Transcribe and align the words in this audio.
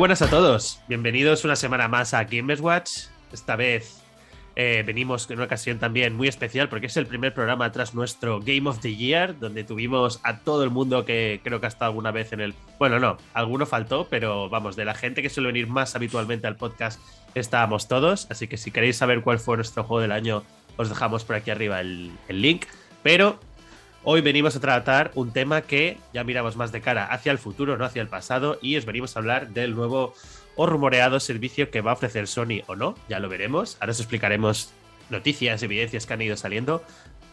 buenas 0.00 0.22
a 0.22 0.30
todos. 0.30 0.80
Bienvenidos 0.88 1.44
una 1.44 1.56
semana 1.56 1.86
más 1.86 2.14
a 2.14 2.24
Gamers 2.24 2.62
Watch. 2.62 2.90
Esta 3.34 3.54
vez 3.54 4.00
eh, 4.56 4.82
venimos 4.86 5.28
en 5.28 5.36
una 5.36 5.44
ocasión 5.44 5.78
también 5.78 6.16
muy 6.16 6.26
especial 6.26 6.70
porque 6.70 6.86
es 6.86 6.96
el 6.96 7.04
primer 7.06 7.34
programa 7.34 7.70
tras 7.70 7.94
nuestro 7.94 8.40
Game 8.40 8.66
of 8.66 8.80
the 8.80 8.96
Year, 8.96 9.38
donde 9.38 9.62
tuvimos 9.62 10.18
a 10.22 10.38
todo 10.38 10.64
el 10.64 10.70
mundo 10.70 11.04
que 11.04 11.42
creo 11.44 11.60
que 11.60 11.66
ha 11.66 11.68
estado 11.68 11.90
alguna 11.90 12.12
vez 12.12 12.32
en 12.32 12.40
el. 12.40 12.54
Bueno, 12.78 12.98
no, 12.98 13.18
alguno 13.34 13.66
faltó, 13.66 14.06
pero 14.08 14.48
vamos, 14.48 14.74
de 14.74 14.86
la 14.86 14.94
gente 14.94 15.20
que 15.20 15.28
suele 15.28 15.48
venir 15.48 15.66
más 15.66 15.94
habitualmente 15.94 16.46
al 16.46 16.56
podcast, 16.56 16.98
estábamos 17.34 17.86
todos. 17.86 18.26
Así 18.30 18.48
que 18.48 18.56
si 18.56 18.70
queréis 18.70 18.96
saber 18.96 19.20
cuál 19.20 19.38
fue 19.38 19.56
nuestro 19.56 19.84
juego 19.84 20.00
del 20.00 20.12
año, 20.12 20.44
os 20.78 20.88
dejamos 20.88 21.24
por 21.24 21.36
aquí 21.36 21.50
arriba 21.50 21.78
el, 21.82 22.10
el 22.28 22.40
link. 22.40 22.64
Pero 23.02 23.38
Hoy 24.02 24.22
venimos 24.22 24.56
a 24.56 24.60
tratar 24.60 25.10
un 25.14 25.30
tema 25.30 25.60
que 25.60 25.98
ya 26.14 26.24
miramos 26.24 26.56
más 26.56 26.72
de 26.72 26.80
cara 26.80 27.04
hacia 27.04 27.32
el 27.32 27.38
futuro, 27.38 27.76
no 27.76 27.84
hacia 27.84 28.00
el 28.00 28.08
pasado, 28.08 28.58
y 28.62 28.76
os 28.76 28.86
venimos 28.86 29.14
a 29.14 29.18
hablar 29.18 29.50
del 29.50 29.74
nuevo 29.74 30.14
o 30.56 30.66
rumoreado 30.66 31.20
servicio 31.20 31.70
que 31.70 31.82
va 31.82 31.90
a 31.90 31.94
ofrecer 31.94 32.26
Sony 32.26 32.62
o 32.66 32.76
no, 32.76 32.94
ya 33.10 33.20
lo 33.20 33.28
veremos. 33.28 33.76
Ahora 33.78 33.92
os 33.92 34.00
explicaremos 34.00 34.72
noticias, 35.10 35.62
evidencias 35.62 36.06
que 36.06 36.14
han 36.14 36.22
ido 36.22 36.36
saliendo, 36.38 36.82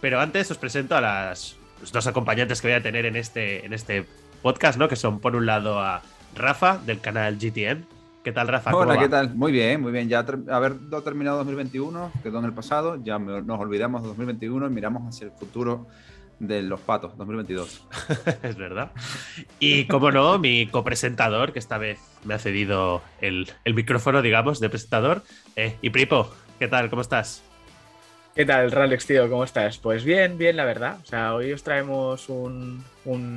pero 0.02 0.20
antes 0.20 0.52
os 0.52 0.58
presento 0.58 0.98
a 0.98 1.02
las 1.02 1.56
los 1.80 1.92
dos 1.92 2.08
acompañantes 2.08 2.62
que 2.62 2.68
voy 2.68 2.76
a 2.76 2.82
tener 2.82 3.06
en 3.06 3.16
este, 3.16 3.66
en 3.66 3.72
este 3.72 4.06
podcast, 4.42 4.78
¿no? 4.78 4.90
Que 4.90 4.96
son 4.96 5.20
por 5.20 5.36
un 5.36 5.46
lado 5.46 5.80
a 5.80 6.02
Rafa 6.36 6.80
del 6.86 7.00
canal 7.00 7.38
GTN. 7.38 7.86
¿Qué 8.24 8.32
tal, 8.34 8.48
Rafa? 8.50 8.76
Hola, 8.76 8.98
¿qué 8.98 9.08
tal? 9.08 9.34
Muy 9.36 9.54
bien, 9.54 9.82
muy 9.82 9.92
bien. 9.92 10.10
Ya 10.10 10.20
haber 10.20 10.76
terminado 11.04 11.38
2021, 11.38 12.12
quedó 12.24 12.40
en 12.40 12.46
el 12.46 12.54
pasado, 12.54 13.02
ya 13.02 13.20
nos 13.20 13.60
olvidamos 13.60 14.02
de 14.02 14.10
2021 14.10 14.68
y 14.68 14.70
miramos 14.70 15.08
hacia 15.08 15.26
el 15.26 15.32
futuro 15.32 15.88
de 16.40 16.62
los 16.62 16.80
patos 16.82 17.18
2022. 17.18 17.86
es 18.44 18.56
verdad. 18.56 18.92
Y 19.60 19.86
como 19.86 20.12
no, 20.12 20.40
mi 20.40 20.68
copresentador, 20.68 21.54
que 21.54 21.60
esta 21.60 21.78
vez 21.78 22.00
me 22.24 22.34
ha 22.34 22.40
cedido 22.40 23.02
el, 23.22 23.48
micrófono, 23.66 24.22
digamos, 24.22 24.60
de 24.60 24.70
presentador. 24.70 25.24
Eh, 25.56 25.76
y 25.82 25.90
Pripo, 25.90 26.32
¿qué 26.60 26.68
tal? 26.68 26.90
¿Cómo 26.90 27.02
estás? 27.02 27.44
¿Qué 28.38 28.46
tal, 28.46 28.72
Ralex, 28.72 29.08
tío? 29.08 29.28
¿Cómo 29.32 29.44
estás? 29.44 29.80
Pues 29.80 30.04
bien, 30.04 30.38
bien, 30.38 30.56
la 30.58 30.64
verdad. 30.64 31.00
O 31.02 31.06
sea, 31.08 31.34
hoy 31.34 31.52
os 31.52 31.64
traemos 31.64 32.30
un, 32.30 32.84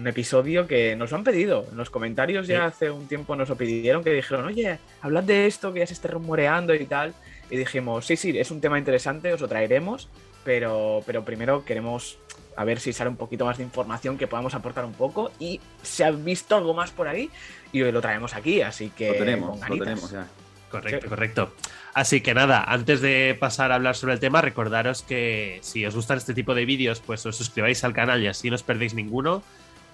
episodio 0.06 0.66
que 0.66 0.94
nos 0.94 1.10
lo 1.10 1.16
han 1.16 1.24
pedido. 1.24 1.64
En 1.70 1.78
los 1.78 1.88
comentarios 1.88 2.46
ya 2.46 2.66
hace 2.66 2.90
un 2.90 3.08
tiempo 3.08 3.34
nos 3.34 3.48
lo 3.48 3.56
pidieron, 3.56 4.04
que 4.04 4.12
dijeron, 4.12 4.44
oye, 4.44 4.78
hablad 5.00 5.22
de 5.22 5.46
esto, 5.46 5.72
que 5.72 5.78
ya 5.78 5.86
se 5.86 5.94
esté 5.94 6.08
rumoreando 6.08 6.74
y 6.74 6.84
tal. 6.84 7.14
Y 7.48 7.56
dijimos, 7.56 8.04
sí, 8.04 8.16
sí, 8.16 8.38
es 8.38 8.50
un 8.50 8.60
tema 8.60 8.78
interesante, 8.78 9.32
os 9.32 9.40
lo 9.40 9.48
traeremos, 9.48 10.10
pero, 10.44 11.02
pero 11.06 11.24
primero 11.24 11.64
queremos 11.64 12.18
a 12.56 12.64
ver 12.64 12.80
si 12.80 12.92
sale 12.92 13.08
un 13.08 13.16
poquito 13.16 13.44
más 13.44 13.58
de 13.58 13.64
información 13.64 14.18
que 14.18 14.26
podamos 14.26 14.54
aportar 14.54 14.84
un 14.84 14.92
poco 14.92 15.30
y 15.38 15.60
se 15.82 16.04
ha 16.04 16.10
visto 16.10 16.56
algo 16.56 16.74
más 16.74 16.90
por 16.90 17.08
ahí 17.08 17.30
y 17.72 17.82
hoy 17.82 17.92
lo 17.92 18.00
traemos 18.00 18.34
aquí, 18.34 18.60
así 18.60 18.90
que 18.90 19.08
lo 19.08 19.14
tenemos, 19.14 19.68
lo 19.68 19.78
tenemos 19.78 20.10
ya. 20.10 20.26
Correcto, 20.70 21.08
correcto. 21.08 21.52
Así 21.94 22.20
que 22.20 22.34
nada, 22.34 22.62
antes 22.62 23.00
de 23.00 23.36
pasar 23.38 23.72
a 23.72 23.74
hablar 23.74 23.96
sobre 23.96 24.14
el 24.14 24.20
tema, 24.20 24.40
recordaros 24.40 25.02
que 25.02 25.58
si 25.62 25.84
os 25.84 25.96
gustan 25.96 26.18
este 26.18 26.34
tipo 26.34 26.54
de 26.54 26.64
vídeos, 26.64 27.00
pues 27.00 27.26
os 27.26 27.36
suscribáis 27.36 27.82
al 27.82 27.92
canal 27.92 28.22
y 28.22 28.28
así 28.28 28.50
no 28.50 28.54
os 28.54 28.62
perdéis 28.62 28.94
ninguno, 28.94 29.42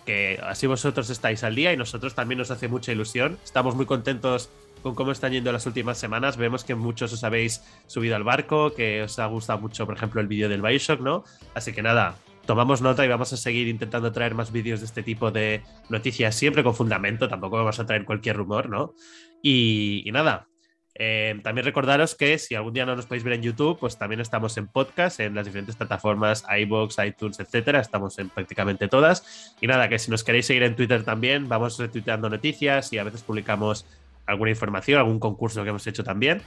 que 0.04 0.38
así 0.42 0.66
vosotros 0.66 1.08
estáis 1.08 1.42
al 1.44 1.54
día 1.54 1.72
y 1.72 1.76
nosotros 1.76 2.14
también 2.14 2.38
nos 2.38 2.50
hace 2.50 2.68
mucha 2.68 2.92
ilusión. 2.92 3.38
Estamos 3.44 3.74
muy 3.74 3.86
contentos 3.86 4.50
con 4.86 4.94
cómo 4.94 5.10
están 5.10 5.32
yendo 5.32 5.50
las 5.50 5.66
últimas 5.66 5.98
semanas. 5.98 6.36
Vemos 6.36 6.62
que 6.62 6.76
muchos 6.76 7.12
os 7.12 7.24
habéis 7.24 7.64
subido 7.88 8.14
al 8.14 8.22
barco, 8.22 8.72
que 8.72 9.02
os 9.02 9.18
ha 9.18 9.26
gustado 9.26 9.58
mucho, 9.58 9.84
por 9.84 9.96
ejemplo, 9.96 10.20
el 10.20 10.28
vídeo 10.28 10.48
del 10.48 10.62
Bioshock, 10.62 11.00
¿no? 11.00 11.24
Así 11.56 11.72
que 11.72 11.82
nada, 11.82 12.14
tomamos 12.46 12.82
nota 12.82 13.04
y 13.04 13.08
vamos 13.08 13.32
a 13.32 13.36
seguir 13.36 13.66
intentando 13.66 14.12
traer 14.12 14.36
más 14.36 14.52
vídeos 14.52 14.78
de 14.78 14.86
este 14.86 15.02
tipo 15.02 15.32
de 15.32 15.64
noticias, 15.88 16.36
siempre 16.36 16.62
con 16.62 16.72
fundamento, 16.72 17.28
tampoco 17.28 17.56
vamos 17.56 17.80
a 17.80 17.84
traer 17.84 18.04
cualquier 18.04 18.36
rumor, 18.36 18.68
¿no? 18.68 18.94
Y, 19.42 20.08
nada, 20.12 20.46
eh, 20.94 21.34
también 21.42 21.64
recordaros 21.64 22.14
que 22.14 22.38
si 22.38 22.54
algún 22.54 22.72
día 22.72 22.86
no 22.86 22.94
nos 22.94 23.06
podéis 23.06 23.24
ver 23.24 23.32
en 23.32 23.42
YouTube, 23.42 23.80
pues 23.80 23.98
también 23.98 24.20
estamos 24.20 24.56
en 24.56 24.68
podcast, 24.68 25.18
en 25.18 25.34
las 25.34 25.46
diferentes 25.46 25.74
plataformas, 25.74 26.44
iBox, 26.60 26.98
iTunes, 27.04 27.40
etcétera. 27.40 27.80
Estamos 27.80 28.20
en 28.20 28.30
prácticamente 28.30 28.86
todas. 28.86 29.56
Y 29.60 29.66
nada, 29.66 29.88
que 29.88 29.98
si 29.98 30.12
nos 30.12 30.22
queréis 30.22 30.46
seguir 30.46 30.62
en 30.62 30.76
Twitter 30.76 31.02
también, 31.02 31.48
vamos 31.48 31.76
retuiteando 31.76 32.30
noticias 32.30 32.92
y 32.92 32.98
a 32.98 33.04
veces 33.04 33.22
publicamos 33.22 33.84
alguna 34.26 34.50
información, 34.50 34.98
algún 34.98 35.18
concurso 35.18 35.62
que 35.62 35.70
hemos 35.70 35.86
hecho 35.86 36.04
también. 36.04 36.42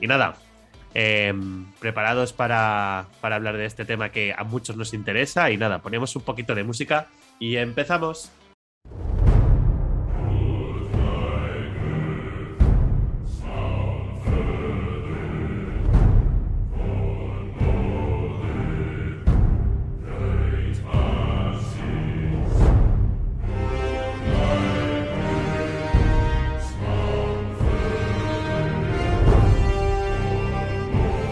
Y 0.00 0.06
nada, 0.06 0.36
Em, 0.96 1.66
preparados 1.80 2.32
para, 2.32 3.08
para 3.20 3.34
hablar 3.34 3.56
de 3.56 3.66
este 3.66 3.84
tema 3.84 4.10
que 4.10 4.32
a 4.32 4.44
muchos 4.44 4.76
nos 4.76 4.94
interesa. 4.94 5.50
Y 5.50 5.56
nada, 5.56 5.82
ponemos 5.82 6.14
un 6.14 6.22
poquito 6.22 6.54
de 6.54 6.62
música 6.62 7.08
y 7.40 7.56
empezamos. 7.56 8.30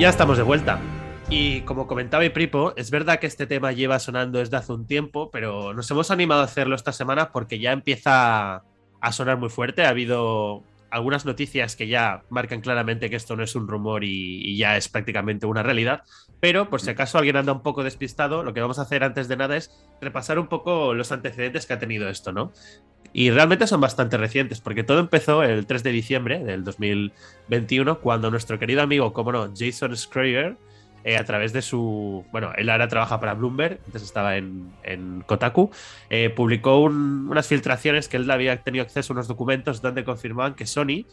Ya 0.03 0.09
estamos 0.09 0.37
de 0.37 0.43
vuelta. 0.43 0.81
Y 1.31 1.61
como 1.61 1.87
comentaba 1.87 2.29
Pripo, 2.31 2.73
es 2.75 2.91
verdad 2.91 3.21
que 3.21 3.29
este 3.29 3.47
tema 3.47 3.71
lleva 3.71 4.01
sonando 4.01 4.41
desde 4.41 4.57
hace 4.57 4.73
un 4.73 4.85
tiempo, 4.85 5.31
pero 5.31 5.75
nos 5.75 5.89
hemos 5.93 6.11
animado 6.11 6.41
a 6.41 6.47
hacerlo 6.47 6.75
esta 6.75 6.91
semana 6.91 7.31
porque 7.31 7.61
ya 7.61 7.71
empieza 7.71 8.65
a 9.01 9.13
sonar 9.13 9.39
muy 9.39 9.49
fuerte. 9.49 9.85
Ha 9.85 9.91
habido 9.91 10.65
algunas 10.91 11.25
noticias 11.25 11.77
que 11.77 11.87
ya 11.87 12.25
marcan 12.31 12.63
claramente 12.63 13.11
que 13.11 13.15
esto 13.15 13.37
no 13.37 13.45
es 13.45 13.55
un 13.55 13.69
rumor 13.69 14.03
y, 14.03 14.57
ya 14.57 14.77
es 14.77 14.89
prácticamente 14.89 15.47
una 15.47 15.63
realidad. 15.63 16.03
Pero 16.43 16.69
por 16.69 16.81
si 16.81 16.91
acaso 16.91 17.19
alguien 17.19 17.37
anda 17.37 17.53
un 17.53 17.63
poco 17.63 17.85
despistado, 17.85 18.43
lo 18.43 18.53
que 18.53 18.61
vamos 18.61 18.81
a 18.81 18.83
hacer 18.83 19.05
antes 19.05 19.29
de 19.29 19.37
nada 19.37 19.57
es 19.57 19.71
repasar 20.01 20.41
un 20.41 20.49
poco 20.49 20.93
los 20.93 21.13
antecedentes 21.13 21.67
que 21.67 21.75
ha 21.75 21.79
tenido 21.79 22.09
esto, 22.09 22.33
¿no? 22.33 22.51
Y 23.13 23.31
realmente 23.31 23.69
son 23.69 23.81
bastante 23.81 24.17
recientes, 24.17 24.61
porque 24.61 24.83
todo 24.83 24.99
empezó 24.99 25.45
el 25.45 25.67
3 25.67 25.85
de 25.85 25.93
diciembre 25.93 26.43
del 26.43 26.65
2021, 26.65 28.01
cuando 28.01 28.29
nuestro 28.29 28.59
querido 28.59 28.83
amigo, 28.83 29.13
como 29.13 29.31
no, 29.31 29.53
Jason 29.57 29.97
Schreier, 29.97 30.57
eh, 31.05 31.17
a 31.17 31.25
través 31.25 31.53
de 31.53 31.63
su. 31.63 32.25
Bueno, 32.33 32.51
él 32.57 32.71
ahora 32.71 32.89
trabaja 32.89 33.21
para 33.21 33.35
Bloomberg, 33.35 33.79
antes 33.87 34.03
estaba 34.03 34.37
en, 34.37 35.23
Kotaku, 35.27 35.71
eh, 36.11 36.29
publicó 36.31 36.81
unas 36.81 37.47
filtraciones 37.47 38.09
que 38.09 38.17
él 38.17 38.29
había 38.29 38.65
tenido 38.65 38.83
acceso 38.83 39.13
a 39.13 39.15
unos 39.15 39.29
documentos 39.29 39.81
donde 39.81 40.03
confirmaban 40.03 40.55
que 40.55 40.67
Sony, 40.67 41.07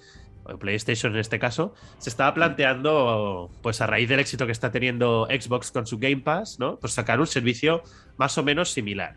PlayStation 0.57 1.13
en 1.13 1.19
este 1.19 1.39
caso, 1.39 1.73
se 1.97 2.09
estaba 2.09 2.33
planteando, 2.33 3.49
pues 3.61 3.81
a 3.81 3.87
raíz 3.87 4.09
del 4.09 4.19
éxito 4.19 4.45
que 4.45 4.51
está 4.51 4.71
teniendo 4.71 5.27
Xbox 5.29 5.71
con 5.71 5.85
su 5.85 5.99
Game 5.99 6.21
Pass, 6.21 6.59
¿no? 6.59 6.79
Pues 6.79 6.93
sacar 6.93 7.19
un 7.19 7.27
servicio 7.27 7.83
más 8.17 8.37
o 8.37 8.43
menos 8.43 8.71
similar. 8.71 9.15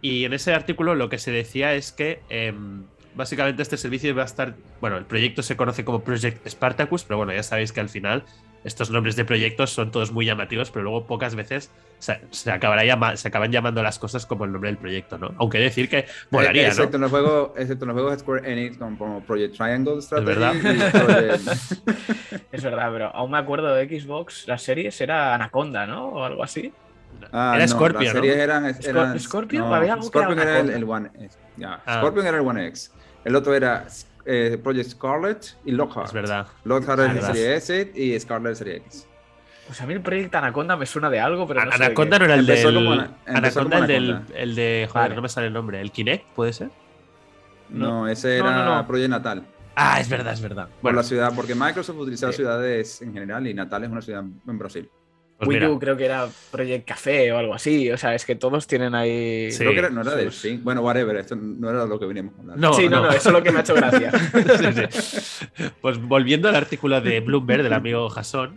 Y 0.00 0.24
en 0.24 0.32
ese 0.32 0.52
artículo 0.52 0.94
lo 0.94 1.08
que 1.08 1.18
se 1.18 1.30
decía 1.30 1.74
es 1.74 1.92
que 1.92 2.20
em, 2.28 2.84
básicamente 3.14 3.62
este 3.62 3.76
servicio 3.76 4.14
va 4.14 4.22
a 4.22 4.26
estar, 4.26 4.56
bueno, 4.80 4.96
el 4.96 5.04
proyecto 5.04 5.42
se 5.42 5.56
conoce 5.56 5.84
como 5.84 6.02
Project 6.02 6.46
Spartacus, 6.48 7.04
pero 7.04 7.18
bueno, 7.18 7.32
ya 7.32 7.42
sabéis 7.42 7.72
que 7.72 7.80
al 7.80 7.88
final 7.88 8.24
estos 8.64 8.90
nombres 8.90 9.16
de 9.16 9.24
proyectos 9.24 9.70
son 9.70 9.90
todos 9.90 10.12
muy 10.12 10.26
llamativos, 10.26 10.70
pero 10.70 10.84
luego 10.84 11.06
pocas 11.06 11.34
veces 11.34 11.70
se, 11.98 12.50
acabará 12.50 13.16
se 13.16 13.28
acaban 13.28 13.52
llamando 13.52 13.82
las 13.82 13.98
cosas 13.98 14.26
como 14.26 14.44
el 14.44 14.52
nombre 14.52 14.70
del 14.70 14.78
proyecto, 14.78 15.18
¿no? 15.18 15.34
Aunque 15.38 15.58
decir 15.58 15.88
que 15.88 16.06
molaría, 16.30 16.68
excepto 16.68 16.96
En 16.96 17.02
los 17.02 17.10
juegos, 17.10 17.50
excepto 17.56 17.84
en 17.84 17.88
los 17.88 17.94
juegos 17.94 18.12
de 18.12 18.18
Square 18.18 18.52
Enix 18.52 18.78
como, 18.78 19.20
Project 19.22 19.56
Triangle 19.56 20.02
Strategy. 20.02 20.30
Es 20.30 20.38
verdad. 20.38 20.54
es 22.52 22.64
verdad, 22.64 22.90
pero 22.92 23.14
aún 23.14 23.30
me 23.30 23.38
acuerdo 23.38 23.74
de 23.74 23.86
Xbox, 24.00 24.46
las 24.48 24.62
series 24.62 25.00
era 25.00 25.34
Anaconda, 25.34 25.86
¿no? 25.86 26.08
O 26.08 26.24
algo 26.24 26.42
así. 26.42 26.72
Ah, 27.32 27.52
era 27.56 27.68
Scorpio, 27.68 28.00
las 28.00 28.12
series 28.12 28.36
eran, 28.36 28.76
eran, 28.82 29.20
Scorpio, 29.20 29.66
había 29.72 29.92
algo 29.92 30.06
Scorpion 30.06 30.38
era 30.38 30.58
el, 30.60 30.84
One 30.84 31.10
X. 31.20 31.38
Ah. 31.64 31.98
Scorpion 31.98 32.26
era 32.26 32.38
el 32.38 32.46
One 32.46 32.66
X. 32.68 32.92
El 33.24 33.36
otro 33.36 33.54
era 33.54 33.86
eh, 34.24 34.58
Project 34.62 34.90
Scarlet 34.90 35.56
y 35.64 35.72
Lockhart. 35.72 36.08
Es 36.08 36.12
verdad. 36.12 36.46
Lockhart 36.64 37.00
es 37.00 37.14
la 37.14 37.34
serie 37.34 37.56
S 37.56 37.92
y 37.94 38.18
Scarlet 38.20 38.54
serie 38.54 38.76
X. 38.76 39.06
Pues 39.66 39.80
a 39.80 39.86
mí 39.86 39.94
el 39.94 40.00
proyecto 40.00 40.38
Anaconda 40.38 40.76
me 40.76 40.86
suena 40.86 41.08
de 41.08 41.20
algo, 41.20 41.46
pero 41.46 41.64
no 41.64 41.70
Anaconda 41.72 42.18
no 42.18 42.24
era 42.24 42.34
el 42.34 42.46
del. 42.46 42.66
Anaconda, 43.26 43.78
el 43.78 43.86
del. 43.86 44.20
El 44.34 44.54
de. 44.54 44.88
Joder, 44.90 45.14
no 45.14 45.22
me 45.22 45.28
sale 45.28 45.46
el 45.46 45.52
nombre. 45.52 45.80
¿El 45.80 45.92
Kinect 45.92 46.26
puede 46.34 46.52
ser? 46.52 46.70
No, 47.68 48.06
ese 48.08 48.38
era 48.38 48.86
Project 48.86 49.10
Natal. 49.10 49.46
Ah, 49.74 49.98
es 50.00 50.08
verdad, 50.08 50.34
es 50.34 50.42
verdad. 50.42 50.68
Por 50.82 50.94
la 50.94 51.02
ciudad, 51.02 51.32
porque 51.34 51.54
Microsoft 51.54 51.96
utiliza 51.96 52.30
ciudades 52.32 53.00
en 53.00 53.14
general 53.14 53.46
y 53.46 53.54
Natal 53.54 53.84
es 53.84 53.90
una 53.90 54.02
ciudad 54.02 54.22
en 54.22 54.58
Brasil. 54.58 54.90
Pues 55.44 55.60
Wii 55.60 55.70
U 55.70 55.78
creo 55.78 55.96
que 55.96 56.04
era 56.04 56.28
Project 56.50 56.86
Café 56.86 57.32
o 57.32 57.38
algo 57.38 57.54
así. 57.54 57.90
O 57.90 57.96
sea, 57.96 58.14
es 58.14 58.24
que 58.24 58.36
todos 58.36 58.66
tienen 58.66 58.94
ahí. 58.94 59.50
Sí. 59.50 59.58
Creo 59.58 59.74
que 59.74 59.90
no 59.90 60.02
era 60.02 60.14
del 60.14 60.32
sí. 60.32 60.60
Bueno, 60.62 60.82
whatever, 60.82 61.16
esto 61.16 61.34
no 61.36 61.70
era 61.70 61.84
lo 61.84 61.98
que 61.98 62.06
veníamos 62.06 62.34
a 62.36 62.40
hablar. 62.40 62.58
No, 62.58 62.72
sí, 62.74 62.88
no, 62.88 63.02
no, 63.02 63.10
eso 63.10 63.28
es 63.28 63.32
lo 63.32 63.42
que 63.42 63.50
me 63.50 63.58
ha 63.58 63.60
hecho 63.62 63.74
gracia. 63.74 64.12
Pues 65.80 66.00
volviendo 66.00 66.48
al 66.48 66.54
artículo 66.54 67.00
de 67.00 67.20
Bloomberg 67.20 67.62
del 67.62 67.72
amigo 67.72 68.08
Jason, 68.08 68.56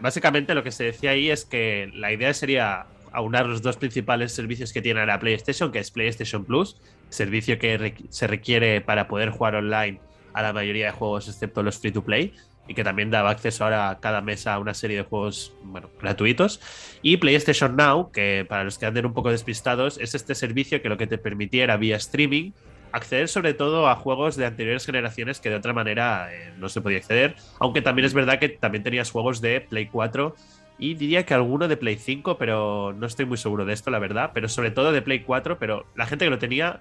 básicamente 0.00 0.54
lo 0.54 0.62
que 0.62 0.70
se 0.70 0.84
decía 0.84 1.10
ahí 1.10 1.30
es 1.30 1.44
que 1.44 1.90
la 1.94 2.12
idea 2.12 2.32
sería 2.32 2.86
aunar 3.12 3.46
los 3.46 3.62
dos 3.62 3.76
principales 3.76 4.32
servicios 4.32 4.72
que 4.72 4.82
tiene 4.82 5.04
la 5.04 5.18
PlayStation, 5.18 5.72
que 5.72 5.80
es 5.80 5.90
PlayStation 5.90 6.44
Plus, 6.44 6.76
servicio 7.08 7.58
que 7.58 7.94
se 8.10 8.26
requiere 8.26 8.80
para 8.80 9.08
poder 9.08 9.30
jugar 9.30 9.56
online 9.56 10.00
a 10.32 10.42
la 10.42 10.52
mayoría 10.52 10.86
de 10.86 10.92
juegos 10.92 11.28
excepto 11.28 11.62
los 11.62 11.78
free 11.78 11.92
to 11.92 12.04
play 12.04 12.32
y 12.68 12.74
que 12.74 12.84
también 12.84 13.10
daba 13.10 13.30
acceso 13.30 13.64
ahora 13.64 13.98
cada 14.00 14.20
mes 14.20 14.46
a 14.46 14.58
una 14.58 14.74
serie 14.74 14.98
de 14.98 15.02
juegos 15.02 15.54
bueno, 15.64 15.90
gratuitos. 16.00 16.60
Y 17.02 17.16
PlayStation 17.16 17.74
Now, 17.74 18.12
que 18.12 18.46
para 18.48 18.62
los 18.62 18.78
que 18.78 18.86
anden 18.86 19.06
un 19.06 19.14
poco 19.14 19.30
despistados, 19.30 19.98
es 19.98 20.14
este 20.14 20.34
servicio 20.34 20.80
que 20.82 20.88
lo 20.88 20.98
que 20.98 21.06
te 21.06 21.18
permitiera 21.18 21.76
vía 21.76 21.96
streaming 21.96 22.52
acceder 22.92 23.28
sobre 23.28 23.54
todo 23.54 23.88
a 23.88 23.96
juegos 23.96 24.36
de 24.36 24.46
anteriores 24.46 24.86
generaciones 24.86 25.40
que 25.40 25.50
de 25.50 25.56
otra 25.56 25.72
manera 25.72 26.32
eh, 26.32 26.52
no 26.58 26.68
se 26.68 26.80
podía 26.80 26.98
acceder. 26.98 27.36
Aunque 27.58 27.82
también 27.82 28.06
es 28.06 28.14
verdad 28.14 28.38
que 28.38 28.48
también 28.48 28.84
tenías 28.84 29.10
juegos 29.10 29.40
de 29.40 29.60
Play 29.60 29.86
4 29.86 30.34
y 30.78 30.94
diría 30.94 31.26
que 31.26 31.34
alguno 31.34 31.68
de 31.68 31.76
Play 31.76 31.96
5, 31.96 32.38
pero 32.38 32.92
no 32.92 33.06
estoy 33.06 33.26
muy 33.26 33.36
seguro 33.36 33.64
de 33.64 33.72
esto, 33.72 33.90
la 33.90 33.98
verdad. 33.98 34.30
Pero 34.32 34.48
sobre 34.48 34.70
todo 34.70 34.92
de 34.92 35.02
Play 35.02 35.20
4, 35.20 35.58
pero 35.58 35.86
la 35.96 36.06
gente 36.06 36.24
que 36.24 36.30
lo 36.30 36.38
tenía 36.38 36.80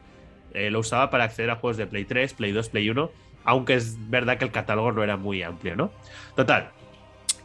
eh, 0.54 0.70
lo 0.70 0.80
usaba 0.80 1.10
para 1.10 1.26
acceder 1.26 1.50
a 1.50 1.56
juegos 1.56 1.78
de 1.78 1.88
Play 1.88 2.06
3, 2.06 2.34
Play 2.34 2.52
2, 2.52 2.70
Play 2.70 2.90
1 2.90 3.12
aunque 3.48 3.76
es 3.76 3.96
verdad 4.10 4.38
que 4.38 4.46
el 4.46 4.52
catálogo 4.52 4.92
no 4.92 5.04
era 5.04 5.16
muy 5.16 5.42
amplio, 5.42 5.76
¿no? 5.76 5.90
Total, 6.36 6.70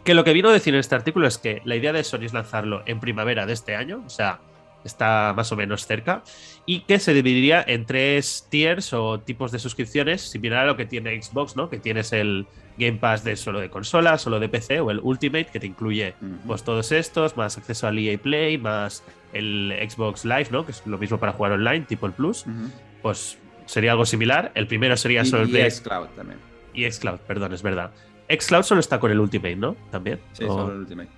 que 0.04 0.14
lo 0.14 0.25
que 0.25 0.32
vino 0.32 0.49
a 0.49 0.52
decir 0.52 0.75
en 0.75 0.81
este 0.81 0.96
artículo 0.96 1.28
es 1.28 1.38
que 1.38 1.62
la 1.64 1.76
idea 1.76 1.93
de 1.93 2.02
Sony 2.02 2.25
es 2.25 2.34
lanzarlo 2.34 2.82
en 2.87 2.99
primavera 2.99 3.46
de 3.46 3.52
este 3.52 3.76
año, 3.76 4.02
o 4.04 4.10
sea, 4.10 4.40
está 4.84 5.32
más 5.37 5.52
o 5.52 5.56
menos 5.56 5.87
cerca, 5.87 6.25
y 6.66 6.81
que 6.81 6.99
se 6.99 7.14
dividiría 7.14 7.64
en 7.64 7.87
tres 7.87 8.49
tiers 8.50 8.93
o 8.93 9.20
tipos 9.20 9.52
de 9.52 9.60
suscripciones, 9.60 10.22
similar 10.22 10.64
a 10.64 10.66
lo 10.66 10.76
que 10.76 10.87
tiene 10.87 11.22
Xbox, 11.22 11.54
¿no? 11.54 11.70
Que 11.70 11.78
tienes 11.78 12.12
el 12.12 12.48
Game 12.76 12.98
Pass 12.98 13.22
de 13.22 13.37
solo 13.37 13.60
de 13.60 13.70
consola, 13.70 14.19
solo 14.19 14.40
de 14.40 14.48
PC, 14.48 14.81
o 14.81 14.90
el 14.90 14.98
Ultimate, 15.05 15.46
que 15.52 15.60
te 15.60 15.69
incluye 15.69 16.14
pues, 16.48 16.64
todos 16.64 16.90
estos, 16.90 17.37
más 17.37 17.56
acceso 17.56 17.87
al 17.87 17.96
EA 17.96 18.19
Play, 18.19 18.58
más 18.58 19.05
el 19.32 19.72
Xbox 19.88 20.25
Live, 20.25 20.48
¿no? 20.50 20.66
Que 20.66 20.72
es 20.72 20.84
lo 20.84 20.98
mismo 20.98 21.19
para 21.19 21.32
jugar 21.32 21.52
online, 21.52 21.82
tipo 21.82 22.06
el 22.06 22.12
Plus. 22.12 22.44
Pues 23.02 23.38
sería 23.72 23.92
algo 23.92 24.04
similar. 24.04 24.52
El 24.54 24.66
primero 24.66 24.96
sería 24.98 25.24
solo 25.24 25.44
el 25.44 25.56
y 25.56 25.70
Xcloud 25.70 26.08
también. 26.08 26.38
Y 26.74 26.90
Xcloud, 26.90 27.20
perdón, 27.20 27.54
es 27.54 27.62
verdad. 27.62 27.90
Xcloud 28.28 28.64
solo 28.64 28.80
está 28.80 29.00
con 29.00 29.10
el 29.10 29.19
Ultimate, 29.19 29.56
¿no? 29.56 29.76
También. 29.90 30.20
Sí, 30.32 30.44
solo 30.44 30.72
el 30.72 30.80
Ultimate. 30.80 31.08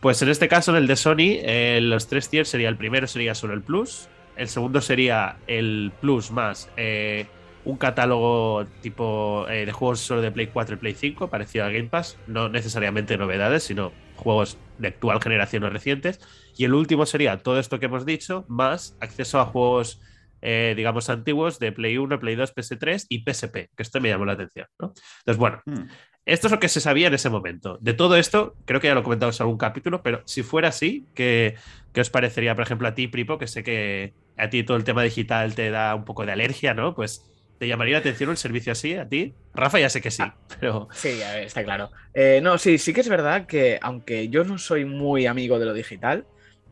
Pues 0.00 0.20
en 0.20 0.28
este 0.28 0.46
caso, 0.46 0.72
en 0.72 0.76
el 0.76 0.86
de 0.86 0.96
Sony, 0.96 1.40
eh, 1.40 1.80
los 1.82 2.06
tres 2.06 2.28
tiers 2.28 2.50
sería 2.50 2.68
el 2.68 2.76
primero 2.76 3.06
sería 3.06 3.34
solo 3.34 3.54
el 3.54 3.62
Plus, 3.62 4.08
el 4.36 4.48
segundo 4.48 4.82
sería 4.82 5.36
el 5.46 5.90
Plus 6.00 6.30
más 6.30 6.70
eh, 6.76 7.26
un 7.64 7.78
catálogo 7.78 8.66
tipo 8.82 9.46
eh, 9.48 9.64
de 9.64 9.72
juegos 9.72 10.00
solo 10.00 10.20
de 10.20 10.30
Play 10.30 10.48
4 10.48 10.76
y 10.76 10.78
Play 10.78 10.94
5, 10.94 11.28
parecido 11.28 11.64
a 11.64 11.70
Game 11.70 11.88
Pass, 11.88 12.18
no 12.26 12.50
necesariamente 12.50 13.16
novedades, 13.16 13.64
sino 13.64 13.90
juegos 14.16 14.58
de 14.76 14.88
actual 14.88 15.20
generación 15.22 15.64
o 15.64 15.70
recientes. 15.70 16.20
Y 16.58 16.64
el 16.64 16.74
último 16.74 17.06
sería 17.06 17.38
todo 17.38 17.58
esto 17.58 17.80
que 17.80 17.86
hemos 17.86 18.04
dicho, 18.04 18.44
más 18.48 18.96
acceso 19.00 19.40
a 19.40 19.46
juegos 19.46 20.00
eh, 20.42 20.74
digamos, 20.76 21.10
antiguos 21.10 21.58
de 21.58 21.72
Play 21.72 21.98
1, 21.98 22.20
Play 22.20 22.36
2, 22.36 22.54
PS3 22.54 23.06
y 23.08 23.24
PSP, 23.24 23.70
que 23.74 23.82
esto 23.82 24.00
me 24.00 24.08
llamó 24.08 24.24
la 24.24 24.32
atención. 24.32 24.66
Entonces, 24.78 25.36
bueno, 25.36 25.60
hmm. 25.66 25.88
esto 26.26 26.46
es 26.46 26.52
lo 26.52 26.60
que 26.60 26.68
se 26.68 26.80
sabía 26.80 27.08
en 27.08 27.14
ese 27.14 27.30
momento. 27.30 27.78
De 27.80 27.94
todo 27.94 28.16
esto, 28.16 28.56
creo 28.64 28.80
que 28.80 28.88
ya 28.88 28.94
lo 28.94 29.02
comentamos 29.02 29.38
en 29.38 29.44
algún 29.44 29.58
capítulo, 29.58 30.02
pero 30.02 30.22
si 30.24 30.42
fuera 30.42 30.68
así, 30.68 31.06
¿qué, 31.14 31.56
os 31.96 32.10
parecería, 32.10 32.54
por 32.54 32.64
ejemplo, 32.64 32.88
a 32.88 32.94
ti, 32.94 33.08
Pripo, 33.08 33.38
que 33.38 33.46
sé 33.46 33.62
que 33.62 34.14
a 34.36 34.48
ti 34.50 34.62
todo 34.62 34.76
el 34.76 34.84
tema 34.84 35.02
digital 35.02 35.54
te 35.54 35.70
da 35.70 35.94
un 35.94 36.04
poco 36.04 36.24
de 36.24 36.32
alergia, 36.32 36.74
¿no? 36.74 36.94
Pues 36.94 37.24
¿Te 37.58 37.66
llamaría 37.66 37.94
la 37.94 37.98
atención 37.98 38.30
un 38.30 38.36
servicio 38.36 38.70
así 38.70 38.94
a 38.94 39.08
ti? 39.08 39.34
Rafa 39.52 39.80
ya 39.80 39.90
sé 39.90 40.00
que 40.00 40.12
sí, 40.12 40.22
ah, 40.22 40.36
pero... 40.60 40.88
Sí, 40.92 41.18
está 41.40 41.64
claro. 41.64 41.90
Eh, 42.14 42.40
no, 42.40 42.56
sí, 42.56 42.78
sí 42.78 42.92
que 42.92 43.00
es 43.00 43.08
verdad 43.08 43.46
que 43.46 43.80
aunque 43.82 44.28
yo 44.28 44.44
no 44.44 44.58
soy 44.58 44.84
muy 44.84 45.26
amigo 45.26 45.58
de 45.58 45.66
lo 45.66 45.74
digital, 45.74 46.24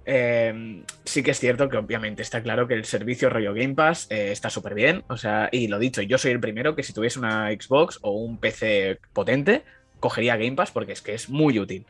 Em, 0.09 0.85
sí 1.05 1.25
que 1.25 1.33
es 1.33 1.41
cierto 1.41 1.69
que 1.69 1.77
obviamente 1.77 2.23
está 2.23 2.41
claro 2.41 2.69
que 2.69 2.75
el 2.75 2.85
servicio 2.85 3.29
rollo 3.29 3.53
Game 3.53 3.75
Pass 3.75 4.07
eh, 4.09 4.31
está 4.31 4.51
súper 4.51 4.75
bien. 4.75 5.05
O 5.09 5.17
sea, 5.17 5.49
y 5.51 5.67
lo 5.67 5.81
dicho, 5.81 6.01
yo 6.01 6.17
soy 6.17 6.31
el 6.31 6.41
primero 6.41 6.77
que 6.77 6.85
si 6.85 6.93
tuviese 6.93 7.19
una 7.19 7.51
Xbox 7.51 7.99
o 8.03 8.13
un 8.13 8.39
PC 8.39 9.01
potente, 9.13 9.65
cogería 9.99 10.37
Game 10.37 10.55
Pass 10.55 10.71
porque 10.71 10.93
es 10.93 11.03
que 11.03 11.15
es 11.15 11.29
muy 11.29 11.59
útil. 11.59 11.87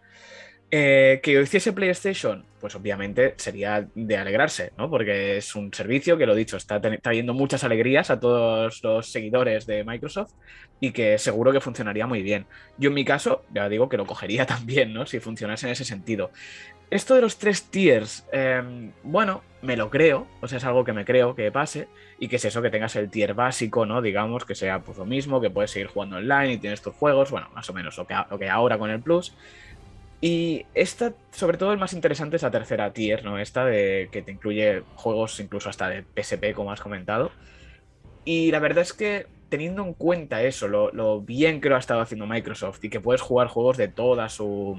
Eh, 0.68 1.20
que 1.22 1.40
hiciese 1.40 1.72
PlayStation, 1.72 2.44
pues 2.60 2.74
obviamente 2.74 3.34
sería 3.36 3.86
de 3.94 4.16
alegrarse, 4.16 4.72
¿no? 4.76 4.90
Porque 4.90 5.36
es 5.36 5.54
un 5.54 5.72
servicio 5.72 6.18
que, 6.18 6.26
lo 6.26 6.34
dicho, 6.34 6.56
está 6.56 6.80
trayendo 6.80 7.34
muchas 7.34 7.62
alegrías 7.62 8.10
a 8.10 8.18
todos 8.18 8.82
los 8.82 9.06
seguidores 9.06 9.66
de 9.66 9.84
Microsoft 9.84 10.32
y 10.80 10.90
que 10.90 11.18
seguro 11.18 11.52
que 11.52 11.60
funcionaría 11.60 12.08
muy 12.08 12.22
bien. 12.22 12.46
Yo 12.78 12.88
en 12.88 12.94
mi 12.94 13.04
caso, 13.04 13.44
ya 13.54 13.68
digo 13.68 13.88
que 13.88 13.96
lo 13.96 14.06
cogería 14.06 14.44
también, 14.46 14.92
¿no? 14.92 15.06
Si 15.06 15.20
funcionase 15.20 15.66
en 15.66 15.72
ese 15.72 15.84
sentido. 15.84 16.32
Esto 16.90 17.14
de 17.14 17.20
los 17.20 17.38
tres 17.38 17.64
tiers, 17.70 18.26
em, 18.32 18.92
bueno, 19.04 19.42
me 19.62 19.76
lo 19.76 19.90
creo, 19.90 20.26
o 20.40 20.48
sea, 20.48 20.58
es 20.58 20.64
algo 20.64 20.84
que 20.84 20.92
me 20.92 21.04
creo 21.04 21.34
que 21.34 21.50
pase, 21.50 21.88
y 22.19 22.28
que 22.28 22.36
es 22.36 22.44
eso, 22.44 22.62
que 22.62 22.70
tengas 22.70 22.94
el 22.96 23.10
tier 23.10 23.34
básico, 23.34 23.86
¿no? 23.86 24.02
Digamos, 24.02 24.44
que 24.44 24.54
sea 24.54 24.80
pues 24.80 24.98
lo 24.98 25.04
mismo, 25.04 25.40
que 25.40 25.50
puedes 25.50 25.70
seguir 25.70 25.88
jugando 25.88 26.16
online 26.16 26.54
y 26.54 26.58
tienes 26.58 26.82
tus 26.82 26.94
juegos, 26.94 27.30
bueno, 27.30 27.50
más 27.54 27.69
o 27.70 27.72
menos 27.72 27.96
lo 27.98 28.06
que, 28.06 28.14
lo 28.30 28.38
que 28.38 28.48
ahora 28.48 28.78
con 28.78 28.90
el 28.90 29.00
Plus. 29.00 29.34
Y 30.20 30.64
esta, 30.74 31.12
sobre 31.30 31.58
todo, 31.58 31.72
el 31.72 31.78
más 31.78 31.92
interesante 31.92 32.36
es 32.36 32.42
la 32.42 32.50
tercera 32.50 32.92
tier, 32.92 33.24
¿no? 33.24 33.38
Esta 33.38 33.64
de 33.64 34.08
que 34.10 34.22
te 34.22 34.32
incluye 34.32 34.82
juegos 34.94 35.38
incluso 35.40 35.68
hasta 35.68 35.88
de 35.88 36.02
PSP, 36.02 36.54
como 36.54 36.72
has 36.72 36.80
comentado. 36.80 37.30
Y 38.24 38.50
la 38.50 38.58
verdad 38.58 38.82
es 38.82 38.92
que 38.92 39.26
teniendo 39.48 39.84
en 39.84 39.94
cuenta 39.94 40.42
eso, 40.42 40.68
lo, 40.68 41.20
bien 41.20 41.60
que 41.60 41.68
lo 41.68 41.76
ha 41.76 41.78
estado 41.78 42.00
haciendo 42.00 42.26
Microsoft 42.26 42.82
y 42.82 42.88
que 42.88 43.00
puedes 43.00 43.20
jugar 43.20 43.48
juegos 43.48 43.76
de 43.76 43.88
toda 43.88 44.28
su, 44.28 44.76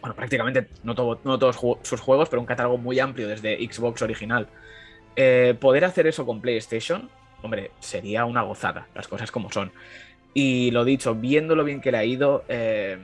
bueno, 0.00 0.14
prácticamente 0.14 0.68
no, 0.82 0.94
no 1.24 1.38
todos 1.38 1.56
sus 1.82 2.00
juegos, 2.00 2.28
pero 2.28 2.40
un 2.40 2.46
catálogo 2.46 2.76
muy 2.76 2.98
amplio 2.98 3.28
desde 3.28 3.56
Xbox 3.56 4.02
original. 4.02 4.48
Eh, 5.16 5.54
poder 5.58 5.84
hacer 5.84 6.06
eso 6.06 6.26
con 6.26 6.40
PlayStation, 6.40 7.08
hombre, 7.42 7.70
sería 7.80 8.24
una 8.24 8.42
gozada, 8.42 8.88
las 8.94 9.08
cosas 9.08 9.30
como 9.30 9.50
son. 9.50 9.72
Y 10.34 10.70
lo 10.70 10.84
dicho, 10.84 11.14
viendo 11.14 11.56
lo 11.56 11.64
bien 11.64 11.80
que 11.80 11.90
le 11.90 11.98
ha 11.98 12.04
ido, 12.04 12.44
eh, 12.48 12.98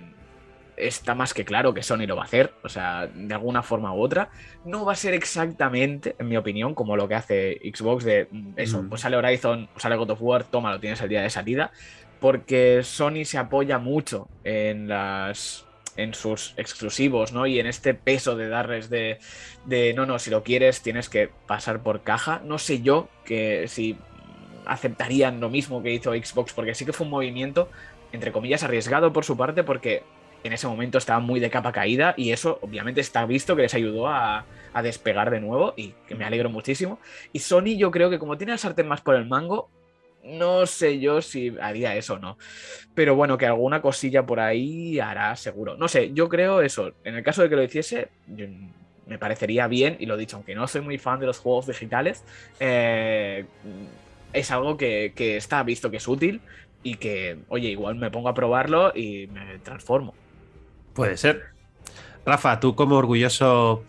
está 0.76 1.14
más 1.14 1.34
que 1.34 1.44
claro 1.44 1.74
que 1.74 1.82
Sony 1.82 2.06
lo 2.06 2.16
va 2.16 2.22
a 2.22 2.26
hacer, 2.26 2.52
o 2.62 2.68
sea, 2.68 3.06
de 3.06 3.34
alguna 3.34 3.62
forma 3.62 3.92
u 3.94 4.00
otra. 4.00 4.30
No 4.64 4.84
va 4.84 4.92
a 4.92 4.96
ser 4.96 5.14
exactamente, 5.14 6.16
en 6.18 6.28
mi 6.28 6.36
opinión, 6.36 6.74
como 6.74 6.96
lo 6.96 7.08
que 7.08 7.14
hace 7.14 7.60
Xbox 7.74 8.04
de 8.04 8.28
mm, 8.30 8.52
eso, 8.56 8.84
pues 8.88 9.00
sale 9.00 9.16
Horizon, 9.16 9.68
sale 9.76 9.96
God 9.96 10.10
of 10.10 10.22
War, 10.22 10.44
toma, 10.44 10.72
lo 10.72 10.80
tienes 10.80 11.00
el 11.00 11.08
día 11.08 11.22
de 11.22 11.30
salida, 11.30 11.72
porque 12.20 12.82
Sony 12.82 13.24
se 13.24 13.38
apoya 13.38 13.78
mucho 13.78 14.28
en 14.44 14.88
las 14.88 15.66
en 15.96 16.12
sus 16.12 16.52
exclusivos, 16.58 17.32
¿no? 17.32 17.46
Y 17.46 17.58
en 17.58 17.66
este 17.66 17.94
peso 17.94 18.36
de 18.36 18.48
darles 18.48 18.90
de, 18.90 19.18
de, 19.64 19.94
no, 19.94 20.04
no, 20.04 20.18
si 20.18 20.30
lo 20.30 20.42
quieres 20.42 20.82
tienes 20.82 21.08
que 21.08 21.30
pasar 21.46 21.82
por 21.82 22.02
caja. 22.02 22.42
No 22.44 22.58
sé 22.58 22.82
yo 22.82 23.08
que 23.24 23.66
si 23.68 23.96
aceptarían 24.66 25.40
lo 25.40 25.48
mismo 25.48 25.82
que 25.82 25.92
hizo 25.94 26.12
Xbox, 26.12 26.52
porque 26.52 26.74
sí 26.74 26.84
que 26.84 26.92
fue 26.92 27.06
un 27.06 27.12
movimiento, 27.12 27.70
entre 28.12 28.32
comillas, 28.32 28.62
arriesgado 28.62 29.12
por 29.12 29.24
su 29.24 29.36
parte, 29.36 29.62
porque 29.62 30.02
en 30.46 30.52
ese 30.52 30.66
momento 30.66 30.98
estaba 30.98 31.20
muy 31.20 31.40
de 31.40 31.50
capa 31.50 31.72
caída 31.72 32.14
y 32.16 32.32
eso 32.32 32.58
obviamente 32.62 33.00
está 33.00 33.24
visto 33.26 33.56
que 33.56 33.62
les 33.62 33.74
ayudó 33.74 34.08
a, 34.08 34.44
despegar 34.82 35.30
de 35.30 35.40
nuevo 35.40 35.72
y 35.74 35.94
que 36.06 36.14
me 36.14 36.26
alegro 36.26 36.50
muchísimo. 36.50 36.98
Y 37.32 37.38
Sony 37.38 37.78
yo 37.78 37.90
creo 37.90 38.10
que 38.10 38.18
como 38.18 38.36
tiene 38.36 38.52
la 38.52 38.58
sartén 38.58 38.86
más 38.86 39.00
por 39.00 39.14
el 39.14 39.24
mango, 39.24 39.70
no 40.22 40.66
sé 40.66 40.98
yo 41.00 41.22
si 41.22 41.54
haría 41.62 41.96
eso 41.96 42.14
o 42.14 42.18
no. 42.18 42.36
Pero 42.94 43.14
bueno, 43.14 43.38
que 43.38 43.46
alguna 43.46 43.80
cosilla 43.80 44.26
por 44.26 44.38
ahí 44.38 45.00
hará 45.00 45.34
seguro. 45.36 45.76
No 45.78 45.88
sé, 45.88 46.12
yo 46.12 46.28
creo 46.28 46.60
eso. 46.60 46.92
En 47.04 47.14
el 47.14 47.22
caso 47.22 47.40
de 47.40 47.48
que 47.48 47.56
lo 47.56 47.62
hiciese, 47.62 48.10
me 49.06 49.18
parecería 49.18 49.66
bien, 49.66 49.96
y 49.98 50.06
lo 50.06 50.16
dicho, 50.16 50.36
aunque 50.36 50.54
no 50.54 50.66
soy 50.66 50.82
muy 50.82 50.98
fan 50.98 51.20
de 51.20 51.26
los 51.26 51.38
juegos 51.38 51.66
digitales, 51.66 52.24
eh, 52.60 53.46
es 54.32 54.50
algo 54.50 54.76
que, 54.76 55.12
está 55.16 55.62
visto 55.62 55.90
que 55.90 55.96
es 55.98 56.08
útil 56.08 56.40
y 56.82 56.96
que, 56.96 57.38
oye, 57.48 57.68
igual 57.68 57.94
me 57.96 58.10
pongo 58.10 58.28
a 58.28 58.34
probarlo 58.34 58.92
y 58.94 59.28
me 59.28 59.58
transformo. 59.58 60.14
Puede 60.96 61.16
ser. 61.16 61.44
Rafa, 62.24 62.58
tú 62.58 62.74
como 62.74 62.96
orgulloso 62.96 63.84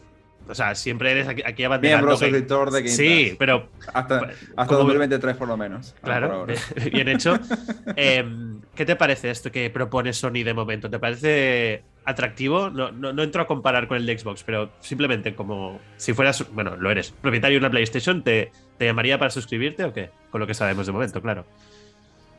o 0.49 0.55
sea, 0.55 0.75
siempre 0.75 1.11
eres 1.11 1.27
aquí, 1.27 1.41
aquí 1.45 1.63
abanderando. 1.63 2.07
Miembro 2.07 2.17
suscriptor 2.17 2.71
de 2.71 2.81
Game 2.81 2.95
Sí, 2.95 3.35
pero. 3.37 3.67
Hasta, 3.93 4.29
hasta 4.55 4.75
2023 4.75 5.35
por 5.35 5.47
lo 5.47 5.57
menos. 5.57 5.93
Claro, 6.01 6.45
bien 6.91 7.07
hecho. 7.09 7.37
Em, 7.95 8.61
¿Qué 8.75 8.85
te 8.85 8.95
parece 8.95 9.29
esto 9.29 9.51
que 9.51 9.69
propone 9.69 10.13
Sony 10.13 10.43
de 10.43 10.53
momento? 10.53 10.89
¿Te 10.89 10.99
parece 10.99 11.83
atractivo? 12.05 12.69
No, 12.69 12.91
no, 12.91 13.23
entro 13.23 13.41
a 13.41 13.47
comparar 13.47 13.87
con 13.87 13.97
el 13.97 14.05
de 14.05 14.17
Xbox, 14.17 14.43
pero 14.43 14.69
simplemente 14.79 15.35
como 15.35 15.79
si 15.97 16.13
fueras, 16.13 16.45
bueno, 16.53 16.75
lo 16.75 16.91
eres, 16.91 17.11
propietario 17.11 17.55
de 17.55 17.65
una 17.65 17.71
PlayStation, 17.71 18.23
¿te, 18.23 18.51
te 18.77 18.85
llamaría 18.85 19.17
para 19.17 19.31
suscribirte 19.31 19.83
o 19.83 19.93
qué? 19.93 20.11
Con 20.29 20.39
lo 20.39 20.47
que 20.47 20.53
sabemos 20.53 20.85
de 20.85 20.93
momento, 20.93 21.21
claro. 21.21 21.45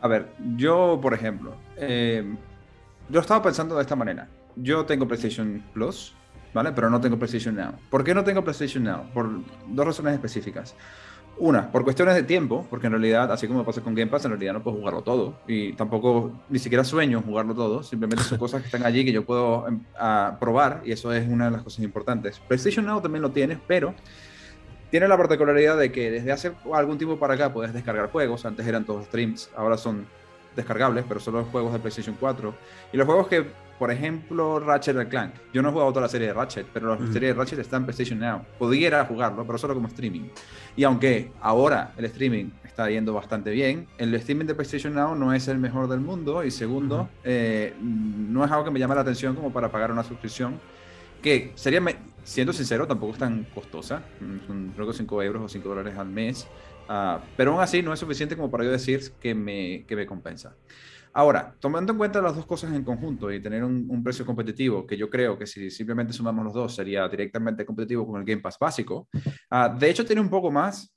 A 0.01 0.09
ver, 0.09 0.27
yo, 0.57 0.99
por 1.03 1.13
ejemplo, 1.13 1.57
em, 1.77 2.37
yo 3.09 3.21
estaba 3.21 3.43
pensando 3.43 3.75
de 3.75 3.83
esta 3.83 3.97
manera. 3.97 4.29
Yo 4.61 4.85
tengo 4.85 5.07
PlayStation 5.07 5.63
Plus, 5.73 6.15
¿vale? 6.55 6.73
Pero 6.73 6.91
no 6.91 7.01
tengo 7.01 7.19
PlayStation 7.19 7.55
Now. 7.55 7.73
¿Por 7.91 8.05
qué 8.05 8.15
no 8.15 8.25
tengo 8.25 8.43
PlayStation 8.43 8.85
Now? 8.85 9.05
Por 9.13 9.29
dos 9.69 9.87
razones 9.87 10.15
específicas. 10.15 10.75
Una, 11.41 11.71
por 11.71 11.85
cuestiones 11.85 12.17
de 12.17 12.25
tiempo, 12.25 12.67
porque 12.69 12.89
en 12.89 12.95
realidad, 12.95 13.31
así 13.31 13.47
como 13.47 13.65
pasa 13.65 13.81
con 13.81 13.95
Game 13.95 14.11
Pass, 14.11 14.25
en 14.25 14.33
realidad 14.33 14.55
no 14.55 14.63
puedo 14.63 14.77
jugarlo 14.77 15.03
todo. 15.03 15.39
Y 15.47 15.73
tampoco, 15.75 16.33
ni 16.49 16.59
siquiera 16.59 16.83
sueño 16.83 17.23
jugarlo 17.25 17.55
todo. 17.55 17.85
Simplemente 17.85 18.25
son 18.25 18.39
cosas 18.41 18.61
que 18.61 18.67
están 18.67 18.85
allí 18.85 19.05
que 19.05 19.13
yo 19.13 19.25
puedo 19.25 19.69
em, 19.69 19.81
probar 20.41 20.83
y 20.85 20.91
eso 20.91 21.13
es 21.13 21.29
una 21.29 21.45
de 21.45 21.53
las 21.53 21.63
cosas 21.63 21.85
importantes. 21.85 22.41
PlayStation 22.41 22.85
Now 22.85 23.01
también 23.01 23.23
lo 23.23 23.31
tiene, 23.31 23.57
pero 23.69 23.95
tiene 24.91 25.07
la 25.07 25.17
particularidad 25.17 25.77
de 25.77 25.93
que 25.93 26.11
desde 26.11 26.33
hace 26.33 26.53
algún 26.73 26.99
tiempo 26.99 27.19
para 27.19 27.35
acá 27.35 27.53
puedes 27.53 27.73
descargar 27.73 28.11
juegos. 28.11 28.45
Antes 28.45 28.67
eran 28.67 28.85
todos 28.85 29.05
streams, 29.05 29.49
ahora 29.55 29.77
son 29.77 30.07
descargables, 30.57 31.05
pero 31.07 31.21
solo 31.21 31.41
los 31.41 31.49
juegos 31.49 31.73
de 31.73 31.79
PlayStation 31.79 32.17
4. 32.19 32.55
Y 32.93 32.97
los 32.97 33.07
juegos 33.07 33.29
que, 33.29 33.47
por 33.79 33.91
ejemplo, 33.91 34.61
Ratchet 34.61 35.09
Clank. 35.09 35.35
Yo 35.53 35.63
no 35.63 35.69
he 35.69 35.73
jugado 35.73 35.91
toda 35.91 36.03
la 36.03 36.09
serie 36.09 36.29
de 36.29 36.33
Ratchet, 36.33 36.67
pero 36.73 36.99
la 36.99 37.13
serie 37.13 37.29
de 37.29 37.35
Ratchet 37.35 37.59
está 37.59 37.77
en 37.77 37.85
PlayStation 37.85 38.19
Now. 38.19 38.45
Pudiera 38.59 39.05
jugarlo, 39.05 39.47
pero 39.47 39.59
solo 39.59 39.75
como 39.75 39.89
streaming. 39.89 40.29
Y 40.77 40.85
aunque 40.85 41.31
ahora 41.41 41.93
el 41.97 42.05
streaming 42.07 42.51
está 42.65 42.91
yendo 42.91 43.13
bastante 43.13 43.51
bien, 43.51 43.87
el 43.99 44.15
streaming 44.15 44.47
de 44.47 44.55
PlayStation 44.55 44.95
Now 44.95 45.15
no 45.15 45.33
es 45.33 45.49
el 45.49 45.59
mejor 45.59 45.89
del 45.89 46.01
mundo. 46.01 46.45
Y 46.45 46.51
segundo, 46.51 47.09
eh, 47.23 47.75
no 47.81 48.45
es 48.45 48.51
algo 48.51 48.65
que 48.65 48.71
me 48.71 48.81
llame 48.81 48.95
la 48.95 49.03
atención 49.03 49.35
como 49.35 49.53
para 49.53 49.71
pagar 49.71 49.93
una 49.93 50.03
suscripción 50.03 50.59
que 51.23 51.53
sería, 51.55 51.83
siendo 52.25 52.53
sincero, 52.53 52.87
tampoco 52.87 53.13
es 53.13 53.19
tan 53.19 53.45
costosa, 53.55 54.03
mm, 54.21 54.47
son 54.47 54.73
creo 54.75 54.87
que 54.87 54.93
5 54.93 55.23
euros 55.23 55.43
o 55.43 55.49
5 55.49 55.69
dólares 55.69 55.97
al 55.99 56.09
mes, 56.09 56.47
uh, 56.89 57.19
pero 57.37 57.53
aún 57.53 57.61
así 57.61 57.83
no 57.83 57.93
es 57.93 58.01
suficiente 58.01 58.37
como 58.37 58.51
para 58.51 58.65
yo 58.65 58.71
decir 58.71 59.13
que 59.21 59.35
me, 59.35 59.85
que 59.87 59.97
me 59.97 60.07
compensa. 60.07 60.55
Ahora, 61.19 61.53
tomando 61.59 61.91
en 61.91 61.99
cuenta 61.99 62.23
las 62.23 62.37
dos 62.37 62.47
cosas 62.47 62.73
en 62.73 62.85
conjunto 62.85 63.33
y 63.33 63.43
tener 63.43 63.65
un, 63.65 63.89
un, 63.91 64.05
precio 64.05 64.25
competitivo, 64.25 64.87
que 64.87 64.97
yo 64.97 65.11
creo 65.11 65.37
que 65.37 65.49
si 65.49 65.69
simplemente 65.69 66.13
sumamos 66.13 66.45
los 66.45 66.55
dos 66.55 66.77
sería 66.77 67.09
directamente 67.09 67.67
competitivo 67.67 68.07
con 68.07 68.21
el 68.21 68.25
Game 68.25 68.41
Pass 68.41 68.57
básico, 68.57 69.09
uh, 69.51 69.77
de 69.77 69.91
hecho 69.91 70.07
tiene 70.07 70.21
un 70.21 70.31
poco 70.31 70.53
más 70.53 70.95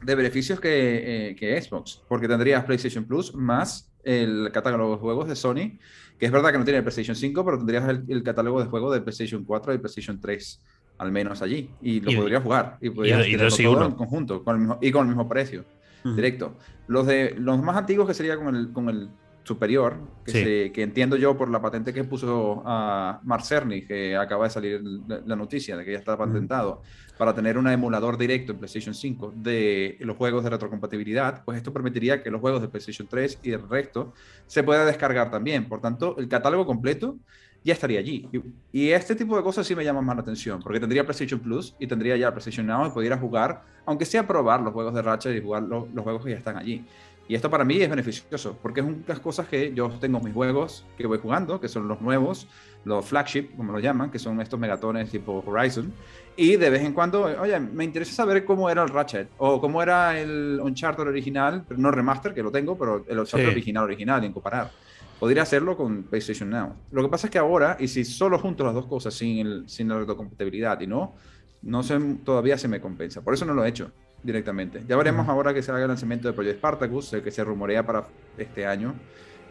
de 0.00 0.14
beneficios 0.14 0.60
que, 0.60 1.30
eh, 1.30 1.34
que 1.34 1.60
Xbox, 1.60 2.00
porque 2.08 2.28
tendrías 2.28 2.64
PlayStation 2.64 3.06
Plus 3.06 3.34
más 3.34 3.92
el 4.04 4.52
catálogo 4.52 4.92
de 4.92 5.00
juegos 5.00 5.28
de 5.28 5.34
Sony, 5.34 5.80
que 6.16 6.26
es 6.26 6.30
verdad 6.30 6.52
que 6.52 6.58
no 6.58 6.64
tiene 6.64 6.78
el 6.78 6.84
PlayStation 6.84 7.16
5, 7.16 7.44
pero 7.44 7.58
tendrías 7.58 7.88
el, 7.88 8.22
catálogo 8.22 8.62
de 8.62 8.68
juegos 8.68 8.94
de 8.94 9.00
PlayStation 9.00 9.44
4 9.44 9.74
y 9.74 9.78
PlayStation 9.78 10.20
3 10.20 10.64
al 10.98 11.10
menos 11.10 11.42
allí 11.42 11.70
y 11.82 11.98
lo 11.98 12.20
podrías 12.20 12.40
jugar 12.40 12.78
y 12.80 12.88
podrías 12.88 13.26
y, 13.26 13.36
todo 13.36 13.84
en 13.84 13.94
conjunto 13.94 14.44
con 14.44 14.54
el 14.54 14.60
mismo, 14.60 14.78
y 14.80 14.92
con 14.92 15.00
el 15.00 15.08
mismo 15.08 15.28
precio 15.28 15.64
directo. 16.04 16.56
Los 16.86 17.06
de 17.06 17.34
los 17.36 17.60
más 17.62 17.76
antiguos 17.76 18.06
que 18.06 18.14
sería 18.14 18.36
con 18.36 18.54
el, 18.54 18.72
con 18.72 18.88
el 18.90 19.08
superior, 19.44 19.98
que, 20.24 20.72
que, 20.74 20.82
entiendo 20.82 21.16
yo 21.16 21.36
por 21.36 21.50
la 21.50 21.60
patente 21.60 21.92
que 21.92 22.02
puso 22.02 22.62
a 22.64 23.20
Mark 23.22 23.44
Cerny, 23.44 23.86
que 23.86 24.16
acaba 24.16 24.44
de 24.44 24.50
salir 24.50 24.82
la, 24.82 25.36
noticia 25.36 25.76
de 25.76 25.84
que 25.84 25.92
ya 25.92 25.98
está 25.98 26.16
patentado, 26.16 26.82
para 27.18 27.34
tener 27.34 27.58
un 27.58 27.68
emulador 27.68 28.18
directo 28.18 28.52
en 28.52 28.58
PlayStation 28.58 28.94
5 28.94 29.34
de 29.36 29.98
los 30.00 30.16
juegos 30.16 30.42
de 30.42 30.50
retrocompatibilidad, 30.50 31.44
pues 31.44 31.58
esto 31.58 31.72
permitiría 31.72 32.22
que 32.22 32.30
los 32.30 32.40
juegos 32.40 32.62
de 32.62 32.68
PlayStation 32.68 33.06
3 33.06 33.40
y 33.42 33.52
el 33.52 33.68
resto 33.68 34.14
se 34.46 34.62
pueda 34.62 34.84
descargar 34.84 35.30
también. 35.30 35.68
Por 35.68 35.80
tanto, 35.80 36.16
el 36.18 36.28
catálogo 36.28 36.66
completo 36.66 37.18
ya 37.62 37.72
estaría 37.72 37.98
allí. 37.98 38.28
Y, 38.72 38.90
este 38.90 39.14
tipo 39.14 39.36
de 39.36 39.42
cosas 39.42 39.66
sí 39.66 39.74
me 39.74 39.84
llaman 39.84 40.04
más 40.04 40.16
la 40.16 40.22
atención, 40.22 40.60
porque 40.62 40.80
tendría 40.80 41.04
PlayStation 41.04 41.40
Plus 41.40 41.74
y 41.78 41.86
tendría 41.86 42.16
ya 42.16 42.30
PlayStation 42.30 42.66
Now 42.66 42.86
y 42.86 42.90
pudiera 42.90 43.16
jugar, 43.16 43.62
aunque 43.86 44.04
sea 44.04 44.26
probar 44.26 44.60
los 44.60 44.72
juegos 44.72 44.94
de 44.94 45.02
Ratchet 45.02 45.36
y 45.36 45.40
jugar 45.40 45.62
los, 45.62 45.90
los 45.92 46.02
juegos 46.02 46.24
que 46.24 46.30
ya 46.30 46.36
están 46.36 46.56
allí. 46.56 46.84
Y 47.26 47.34
esto 47.34 47.48
para 47.48 47.64
mí 47.64 47.80
es 47.80 47.88
beneficioso, 47.88 48.58
porque 48.60 48.80
es 48.80 48.86
una 48.86 48.96
de 48.96 49.04
las 49.06 49.20
cosas 49.20 49.48
que 49.48 49.72
yo 49.72 49.88
tengo 49.98 50.20
mis 50.20 50.34
juegos 50.34 50.84
que 50.98 51.06
voy 51.06 51.18
jugando, 51.18 51.58
que 51.58 51.68
son 51.68 51.88
los 51.88 52.00
nuevos, 52.02 52.46
los 52.84 53.04
flagship, 53.06 53.56
como 53.56 53.72
lo 53.72 53.78
llaman, 53.78 54.10
que 54.10 54.18
son 54.18 54.40
estos 54.42 54.60
megatones 54.60 55.10
tipo 55.10 55.42
Horizon. 55.46 55.90
Y 56.36 56.56
de 56.56 56.68
vez 56.68 56.82
en 56.82 56.92
cuando, 56.92 57.22
oye, 57.22 57.58
me 57.58 57.84
interesa 57.84 58.12
saber 58.12 58.44
cómo 58.44 58.68
era 58.68 58.82
el 58.82 58.90
Ratchet, 58.90 59.30
o 59.38 59.58
cómo 59.58 59.82
era 59.82 60.20
el 60.20 60.60
Uncharted 60.62 61.04
original, 61.04 61.64
no 61.70 61.90
remaster, 61.90 62.34
que 62.34 62.42
lo 62.42 62.52
tengo, 62.52 62.76
pero 62.76 63.06
el 63.08 63.18
Uncharted 63.18 63.48
original, 63.48 63.84
original, 63.84 64.22
en 64.22 64.32
comparar. 64.32 64.70
Podría 65.18 65.44
hacerlo 65.44 65.78
con 65.78 66.02
PlayStation 66.02 66.50
Now. 66.50 66.74
Lo 66.90 67.02
que 67.02 67.08
pasa 67.08 67.28
es 67.28 67.30
que 67.30 67.38
ahora, 67.38 67.78
y 67.80 67.88
si 67.88 68.04
solo 68.04 68.38
junto 68.38 68.64
las 68.64 68.74
dos 68.74 68.84
cosas 68.84 69.14
sin, 69.14 69.46
el, 69.46 69.68
sin 69.68 69.88
la 69.88 69.98
retrocompatibilidad 69.98 70.78
y 70.78 70.86
no, 70.86 71.14
no 71.62 71.82
sé, 71.82 71.98
todavía 72.22 72.58
se 72.58 72.68
me 72.68 72.82
compensa. 72.82 73.22
Por 73.22 73.32
eso 73.32 73.46
no 73.46 73.54
lo 73.54 73.64
he 73.64 73.68
hecho 73.70 73.90
directamente. 74.24 74.82
Ya 74.88 74.96
veremos 74.96 75.28
ahora 75.28 75.54
que 75.54 75.62
se 75.62 75.70
haga 75.70 75.82
el 75.82 75.88
lanzamiento 75.88 76.26
de 76.26 76.34
Project 76.34 76.58
Spartacus, 76.58 77.12
el 77.12 77.22
que 77.22 77.30
se 77.30 77.44
rumorea 77.44 77.84
para 77.84 78.06
este 78.38 78.66
año. 78.66 78.94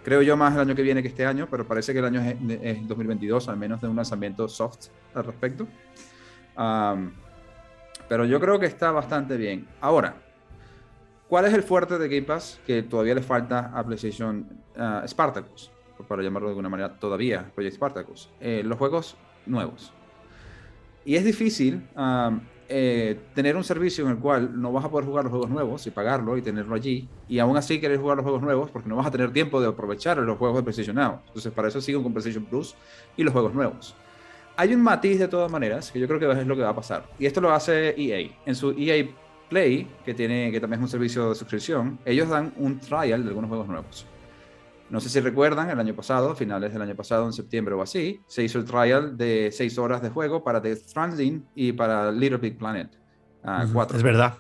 Creo 0.03 0.21
yo 0.21 0.35
más 0.35 0.53
el 0.55 0.61
año 0.61 0.75
que 0.75 0.81
viene 0.81 1.01
que 1.01 1.07
este 1.07 1.25
año, 1.25 1.47
pero 1.49 1.65
parece 1.65 1.93
que 1.93 1.99
el 1.99 2.05
año 2.05 2.21
es, 2.21 2.87
2022, 2.87 3.47
al 3.47 3.55
menos 3.55 3.79
de 3.79 3.87
un 3.87 3.95
lanzamiento 3.95 4.49
soft 4.49 4.87
al 5.13 5.23
respecto. 5.23 5.67
pero 8.09 8.25
yo 8.25 8.39
creo 8.39 8.59
que 8.59 8.65
está 8.65 8.91
bastante 8.91 9.37
bien. 9.37 9.67
Ahora, 9.79 10.15
¿cuál 11.29 11.45
es 11.45 11.53
el 11.53 11.63
fuerte 11.63 11.97
de 11.97 12.09
Game 12.09 12.23
Pass 12.23 12.59
que 12.65 12.83
todavía 12.83 13.15
le 13.15 13.21
falta 13.21 13.71
a 13.73 13.85
PlayStation 13.85 14.45
uh, 14.75 15.07
Spartacus? 15.07 15.71
Para 16.07 16.21
llamarlo 16.21 16.49
de 16.49 16.51
alguna 16.51 16.67
manera, 16.67 16.99
todavía 16.99 17.49
Project 17.55 17.75
Spartacus. 17.75 18.29
Eh, 18.41 18.61
los 18.65 18.77
juegos 18.77 19.15
nuevos. 19.45 19.93
Y 21.05 21.15
es 21.15 21.23
difícil 21.23 21.87
eh, 22.75 23.19
tener 23.35 23.55
un 23.55 23.63
servicio 23.63 24.03
en 24.03 24.09
el 24.09 24.17
cual 24.17 24.59
no 24.59 24.71
vas 24.71 24.83
a 24.83 24.89
poder 24.89 25.05
jugar 25.05 25.25
los 25.25 25.29
juegos 25.29 25.51
nuevos 25.51 25.85
y 25.85 25.91
pagarlo 25.91 26.35
y 26.37 26.41
tenerlo 26.41 26.73
allí, 26.73 27.07
y 27.29 27.37
aún 27.37 27.55
así 27.55 27.79
querer 27.79 27.99
jugar 27.99 28.17
los 28.17 28.23
juegos 28.23 28.41
nuevos 28.41 28.71
porque 28.71 28.89
no 28.89 28.95
vas 28.95 29.05
a 29.05 29.11
tener 29.11 29.31
tiempo 29.31 29.61
de 29.61 29.67
aprovechar 29.67 30.17
los 30.17 30.39
juegos 30.39 30.57
de 30.57 30.63
PlayStation 30.63 30.95
Now. 30.95 31.19
Entonces, 31.27 31.53
para 31.53 31.67
eso 31.67 31.79
sigo 31.79 32.01
con 32.01 32.13
PlayStation 32.13 32.43
Plus 32.45 32.73
y 33.15 33.21
los 33.21 33.31
juegos 33.31 33.53
nuevos. 33.53 33.93
Hay 34.55 34.73
un 34.73 34.81
matiz 34.81 35.19
de 35.19 35.27
todas 35.27 35.51
maneras 35.51 35.91
que 35.91 35.99
yo 35.99 36.07
creo 36.07 36.19
que 36.19 36.31
es 36.31 36.47
lo 36.47 36.55
que 36.55 36.63
va 36.63 36.69
a 36.69 36.75
pasar, 36.75 37.05
y 37.19 37.27
esto 37.27 37.41
lo 37.41 37.53
hace 37.53 37.93
EA. 37.95 38.27
En 38.47 38.55
su 38.55 38.71
EA 38.71 39.05
Play, 39.49 39.87
que, 40.03 40.15
tiene, 40.15 40.51
que 40.51 40.59
también 40.59 40.79
es 40.79 40.85
un 40.85 40.89
servicio 40.89 41.29
de 41.29 41.35
suscripción, 41.35 41.99
ellos 42.05 42.27
dan 42.27 42.55
un 42.57 42.79
trial 42.79 43.21
de 43.21 43.29
algunos 43.29 43.49
juegos 43.49 43.67
nuevos. 43.67 44.07
No 44.93 44.99
sé 44.99 45.09
si 45.09 45.19
recuerdan, 45.21 45.71
el 45.71 45.79
año 45.79 45.95
pasado, 45.95 46.35
finales 46.35 46.71
del 46.71 46.83
año 46.83 46.95
pasado, 46.95 47.25
en 47.25 47.33
septiembre 47.33 47.73
o 47.73 47.81
así, 47.81 48.21
se 48.27 48.43
hizo 48.43 48.59
el 48.59 48.65
trial 48.65 49.17
de 49.17 49.49
seis 49.51 49.79
horas 49.79 50.03
de 50.03 50.11
juego 50.11 50.43
para 50.43 50.61
The 50.61 50.75
Stranding 50.75 51.43
y 51.55 51.71
para 51.71 52.11
Little 52.11 52.37
Big 52.37 52.59
Planet 52.59 52.91
4. 53.41 53.43
Ah, 53.43 53.87
es 53.95 54.03
verdad. 54.03 54.35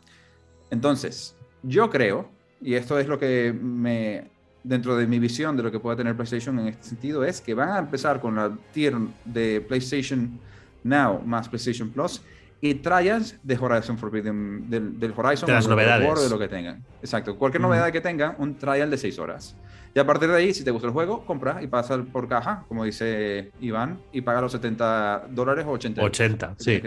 Entonces, 0.69 1.35
yo 1.63 1.89
creo, 1.89 2.29
y 2.61 2.75
esto 2.75 2.99
es 2.99 3.07
lo 3.07 3.17
que 3.17 3.51
me, 3.51 4.29
dentro 4.63 4.95
de 4.95 5.07
mi 5.07 5.17
visión 5.17 5.57
de 5.57 5.63
lo 5.63 5.71
que 5.71 5.79
pueda 5.79 5.95
tener 5.95 6.15
PlayStation 6.15 6.59
en 6.59 6.67
este 6.67 6.83
sentido, 6.83 7.25
es 7.25 7.41
que 7.41 7.55
van 7.55 7.69
a 7.69 7.79
empezar 7.79 8.21
con 8.21 8.35
la 8.35 8.55
tier 8.73 8.93
de 9.25 9.59
PlayStation 9.59 10.39
Now 10.83 11.19
más 11.25 11.49
PlayStation 11.49 11.89
Plus 11.89 12.21
y 12.61 12.75
trials 12.75 13.39
de 13.41 13.57
Horizon 13.57 13.97
Forbidden, 13.97 14.69
del, 14.69 14.99
del 14.99 15.13
Horizon. 15.17 15.47
De 15.47 15.53
las 15.53 15.67
novedades. 15.67 16.23
De 16.25 16.29
lo 16.29 16.37
que 16.37 16.47
tengan. 16.47 16.85
Exacto. 17.01 17.35
Cualquier 17.39 17.61
novedad 17.61 17.91
que 17.91 18.01
tenga, 18.01 18.35
un 18.37 18.55
trial 18.55 18.91
de 18.91 18.99
seis 18.99 19.17
horas. 19.17 19.57
Y 19.95 19.99
a 19.99 20.05
partir 20.05 20.29
de 20.29 20.37
ahí, 20.37 20.53
si 20.53 20.63
te 20.63 20.71
gusta 20.71 20.87
el 20.87 20.93
juego, 20.93 21.23
compra 21.25 21.61
y 21.61 21.67
pasa 21.67 22.01
por 22.11 22.27
caja, 22.27 22.65
como 22.67 22.83
dice 22.83 23.51
Iván, 23.61 23.99
y 24.11 24.21
paga 24.21 24.41
los 24.41 24.51
70 24.51 25.27
dólares 25.29 25.65
o 25.67 25.71
80 25.71 26.01
80, 26.01 26.55
sí. 26.57 26.81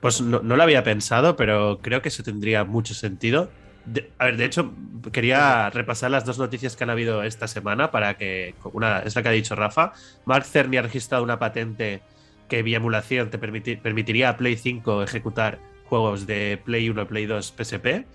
Pues 0.00 0.20
no, 0.20 0.40
lo 0.42 0.62
había 0.62 0.82
pensado, 0.82 1.36
pero 1.36 1.78
creo 1.80 2.02
que 2.02 2.08
eso 2.08 2.24
tendría 2.24 2.64
mucho 2.64 2.92
sentido. 2.92 3.50
a 4.18 4.24
ver, 4.24 4.36
de 4.36 4.46
hecho, 4.46 4.74
quería 5.12 5.70
repasar 5.70 6.10
las 6.10 6.24
dos 6.24 6.38
noticias 6.38 6.74
que 6.74 6.82
han 6.82 6.90
habido 6.90 7.22
esta 7.22 7.46
semana 7.46 7.92
para 7.92 8.14
que. 8.16 8.56
Una 8.72 8.98
es 9.00 9.14
la 9.14 9.22
que 9.22 9.28
ha 9.28 9.32
dicho 9.32 9.54
Rafa. 9.54 9.92
Mark 10.24 10.44
Cerny 10.44 10.78
ha 10.78 10.82
registrado 10.82 11.22
una 11.22 11.38
patente 11.38 12.02
que 12.48 12.62
vía 12.62 12.76
emulación 12.76 13.30
te 13.30 13.38
permitiría 13.38 14.28
a 14.28 14.36
Play 14.36 14.56
5 14.56 15.02
ejecutar 15.02 15.58
juegos 15.86 16.26
de 16.26 16.60
Play 16.64 16.88
1, 16.88 17.06
Play 17.06 17.26
2, 17.26 17.54
PSP 17.56 18.06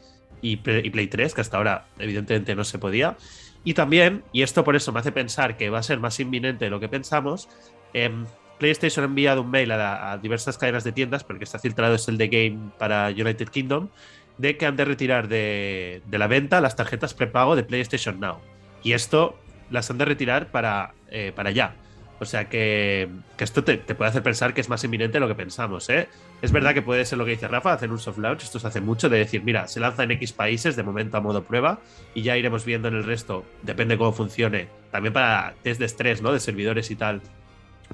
y 0.41 0.57
Play 0.57 1.07
3, 1.07 1.33
que 1.33 1.41
hasta 1.41 1.57
ahora 1.57 1.85
evidentemente 1.97 2.55
no 2.55 2.63
se 2.63 2.79
podía. 2.79 3.17
Y 3.63 3.73
también, 3.73 4.23
y 4.31 4.41
esto 4.41 4.63
por 4.63 4.75
eso 4.75 4.91
me 4.91 4.99
hace 4.99 5.11
pensar 5.11 5.57
que 5.57 5.69
va 5.69 5.79
a 5.79 5.83
ser 5.83 5.99
más 5.99 6.19
inminente 6.19 6.65
de 6.65 6.71
lo 6.71 6.79
que 6.79 6.87
pensamos, 6.87 7.49
em, 7.93 8.25
PlayStation 8.57 9.03
ha 9.03 9.07
enviado 9.07 9.41
un 9.41 9.49
mail 9.49 9.71
a, 9.71 10.17
diversas 10.21 10.57
cadenas 10.57 10.83
de 10.83 10.91
tiendas, 10.91 11.23
porque 11.23 11.45
está 11.45 11.59
filtrado 11.59 11.95
es 11.95 12.07
el 12.07 12.17
de 12.17 12.27
Game 12.27 12.71
para 12.77 13.07
United 13.09 13.49
Kingdom, 13.49 13.89
de 14.37 14.57
que 14.57 14.65
han 14.65 14.75
de 14.75 14.85
retirar 14.85 15.27
de, 15.27 16.01
la 16.11 16.27
venta 16.27 16.61
las 16.61 16.75
tarjetas 16.75 17.13
prepago 17.13 17.55
de 17.55 17.63
PlayStation 17.63 18.19
Now. 18.19 18.39
Y 18.83 18.93
esto 18.93 19.37
las 19.69 19.89
han 19.89 19.97
de 19.97 20.05
retirar 20.05 20.51
para, 20.51 20.93
eh, 21.09 21.33
allá. 21.37 21.75
O 22.21 22.25
sea 22.25 22.49
que, 22.49 23.09
esto 23.37 23.63
te, 23.63 23.77
puede 23.77 24.09
hacer 24.09 24.21
pensar 24.21 24.53
que 24.53 24.59
es 24.59 24.67
más 24.67 24.83
inminente 24.83 25.13
de 25.13 25.19
lo 25.21 25.27
que 25.29 25.35
pensamos. 25.35 25.89
¿eh? 25.89 26.09
Es 26.41 26.51
verdad 26.51 26.73
que 26.73 26.81
puede 26.81 27.05
ser 27.05 27.17
lo 27.17 27.23
que 27.23 27.31
dice 27.31 27.47
Rafa, 27.47 27.71
hacer 27.71 27.89
un 27.91 27.99
soft 27.99 28.17
launch. 28.17 28.43
Esto 28.43 28.59
se 28.59 28.67
hace 28.67 28.81
mucho 28.81 29.07
de 29.07 29.17
decir, 29.17 29.41
mira, 29.43 29.67
se 29.67 29.79
lanza 29.79 30.03
en 30.03 30.11
X 30.11 30.33
países 30.33 30.75
de 30.75 30.83
momento 30.83 31.15
a 31.15 31.21
modo 31.21 31.43
prueba 31.43 31.79
y 32.13 32.21
ya 32.23 32.35
iremos 32.35 32.65
viendo 32.65 32.89
en 32.89 32.95
el 32.95 33.05
resto, 33.05 33.45
depende 33.61 33.97
cómo 33.97 34.11
funcione. 34.11 34.67
También 34.91 35.13
para 35.13 35.53
test 35.63 35.79
de 35.79 35.85
estrés, 35.85 36.21
¿no? 36.21 36.33
De 36.33 36.41
servidores 36.41 36.91
y 36.91 36.95
tal, 36.97 37.21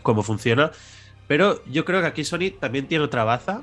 cómo 0.01 0.24
funciona. 0.24 0.72
Pero 1.27 1.63
yo 1.65 1.86
creo 1.86 2.01
que 2.01 2.08
aquí 2.08 2.24
Sony 2.24 2.51
también 2.60 2.88
tiene 2.88 3.03
otra 3.03 3.24
baza 3.24 3.62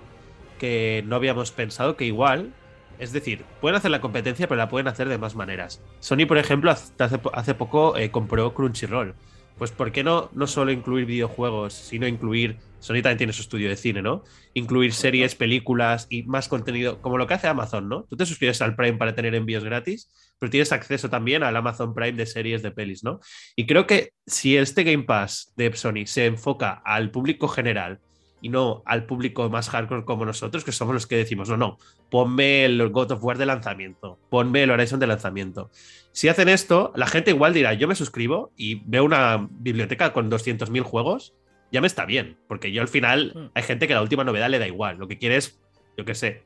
que 0.59 1.03
no 1.07 1.17
habíamos 1.17 1.51
pensado 1.51 1.97
que 1.97 2.05
igual. 2.05 2.53
Es 3.01 3.13
decir, 3.13 3.45
pueden 3.61 3.77
hacer 3.77 3.91
la 3.91 4.01
competencia, 4.01 4.47
pero 4.47 4.59
la 4.59 4.69
pueden 4.69 4.87
hacer 4.87 5.09
de 5.09 5.19
más 5.19 5.35
maneras. 5.35 5.83
Sony, 5.99 6.27
por 6.29 6.39
ejemplo, 6.39 6.71
hace, 6.71 7.55
poco 7.55 7.97
eh, 7.97 8.13
compró 8.13 8.55
Crunchyroll 8.55 9.15
pues 9.59 9.71
¿por 9.71 9.93
qué 9.93 10.03
no, 10.03 10.31
no 10.33 10.47
solo 10.47 10.73
incluir 10.73 11.07
videojuegos, 11.07 11.75
sino 11.75 12.07
incluir, 12.07 12.59
Sony 12.81 12.95
también 12.95 13.19
tiene 13.19 13.33
su 13.33 13.43
estudio 13.43 13.69
de 13.69 13.77
cine, 13.77 14.03
¿no? 14.03 14.25
Incluir 14.55 14.93
series, 14.93 15.35
películas 15.35 16.07
y 16.11 16.25
más 16.25 16.49
contenido, 16.49 17.01
como 17.01 17.19
lo 17.19 17.27
que 17.27 17.35
hace 17.35 17.47
Amazon, 17.47 17.89
¿no? 17.89 18.05
Tú 18.11 18.17
te 18.17 18.27
suscribes 18.27 18.61
al 18.61 18.75
Prime 18.75 18.99
para 18.99 19.15
tener 19.15 19.35
envíos 19.35 19.63
gratis, 19.63 20.11
pero 20.39 20.51
tienes 20.51 20.73
acceso 20.73 21.09
también 21.09 21.43
al 21.43 21.57
Amazon 21.57 21.95
Prime 21.95 22.13
de 22.13 22.27
series, 22.27 22.63
de 22.63 22.73
pelis, 22.73 23.05
¿no? 23.05 23.21
Y 23.55 23.67
creo 23.67 23.87
que 23.87 24.13
si 24.27 24.57
este 24.57 24.83
Game 24.83 25.05
Pass 25.05 25.53
de 25.57 25.73
Sony 25.75 26.07
se 26.07 26.27
enfoca 26.27 26.83
al 26.85 27.11
público 27.11 27.47
general 27.47 28.01
y 28.43 28.49
no 28.49 28.83
al 28.85 29.07
público 29.07 29.49
más 29.49 29.71
hardcore 29.71 30.05
como 30.05 30.27
nosotros, 30.27 30.65
que 30.65 30.73
somos 30.73 30.93
los 30.93 31.07
que 31.07 31.17
decimos, 31.17 31.49
no, 31.49 31.57
no, 31.57 31.79
ponme 32.11 32.65
el 32.65 32.89
God 32.91 33.13
of 33.13 33.25
War 33.25 33.39
de 33.39 33.47
lanzamiento, 33.47 34.19
ponme 34.29 34.65
el 34.65 34.71
Horizon 34.71 35.01
de 35.01 35.07
lanzamiento. 35.07 35.71
Si 36.11 36.29
hacen 36.29 36.49
esto, 36.49 36.93
la 36.97 37.07
gente 37.07 37.31
igual 37.31 37.55
dirá, 37.55 37.73
yo 37.73 37.89
me 37.89 37.95
suscribo 37.95 38.53
y 38.57 38.83
veo 38.85 39.05
una 39.05 39.49
biblioteca 39.51 40.13
con 40.13 40.31
200.000 40.31 40.83
juegos, 40.83 41.35
ya 41.71 41.81
me 41.81 41.87
está 41.87 42.05
bien, 42.05 42.37
porque 42.49 42.73
yo 42.73 42.83
al 42.83 42.89
final 42.89 43.33
Mm. 43.35 43.51
hay 43.55 43.63
gente 43.63 43.89
que 43.89 43.95
la 43.95 44.03
última 44.03 44.25
novedad 44.25 44.51
le 44.51 44.59
da 44.59 44.67
igual, 44.67 44.99
lo 44.99 45.09
que 45.09 45.17
quiere 45.19 45.37
es, 45.37 45.63
yo 45.97 46.05
qué 46.05 46.15
sé, 46.15 46.43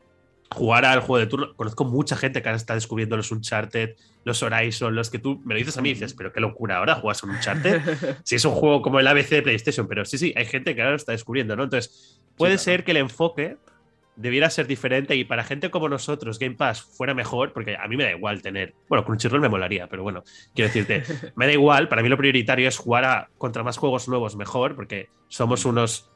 jugar 0.50 0.84
al 0.84 1.00
juego 1.00 1.18
de 1.18 1.26
turno. 1.26 1.54
Conozco 1.56 1.84
mucha 1.84 2.16
gente 2.16 2.42
que 2.42 2.48
ahora 2.48 2.56
está 2.56 2.74
descubriendo 2.74 3.16
los 3.16 3.30
Uncharted, 3.30 3.96
los 4.24 4.42
Horizon, 4.42 4.94
los 4.94 5.10
que 5.10 5.18
tú 5.18 5.40
me 5.44 5.54
lo 5.54 5.58
dices 5.58 5.76
a 5.76 5.82
mí 5.82 5.90
y 5.90 5.94
dices, 5.94 6.14
pero 6.14 6.32
qué 6.32 6.40
locura 6.40 6.78
ahora 6.78 6.96
juegas 6.96 7.22
un 7.22 7.30
Uncharted. 7.30 7.80
si 8.24 8.36
es 8.36 8.44
un 8.44 8.52
juego 8.52 8.82
como 8.82 9.00
el 9.00 9.06
ABC 9.06 9.30
de 9.30 9.42
PlayStation, 9.42 9.86
pero 9.86 10.04
sí, 10.04 10.18
sí, 10.18 10.32
hay 10.36 10.46
gente 10.46 10.74
que 10.74 10.80
ahora 10.82 10.92
lo 10.92 10.96
está 10.96 11.12
descubriendo, 11.12 11.56
¿no? 11.56 11.64
Entonces, 11.64 12.20
puede 12.36 12.58
ser 12.58 12.84
que 12.84 12.92
el 12.92 12.98
enfoque 12.98 13.56
debiera 14.16 14.48
ser 14.50 14.66
diferente 14.66 15.14
y 15.14 15.24
para 15.24 15.44
gente 15.44 15.70
como 15.70 15.88
nosotros 15.88 16.38
Game 16.38 16.56
Pass 16.56 16.82
fuera 16.82 17.14
mejor, 17.14 17.52
porque 17.52 17.76
a 17.76 17.86
mí 17.86 17.96
me 17.96 18.04
da 18.04 18.10
igual 18.10 18.42
tener, 18.42 18.74
bueno, 18.88 19.04
Crunchyroll 19.04 19.40
me 19.40 19.48
molaría, 19.48 19.86
pero 19.88 20.02
bueno, 20.02 20.24
quiero 20.54 20.72
decirte, 20.72 21.02
me 21.36 21.46
da 21.46 21.52
igual, 21.52 21.88
para 21.88 22.02
mí 22.02 22.08
lo 22.08 22.16
prioritario 22.16 22.66
es 22.68 22.78
jugar 22.78 23.04
a, 23.04 23.28
contra 23.38 23.62
más 23.62 23.76
juegos 23.76 24.08
nuevos 24.08 24.34
mejor, 24.36 24.74
porque 24.74 25.10
somos 25.28 25.64
unos, 25.66 26.10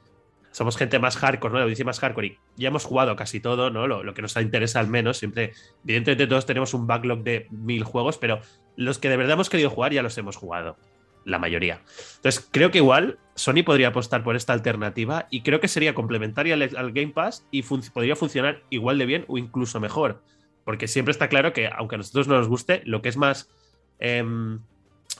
somos 0.52 0.76
gente 0.76 0.98
más 0.98 1.16
hardcore, 1.16 1.52
¿no? 1.52 1.58
La 1.58 1.64
audiencia 1.64 1.84
más 1.84 2.00
hardcore 2.00 2.26
y 2.26 2.38
ya 2.56 2.68
hemos 2.68 2.84
jugado 2.84 3.14
casi 3.16 3.40
todo, 3.40 3.70
¿no? 3.70 3.86
Lo, 3.86 4.02
lo 4.02 4.14
que 4.14 4.22
nos 4.22 4.36
interesa 4.36 4.80
al 4.80 4.88
menos, 4.88 5.18
siempre, 5.18 5.52
evidentemente 5.84 6.26
todos 6.26 6.46
tenemos 6.46 6.74
un 6.74 6.86
backlog 6.86 7.22
de 7.22 7.46
mil 7.50 7.84
juegos, 7.84 8.18
pero 8.18 8.40
los 8.76 8.98
que 8.98 9.08
de 9.08 9.16
verdad 9.16 9.34
hemos 9.34 9.50
querido 9.50 9.70
jugar 9.70 9.92
ya 9.92 10.02
los 10.02 10.16
hemos 10.18 10.36
jugado 10.36 10.76
la 11.24 11.38
mayoría. 11.38 11.82
Entonces, 12.16 12.48
creo 12.50 12.70
que 12.70 12.78
igual 12.78 13.18
Sony 13.34 13.62
podría 13.64 13.88
apostar 13.88 14.24
por 14.24 14.36
esta 14.36 14.52
alternativa 14.54 15.26
y 15.30 15.42
creo 15.42 15.60
que 15.60 15.68
sería 15.68 15.94
complementaria 15.94 16.54
al, 16.54 16.62
al 16.62 16.92
Game 16.92 17.12
Pass 17.12 17.46
y 17.50 17.62
fun 17.62 17.82
podría 17.92 18.16
funcionar 18.16 18.62
igual 18.70 18.96
de 18.98 19.06
bien 19.06 19.24
o 19.28 19.36
incluso 19.38 19.80
mejor. 19.80 20.22
Porque 20.64 20.88
siempre 20.88 21.12
está 21.12 21.28
claro 21.28 21.52
que, 21.52 21.68
aunque 21.68 21.96
a 21.96 21.98
nosotros 21.98 22.26
no 22.26 22.36
nos 22.36 22.48
guste, 22.48 22.82
lo 22.86 23.02
que 23.02 23.10
es 23.10 23.16
más 23.18 23.50
em, 23.98 24.60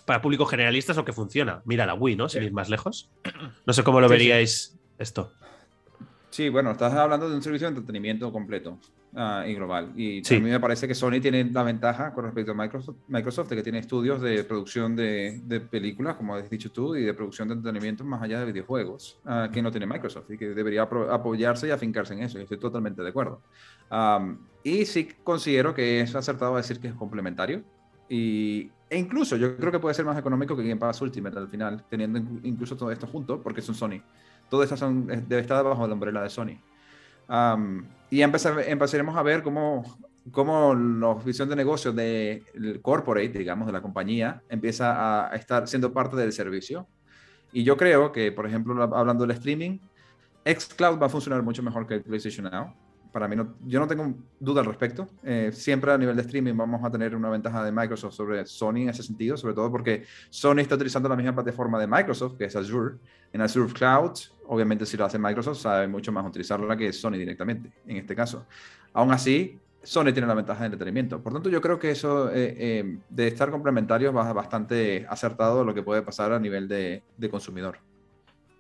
para 0.07 0.23
público 0.23 0.47
generalista 0.47 0.93
es 0.93 0.97
lo 0.97 1.05
que 1.05 1.13
funciona. 1.13 1.61
Mira 1.67 1.85
la 1.87 1.95
Wii, 1.95 2.17
¿no? 2.17 2.29
Sin 2.29 2.41
Sí. 2.41 2.47
ir 2.47 2.53
más 2.53 2.69
lejos. 2.71 3.11
No 3.67 3.73
sé 3.73 3.83
cómo 3.85 4.01
lo 4.01 4.09
sí. 4.09 4.13
veríais 4.13 4.80
esto. 5.00 5.33
Sí, 6.30 6.49
bueno, 6.49 6.71
estás 6.71 6.92
hablando 6.95 7.28
de 7.28 7.35
un 7.35 7.42
servicio 7.42 7.66
de 7.66 7.71
entretenimiento 7.76 8.30
completo 8.33 8.78
ah, 9.16 9.45
y 9.49 9.54
global. 9.54 9.92
Y 9.97 10.23
Sí. 10.25 10.37
a 10.37 10.40
mí 10.40 10.49
me 10.49 10.61
parece 10.61 10.87
que 10.87 10.95
Sony 10.95 11.21
tiene 11.21 11.42
la 11.50 11.64
ventaja 11.64 12.12
con 12.12 12.25
respecto 12.25 12.52
a 12.52 12.54
Microsoft, 12.54 12.97
Microsoft 13.09 13.49
de 13.49 13.57
que 13.57 13.62
tiene 13.64 13.78
estudios 13.80 14.21
de 14.21 14.45
producción 14.45 14.95
de, 14.95 15.40
de 15.45 15.61
películas, 15.61 16.14
como 16.14 16.37
has 16.37 16.49
dicho 16.49 16.71
tú, 16.71 16.95
y 16.95 17.02
de 17.02 17.14
producción 17.14 17.49
de 17.49 17.54
entretenimiento 17.54 18.04
más 18.04 18.23
allá 18.23 18.38
de 18.38 18.47
videojuegos, 18.47 19.19
ah, 19.25 19.49
que 19.52 19.61
no 19.61 19.73
tiene 19.73 19.87
Microsoft 19.87 20.30
y 20.30 20.38
que 20.38 20.50
debería 20.50 20.83
apoyarse 20.83 21.66
y 21.66 21.71
afincarse 21.73 22.14
en 22.14 22.23
eso. 22.23 22.38
Y 22.38 22.42
estoy 22.42 22.59
totalmente 22.59 23.02
de 23.02 23.09
acuerdo. 23.09 23.42
Am, 23.88 24.38
y 24.62 24.85
sí 24.87 25.09
considero 25.25 25.75
que 25.75 26.00
es 26.00 26.14
acertado 26.14 26.57
decir 26.57 26.78
que 26.78 26.87
es 26.88 26.95
complementario. 26.95 27.64
Y, 28.09 28.71
e 28.88 28.99
incluso 28.99 29.37
yo 29.37 29.57
creo 29.57 29.73
que 29.73 29.78
puede 29.80 29.95
ser 29.95 30.04
más 30.04 30.19
económico 30.19 30.57
que 30.57 30.62
Game 30.62 30.76
Pass 30.76 31.00
Ultimate 31.00 31.38
al 31.38 31.49
final, 31.49 31.85
teniendo 31.90 32.19
in- 32.19 32.40
incluso 32.45 32.76
todo 32.76 32.90
esto 32.92 33.07
junto, 33.09 33.42
porque 33.42 33.62
son 33.62 33.75
Sony. 33.75 34.00
Todo 34.50 34.62
esto 34.62 34.76
son, 34.76 35.09
eh, 35.11 35.23
debe 35.26 35.40
estar 35.42 35.64
bajo 35.64 35.87
la 35.87 35.95
umbrella 35.95 36.23
de 36.23 36.28
Sony. 36.28 36.59
Am, 37.28 37.87
y 38.11 38.21
empezar- 38.23 38.61
empezaremos 38.66 39.16
a 39.16 39.23
ver 39.23 39.42
cómo, 39.42 39.85
cómo 40.33 40.75
la 40.75 41.14
visión 41.14 41.49
de 41.49 41.57
negocio 41.57 41.92
del 41.92 42.80
corporate, 42.83 43.38
digamos, 43.38 43.66
de 43.66 43.73
la 43.73 43.80
compañía, 43.80 44.42
empieza 44.49 45.30
a 45.30 45.37
estar 45.37 45.66
siendo 45.69 45.92
parte 45.92 46.16
del 46.16 46.33
servicio. 46.33 46.87
Y 47.52 47.62
yo 47.62 47.76
creo 47.76 48.12
que, 48.12 48.33
por 48.33 48.47
ejemplo, 48.47 48.83
hablando 48.83 49.26
del 49.26 49.37
streaming, 49.37 49.78
xCloud 50.44 51.01
va 51.01 51.07
a 51.07 51.09
funcionar 51.09 51.42
mucho 51.42 51.62
mejor 51.62 51.87
que 51.87 51.94
el 51.94 52.03
PlayStation 52.03 52.51
Now. 52.51 52.75
Para 53.12 53.27
mí, 53.27 53.37
no, 53.37 53.55
yo 53.66 53.81
no 53.81 53.87
tengo 53.87 54.14
duda 54.38 54.61
al 54.61 54.66
respecto. 54.66 55.09
Eh, 55.23 55.51
siempre 55.53 55.92
a 55.92 55.99
nivel 55.99 56.14
de 56.16 56.23
streaming 56.23 56.57
vamos 56.57 56.85
a 56.85 56.90
tener 56.90 57.14
una 57.16 57.29
ventaja 57.29 57.64
de 57.64 57.73
Microsoft 57.73 58.14
sobre 58.14 58.46
Sony 58.46 58.83
en 58.83 58.88
ese 58.90 59.03
sentido, 59.03 59.37
sobre 59.37 59.55
todo 59.55 59.70
porque 59.70 60.05
Sony 60.29 60.59
está 60.59 60.77
utilizando 60.77 61.09
la 61.09 61.16
misma 61.16 61.35
plataforma 61.35 61.79
de 61.79 61.87
Microsoft, 61.87 62.37
que 62.37 62.44
es 62.44 62.57
Azure. 62.57 62.96
En 63.33 63.40
Azure 63.40 63.73
Cloud, 63.73 64.12
obviamente 64.46 64.87
si 64.87 64.96
lo 64.96 65.05
hace 65.05 65.18
Microsoft, 65.18 65.59
sabe 65.59 65.88
mucho 65.88 66.12
más 66.12 66.27
utilizarla 66.27 66.77
que 66.77 66.92
Sony 66.92 67.12
directamente, 67.12 67.73
en 67.87 67.96
este 67.96 68.14
caso. 68.14 68.46
Aún 68.92 69.12
así, 69.12 69.59
Sony 69.83 70.12
tiene 70.12 70.27
la 70.27 70.35
ventaja 70.35 70.61
de 70.61 70.66
entretenimiento. 70.66 71.20
Por 71.23 71.33
tanto, 71.33 71.49
yo 71.49 71.61
creo 71.61 71.79
que 71.79 71.90
eso 71.90 72.31
eh, 72.31 72.55
eh, 72.59 72.99
de 73.09 73.27
estar 73.27 73.51
complementarios 73.51 74.14
va 74.14 74.33
bastante 74.33 75.07
acertado 75.09 75.64
lo 75.64 75.75
que 75.75 75.83
puede 75.83 76.03
pasar 76.03 76.33
a 76.33 76.38
nivel 76.38 76.68
de 76.68 77.31
consumidor. 77.31 77.79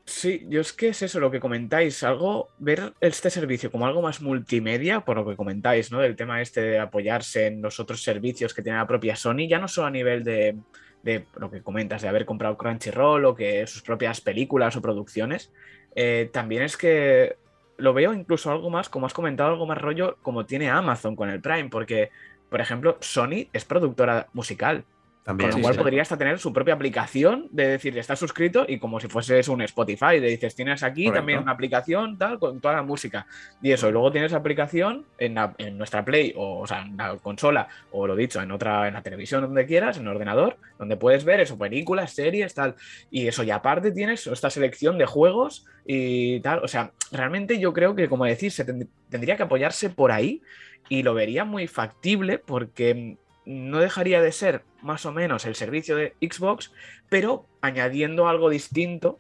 Sí, 0.04 0.44
yo 0.48 0.60
es 0.60 0.72
que 0.72 0.88
es 0.88 1.02
eso 1.02 1.20
lo 1.20 1.30
que 1.30 1.38
comentáis, 1.38 2.02
algo, 2.02 2.48
ver 2.58 2.94
este 3.00 3.30
servicio 3.30 3.70
como 3.70 3.86
algo 3.86 4.02
más 4.02 4.20
multimedia, 4.20 5.00
por 5.00 5.16
lo 5.16 5.26
que 5.26 5.36
comentáis, 5.36 5.92
¿no? 5.92 6.00
Del 6.00 6.16
tema 6.16 6.42
este 6.42 6.62
de 6.62 6.78
apoyarse 6.78 7.46
en 7.46 7.62
los 7.62 7.78
otros 7.78 8.02
servicios 8.02 8.52
que 8.52 8.62
tiene 8.62 8.78
la 8.78 8.86
propia 8.86 9.14
Sony, 9.14 9.46
ya 9.48 9.58
no 9.58 9.68
solo 9.68 9.86
a 9.86 9.90
nivel 9.90 10.24
de, 10.24 10.56
de 11.02 11.26
lo 11.36 11.50
que 11.50 11.62
comentas, 11.62 12.02
de 12.02 12.08
haber 12.08 12.26
comprado 12.26 12.56
Crunchyroll 12.56 13.24
o 13.24 13.34
que 13.34 13.66
sus 13.66 13.82
propias 13.82 14.20
películas 14.20 14.74
o 14.76 14.82
producciones, 14.82 15.52
eh, 15.94 16.28
también 16.32 16.62
es 16.62 16.76
que 16.76 17.36
lo 17.76 17.94
veo 17.94 18.12
incluso 18.12 18.50
algo 18.50 18.70
más, 18.70 18.88
como 18.88 19.06
has 19.06 19.14
comentado, 19.14 19.50
algo 19.50 19.66
más 19.66 19.78
rollo 19.78 20.18
como 20.22 20.44
tiene 20.44 20.70
Amazon 20.70 21.16
con 21.16 21.30
el 21.30 21.40
Prime, 21.40 21.68
porque, 21.70 22.10
por 22.48 22.60
ejemplo, 22.60 22.98
Sony 23.00 23.48
es 23.52 23.64
productora 23.64 24.28
musical. 24.32 24.84
También. 25.22 25.50
Con 25.50 25.50
lo 25.50 25.56
Sí, 25.58 25.62
cual 25.62 25.74
sí. 25.74 25.80
podría 25.80 26.02
hasta 26.02 26.16
tener 26.16 26.38
su 26.38 26.50
propia 26.52 26.72
aplicación 26.74 27.48
de 27.50 27.68
decir, 27.68 27.96
estás 27.98 28.18
suscrito 28.18 28.64
y 28.66 28.78
como 28.78 28.98
si 29.00 29.06
fueses 29.06 29.48
un 29.48 29.60
Spotify, 29.62 30.18
de 30.18 30.28
dices, 30.28 30.54
tienes 30.54 30.82
aquí 30.82 31.04
Correcto. 31.04 31.18
también 31.20 31.38
una 31.40 31.52
aplicación 31.52 32.16
tal 32.16 32.38
con 32.38 32.58
toda 32.60 32.74
la 32.76 32.82
música. 32.82 33.26
Y 33.62 33.70
eso, 33.72 33.88
y 33.88 33.92
luego 33.92 34.10
tienes 34.10 34.32
la 34.32 34.38
aplicación 34.38 35.04
en, 35.18 35.34
la- 35.34 35.54
en 35.58 35.76
nuestra 35.76 36.04
Play 36.06 36.32
o, 36.36 36.60
o 36.60 36.66
sea, 36.66 36.82
en 36.82 36.96
la 36.96 37.16
consola 37.18 37.68
o 37.92 38.06
lo 38.06 38.16
dicho, 38.16 38.40
en 38.40 38.50
otra, 38.50 38.88
en 38.88 38.94
la 38.94 39.02
televisión 39.02 39.42
donde 39.42 39.66
quieras, 39.66 39.98
en 39.98 40.04
el 40.04 40.08
ordenador, 40.08 40.56
donde 40.78 40.96
puedes 40.96 41.24
ver 41.24 41.40
eso, 41.40 41.58
películas, 41.58 42.12
series, 42.12 42.54
tal. 42.54 42.76
Y 43.10 43.28
eso, 43.28 43.42
y 43.42 43.50
aparte 43.50 43.92
tienes 43.92 44.26
esta 44.26 44.48
selección 44.48 44.96
de 44.96 45.04
juegos 45.04 45.66
y 45.84 46.40
tal. 46.40 46.64
O 46.64 46.68
sea, 46.68 46.92
realmente 47.12 47.58
yo 47.60 47.74
creo 47.74 47.94
que, 47.94 48.08
como 48.08 48.24
decís, 48.24 48.54
se 48.54 48.66
tend- 48.66 48.88
tendría 49.10 49.36
que 49.36 49.42
apoyarse 49.42 49.90
por 49.90 50.12
ahí 50.12 50.40
y 50.88 51.02
lo 51.02 51.12
vería 51.12 51.44
muy 51.44 51.66
factible 51.66 52.38
porque 52.38 53.18
no 53.50 53.80
dejaría 53.80 54.22
de 54.22 54.30
ser 54.30 54.62
más 54.80 55.04
o 55.06 55.12
menos 55.12 55.44
el 55.44 55.56
servicio 55.56 55.96
de 55.96 56.14
Xbox, 56.20 56.72
pero 57.08 57.46
añadiendo 57.60 58.28
algo 58.28 58.48
distinto, 58.48 59.18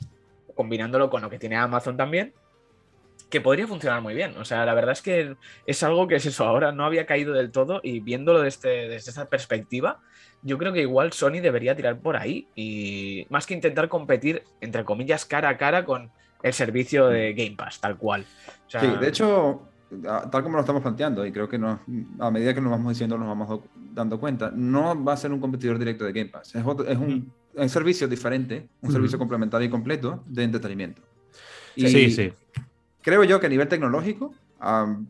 combinándolo 0.54 1.10
con 1.10 1.22
lo 1.22 1.30
que 1.30 1.38
tiene 1.38 1.56
Amazon 1.56 1.96
también, 1.96 2.32
que 3.28 3.40
podría 3.40 3.66
funcionar 3.66 4.00
muy 4.02 4.14
bien. 4.14 4.36
O 4.38 4.44
sea, 4.44 4.64
la 4.64 4.74
verdad 4.74 4.92
es 4.92 5.02
que 5.02 5.34
es 5.66 5.82
algo 5.82 6.06
que 6.06 6.16
es 6.16 6.26
eso, 6.26 6.44
ahora 6.44 6.70
no 6.70 6.84
había 6.84 7.06
caído 7.06 7.34
del 7.34 7.50
todo 7.50 7.80
y 7.82 8.00
viéndolo 8.00 8.40
desde, 8.42 8.88
desde 8.88 9.10
esa 9.10 9.28
perspectiva, 9.28 10.00
yo 10.42 10.58
creo 10.58 10.72
que 10.72 10.80
igual 10.80 11.12
Sony 11.12 11.40
debería 11.42 11.74
tirar 11.74 11.98
por 11.98 12.16
ahí 12.16 12.46
y 12.54 13.26
más 13.30 13.46
que 13.46 13.54
intentar 13.54 13.88
competir, 13.88 14.44
entre 14.60 14.84
comillas, 14.84 15.24
cara 15.24 15.48
a 15.48 15.56
cara 15.56 15.84
con 15.84 16.10
el 16.42 16.52
servicio 16.52 17.08
de 17.08 17.34
Game 17.34 17.56
Pass, 17.56 17.80
tal 17.80 17.98
cual. 17.98 18.24
Sí, 18.68 18.86
de 19.00 19.08
hecho, 19.08 19.69
tal 20.30 20.42
como 20.42 20.54
lo 20.56 20.60
estamos 20.60 20.82
planteando, 20.82 21.24
y 21.26 21.32
creo 21.32 21.48
que 21.48 21.58
nos- 21.58 21.80
a 22.18 22.30
medida 22.30 22.54
que 22.54 22.60
nos 22.60 22.70
vamos 22.70 22.90
diciendo 22.92 23.18
nos 23.18 23.26
vamos 23.28 23.48
do- 23.48 23.64
dando 23.92 24.20
cuenta, 24.20 24.52
no 24.54 25.02
va 25.04 25.14
a 25.14 25.16
ser 25.16 25.32
un 25.32 25.40
competidor 25.40 25.78
directo 25.78 26.04
de 26.04 26.12
Game 26.12 26.30
Pass. 26.30 26.54
Es, 26.54 26.64
otro- 26.64 26.86
es 26.86 26.96
un, 26.96 27.32
un 27.54 27.68
servicio 27.68 28.06
diferente, 28.06 28.68
un 28.80 28.88
Ujú. 28.88 28.92
servicio 28.92 29.18
complementario 29.18 29.66
y 29.66 29.70
completo 29.70 30.22
de 30.26 30.44
entretenimiento. 30.44 31.02
Y 31.74 31.88
Sí, 31.88 32.10
sí. 32.10 32.32
creo 33.02 33.24
yo 33.24 33.40
que 33.40 33.46
a 33.46 33.48
nivel 33.50 33.68
tecnológico, 33.68 34.32
am, 34.60 35.06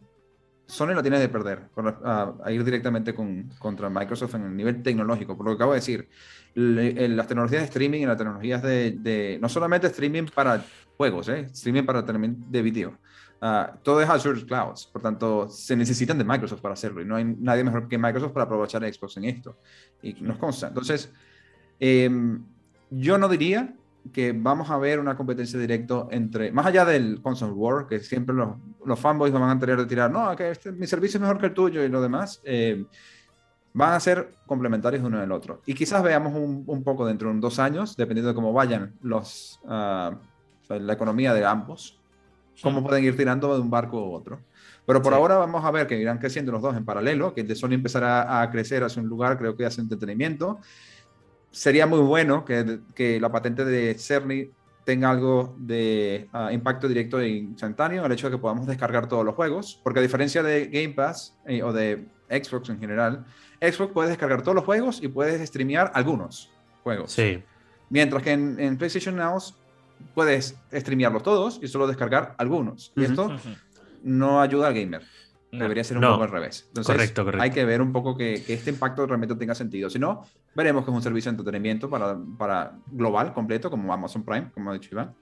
Sony 0.66 0.94
lo 0.94 1.02
tiene 1.02 1.18
de 1.18 1.28
perder 1.28 1.62
con 1.74 1.88
a, 1.88 2.32
a 2.44 2.52
ir 2.52 2.62
directamente 2.64 3.12
con, 3.12 3.50
contra 3.58 3.90
Microsoft 3.90 4.36
en 4.36 4.42
el 4.44 4.56
nivel 4.56 4.82
tecnológico. 4.84 5.36
Por 5.36 5.44
lo 5.46 5.52
que 5.52 5.56
acabo 5.56 5.72
de 5.72 5.78
decir, 5.80 6.08
le- 6.54 7.04
en 7.04 7.16
las 7.16 7.26
tecnologías 7.26 7.62
de 7.62 7.66
streaming 7.66 8.00
y 8.02 8.06
las 8.06 8.16
tecnologías 8.16 8.62
de, 8.62 8.92
de- 8.92 9.38
no 9.42 9.48
solamente 9.48 9.88
streaming 9.88 10.26
para 10.32 10.64
juegos, 10.96 11.28
¿eh? 11.28 11.48
streaming 11.52 11.82
para 11.84 12.04
también 12.06 12.36
de 12.48 12.62
video. 12.62 12.96
Ah, 13.42 13.74
todo 13.82 14.02
es 14.02 14.08
Azure 14.08 14.44
Clouds, 14.44 14.86
por 14.86 15.00
tanto, 15.00 15.48
se 15.48 15.74
necesitan 15.74 16.18
de 16.18 16.24
Microsoft 16.24 16.60
para 16.60 16.74
hacerlo 16.74 17.00
y 17.00 17.06
no 17.06 17.16
hay 17.16 17.24
nadie 17.24 17.64
mejor 17.64 17.88
que 17.88 17.96
Microsoft 17.96 18.32
para 18.32 18.44
aprovechar 18.44 18.84
a 18.84 18.92
Xbox 18.92 19.16
en 19.16 19.24
esto. 19.24 19.56
Y 20.02 20.12
nos 20.20 20.36
consta. 20.36 20.68
Entonces, 20.68 21.10
em, 21.78 22.44
yo 22.90 23.16
no 23.16 23.28
diría 23.28 23.74
que 24.12 24.32
vamos 24.32 24.70
a 24.70 24.76
ver 24.78 24.98
una 24.98 25.16
competencia 25.16 25.58
directa 25.58 26.06
entre, 26.10 26.52
más 26.52 26.66
allá 26.66 26.84
del 26.84 27.22
console 27.22 27.52
war, 27.52 27.86
que 27.86 28.00
siempre 28.00 28.34
los, 28.34 28.56
los 28.84 28.98
fanboys 28.98 29.32
van 29.32 29.42
a 29.42 29.58
tener 29.58 29.78
de 29.78 29.86
tirar, 29.86 30.10
no, 30.10 30.30
este- 30.32 30.72
mi 30.72 30.86
servicio 30.86 31.18
es 31.18 31.22
mejor 31.22 31.38
que 31.38 31.46
el 31.46 31.54
tuyo 31.54 31.82
y 31.82 31.88
lo 31.88 32.02
demás, 32.02 32.40
eh, 32.44 32.84
van 33.72 33.92
a 33.94 34.00
ser 34.00 34.32
complementarios 34.46 35.02
uno 35.02 35.20
del 35.20 35.32
otro. 35.32 35.62
Y 35.64 35.74
quizás 35.74 36.02
veamos 36.02 36.34
un, 36.34 36.64
un 36.66 36.82
poco 36.82 37.06
dentro 37.06 37.32
de 37.32 37.38
dos 37.40 37.58
años, 37.58 37.96
dependiendo 37.96 38.28
de 38.28 38.34
cómo 38.34 38.52
vayan 38.52 38.94
los, 39.00 39.60
sea, 39.62 40.18
la 40.68 40.92
economía 40.92 41.32
de 41.34 41.44
ambos, 41.44 41.99
cómo 42.62 42.82
pueden 42.86 43.04
ir 43.04 43.16
tirando 43.16 43.54
de 43.54 43.60
un 43.60 43.70
barco 43.70 44.02
u 44.08 44.12
otro. 44.14 44.40
Pero 44.86 45.02
por 45.02 45.12
Sí. 45.12 45.18
ahora 45.18 45.36
vamos 45.36 45.64
a 45.64 45.70
ver 45.70 45.86
que 45.86 45.98
irán 45.98 46.18
creciendo 46.18 46.50
los 46.52 46.62
dos 46.62 46.76
en 46.76 46.84
paralelo, 46.84 47.32
que 47.34 47.42
el 47.42 47.48
de 47.48 47.54
Sony 47.54 47.72
empezará 47.74 48.42
a 48.42 48.50
crecer 48.50 48.82
hacia 48.82 49.00
un 49.02 49.08
lugar, 49.08 49.38
creo 49.38 49.56
que 49.56 49.64
hace 49.64 49.80
entretenimiento. 49.80 50.58
Sería 51.50 51.86
muy 51.86 52.00
bueno 52.00 52.44
que, 52.44 52.80
que 52.94 53.20
la 53.20 53.30
patente 53.30 53.64
de 53.64 53.94
Cerny 53.94 54.50
tenga 54.84 55.10
algo 55.10 55.54
de 55.58 56.28
ah, 56.32 56.52
impacto 56.52 56.88
directo 56.88 57.20
e 57.20 57.28
instantáneo 57.28 58.04
el 58.04 58.12
hecho 58.12 58.28
de 58.28 58.36
que 58.36 58.40
podamos 58.40 58.66
descargar 58.66 59.08
todos 59.08 59.24
los 59.24 59.34
juegos, 59.34 59.80
porque 59.84 60.00
a 60.00 60.02
diferencia 60.02 60.42
de 60.42 60.66
Game 60.66 60.94
Pass 60.94 61.36
eh, 61.46 61.62
o 61.62 61.72
de 61.72 62.06
Xbox 62.28 62.70
en 62.70 62.78
general, 62.80 63.24
Xbox 63.60 63.92
puedes 63.92 64.10
descargar 64.10 64.42
todos 64.42 64.54
los 64.54 64.64
juegos 64.64 65.00
y 65.02 65.08
puedes 65.08 65.46
streamear 65.46 65.90
algunos 65.94 66.50
juegos. 66.82 67.12
Sí. 67.12 67.42
Mientras 67.90 68.22
que 68.22 68.32
en, 68.32 68.58
en 68.58 68.78
PlayStation 68.78 69.16
Now 69.16 69.38
puedes 70.14 70.56
streamearlos 70.72 71.22
todos 71.22 71.60
y 71.62 71.68
solo 71.68 71.86
descargar 71.86 72.34
algunos. 72.38 72.92
Y 72.96 73.04
esto 73.04 73.36
no 74.02 74.40
ayuda 74.40 74.68
al 74.68 74.74
gamer. 74.74 75.02
Debería 75.52 75.82
ser 75.82 75.98
un 75.98 76.04
poco 76.04 76.22
al 76.22 76.30
revés. 76.30 76.64
Entonces, 76.68 76.94
correcto, 76.94 77.24
correcto. 77.24 77.42
hay 77.42 77.50
que 77.50 77.64
ver 77.64 77.82
un 77.82 77.92
poco 77.92 78.16
que, 78.16 78.42
que, 78.46 78.54
este 78.54 78.70
impacto 78.70 79.04
realmente 79.06 79.34
tenga 79.34 79.54
sentido. 79.54 79.90
Si 79.90 79.98
no, 79.98 80.24
veremos 80.54 80.84
que 80.84 80.90
es 80.90 80.94
un 80.94 81.02
servicio 81.02 81.30
de 81.30 81.38
entretenimiento 81.38 81.90
para, 81.90 82.16
para 82.38 82.78
global, 82.86 83.32
completo, 83.32 83.68
como 83.68 83.92
Amazon 83.92 84.24
Prime, 84.24 84.50
como 84.54 84.70
ha 84.70 84.74
dicho 84.74 84.90
Iván. 84.92 85.12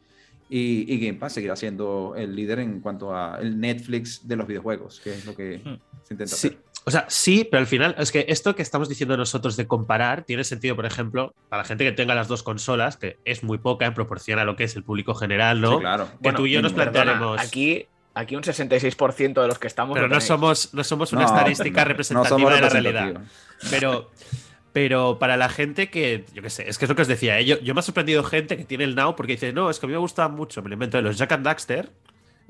Y, 0.50 0.92
y, 0.92 0.98
Game 0.98 1.18
Pass 1.18 1.34
seguirá 1.34 1.56
siendo 1.56 2.14
el 2.16 2.34
líder 2.34 2.58
en 2.60 2.80
cuanto 2.80 3.14
a 3.14 3.38
el 3.40 3.58
Netflix 3.58 4.26
de 4.26 4.36
los 4.36 4.46
videojuegos, 4.46 5.00
que 5.00 5.14
es 5.14 5.26
lo 5.26 5.34
que 5.34 5.62
se 6.02 6.14
intenta 6.14 6.36
sí. 6.36 6.48
hacer. 6.48 6.58
O 6.84 6.90
sea, 6.90 7.04
sí, 7.08 7.46
pero 7.50 7.60
al 7.60 7.66
final 7.66 7.94
es 7.98 8.10
que 8.10 8.24
esto 8.28 8.54
que 8.54 8.62
estamos 8.62 8.88
diciendo 8.88 9.16
nosotros 9.16 9.56
de 9.56 9.66
comparar 9.66 10.22
tiene 10.24 10.42
sentido, 10.44 10.74
por 10.74 10.86
ejemplo, 10.86 11.34
para 11.48 11.62
la 11.62 11.68
gente 11.68 11.84
que 11.84 11.92
tenga 11.92 12.14
las 12.14 12.28
dos 12.28 12.42
consolas, 12.42 12.96
que 12.96 13.18
es 13.24 13.42
muy 13.42 13.58
poca 13.58 13.84
en 13.84 13.94
proporción 13.94 14.38
a 14.38 14.44
lo 14.44 14.56
que 14.56 14.64
es 14.64 14.74
el 14.74 14.84
público 14.84 15.14
general, 15.14 15.60
¿no? 15.60 15.74
Sí, 15.74 15.80
claro. 15.80 16.06
Que 16.06 16.16
Bueno, 16.20 16.38
tú 16.38 16.46
y 16.46 16.52
yo 16.52 16.62
nos 16.62 16.72
perdona, 16.72 16.92
plantearemos. 16.92 17.40
Aquí, 17.40 17.86
aquí 18.14 18.36
un 18.36 18.42
66% 18.42 19.42
de 19.42 19.46
los 19.46 19.58
que 19.58 19.66
estamos. 19.66 19.94
pero 19.94 20.08
no 20.08 20.20
somos, 20.20 20.72
no 20.72 20.82
somos 20.82 21.12
una 21.12 21.22
No, 21.22 21.28
estadística 21.28 21.82
no 21.82 21.88
representativa 21.88 22.28
somos 22.38 22.54
de 22.54 22.60
la 22.60 22.68
realidad. 22.68 23.20
Pero, 23.70 24.10
pero 24.72 25.18
para 25.18 25.36
la 25.36 25.50
gente 25.50 25.90
que, 25.90 26.24
yo 26.32 26.40
qué 26.40 26.50
sé, 26.50 26.68
es 26.68 26.78
que 26.78 26.86
es 26.86 26.88
lo 26.88 26.94
que 26.96 27.02
os 27.02 27.08
decía, 27.08 27.38
¿eh? 27.38 27.44
yo, 27.44 27.60
yo 27.60 27.74
me 27.74 27.80
ha 27.80 27.82
sorprendido 27.82 28.24
gente 28.24 28.56
que 28.56 28.64
tiene 28.64 28.84
el 28.84 28.94
Now 28.94 29.14
porque 29.14 29.32
dice, 29.32 29.52
no, 29.52 29.68
es 29.68 29.78
que 29.78 29.84
a 29.84 29.88
mí 29.88 29.92
me 29.92 29.98
gustaba 29.98 30.28
mucho, 30.28 30.62
me 30.62 30.70
lo 30.70 30.74
invento 30.74 30.96
de 30.96 31.02
los 31.02 31.18
Jack 31.18 31.32
and 31.32 31.44
Daxter 31.44 31.90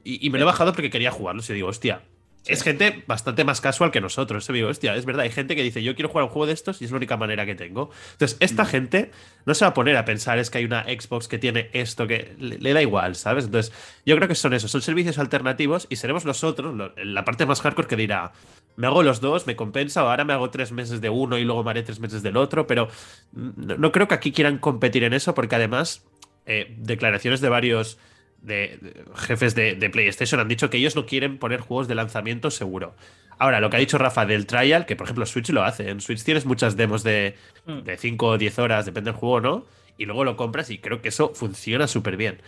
y, 0.05 0.25
y 0.25 0.31
me 0.31 0.39
lo 0.39 0.45
he 0.45 0.47
bajado 0.47 0.73
porque 0.73 0.91
quería 0.91 1.11
jugarlos 1.11 1.51
y 1.51 1.55
digo, 1.55 1.69
hostia. 1.69 2.03
Es 2.47 2.63
gente 2.63 3.05
bastante 3.07 3.45
más 3.45 3.61
casual 3.61 3.91
que 3.91 4.01
nosotros. 4.01 4.47
Yo 4.47 4.55
digo, 4.55 4.69
hostia, 4.69 4.95
es 4.95 5.05
verdad, 5.05 5.25
hay 5.25 5.31
gente 5.31 5.55
que 5.55 5.63
dice, 5.63 5.83
yo 5.83 5.95
quiero 5.95 6.09
jugar 6.09 6.25
un 6.25 6.31
juego 6.31 6.47
de 6.47 6.55
estos 6.55 6.81
y 6.81 6.87
es 6.87 6.91
la 6.91 6.97
única 6.97 7.17
manera 7.19 7.45
que 7.45 7.55
tengo. 7.55 7.91
Entonces, 8.13 8.39
esta 8.41 8.65
gente 8.65 9.11
no 9.45 9.55
se 9.55 9.67
va 9.67 9.71
a 9.71 9.75
poner 9.75 9.97
a 9.99 10.07
pensar, 10.07 10.39
es 10.39 10.49
que 10.49 10.59
hay 10.59 10.65
una 10.65 10.85
Xbox 10.85 11.29
que 11.29 11.39
tiene 11.39 11.69
esto, 11.75 12.07
que 12.07 12.35
le, 12.39 12.57
le 12.59 12.73
da 12.73 12.81
igual, 12.81 13.17
¿sabes? 13.17 13.45
Entonces, 13.45 13.73
yo 14.07 14.17
creo 14.17 14.29
que 14.29 14.35
son 14.35 14.55
esos, 14.55 14.71
son 14.71 14.81
servicios 14.81 15.19
alternativos 15.19 15.87
y 15.91 15.97
seremos 15.97 16.25
nosotros, 16.25 16.75
lo- 16.75 16.95
la 16.97 17.25
parte 17.25 17.45
más 17.45 17.61
hardcore 17.61 17.87
que 17.89 17.97
dirá, 17.97 18.33
me 18.77 18.87
hago 18.87 19.03
los 19.03 19.21
dos, 19.21 19.47
me 19.47 19.55
compensa, 19.55 20.03
o 20.05 20.09
ahora 20.09 20.25
me 20.25 20.33
hago 20.33 20.49
tres 20.49 20.73
meses 20.73 21.01
de 21.03 21.11
uno 21.11 21.37
y 21.37 21.45
luego 21.45 21.63
me 21.65 21.71
haré 21.73 21.83
tres 21.83 22.01
meses 22.01 22.23
del 22.23 22.37
otro, 22.39 22.67
pero 22.67 22.89
no, 23.33 23.77
no 23.77 23.93
creo 23.93 24.09
que 24.09 24.15
aquí 24.15 24.33
quieran 24.33 24.57
competir 24.59 25.05
en 25.05 25.13
eso, 25.13 25.35
porque 25.35 25.57
además, 25.57 26.05
eh, 26.47 26.75
declaraciones 26.79 27.41
de 27.43 27.49
varios 27.51 27.99
de, 28.43 28.79
de 28.81 29.05
jefes 29.17 29.55
de, 29.55 29.75
de 29.75 29.91
PlayStation 29.91 30.41
han 30.41 30.49
dicho 30.49 30.71
que 30.71 30.77
ellos 30.79 30.97
no 30.97 31.07
quieren 31.07 31.39
poner 31.39 31.61
juegos 31.61 31.89
de 31.89 31.95
lanzamiento 31.95 32.51
seguro. 32.51 32.95
Ahora, 33.41 33.61
lo 33.61 33.71
que 33.71 33.77
ha 33.77 33.81
dicho 33.81 33.99
Rafa 33.99 34.27
del 34.27 34.47
trial, 34.47 34.85
que 34.87 34.97
por 34.97 35.05
ejemplo 35.07 35.25
Switch 35.27 35.51
lo 35.51 35.63
hace, 35.63 35.91
en 35.91 36.01
Switch 36.01 36.25
tienes 36.25 36.45
muchas 36.47 36.77
demos 36.77 37.03
de, 37.05 37.37
Mm. 37.67 37.81
de 37.85 37.97
5 37.97 38.27
o 38.27 38.39
10 38.39 38.59
horas, 38.59 38.87
depende 38.87 39.11
del 39.13 39.19
juego, 39.21 39.41
¿no? 39.41 39.67
Y 39.97 40.07
luego 40.07 40.25
lo 40.25 40.37
compras 40.37 40.71
y 40.71 40.79
creo 40.79 41.03
que 41.03 41.09
eso 41.09 41.33
funciona 41.35 41.87
súper 41.87 42.17
bien. 42.17 42.41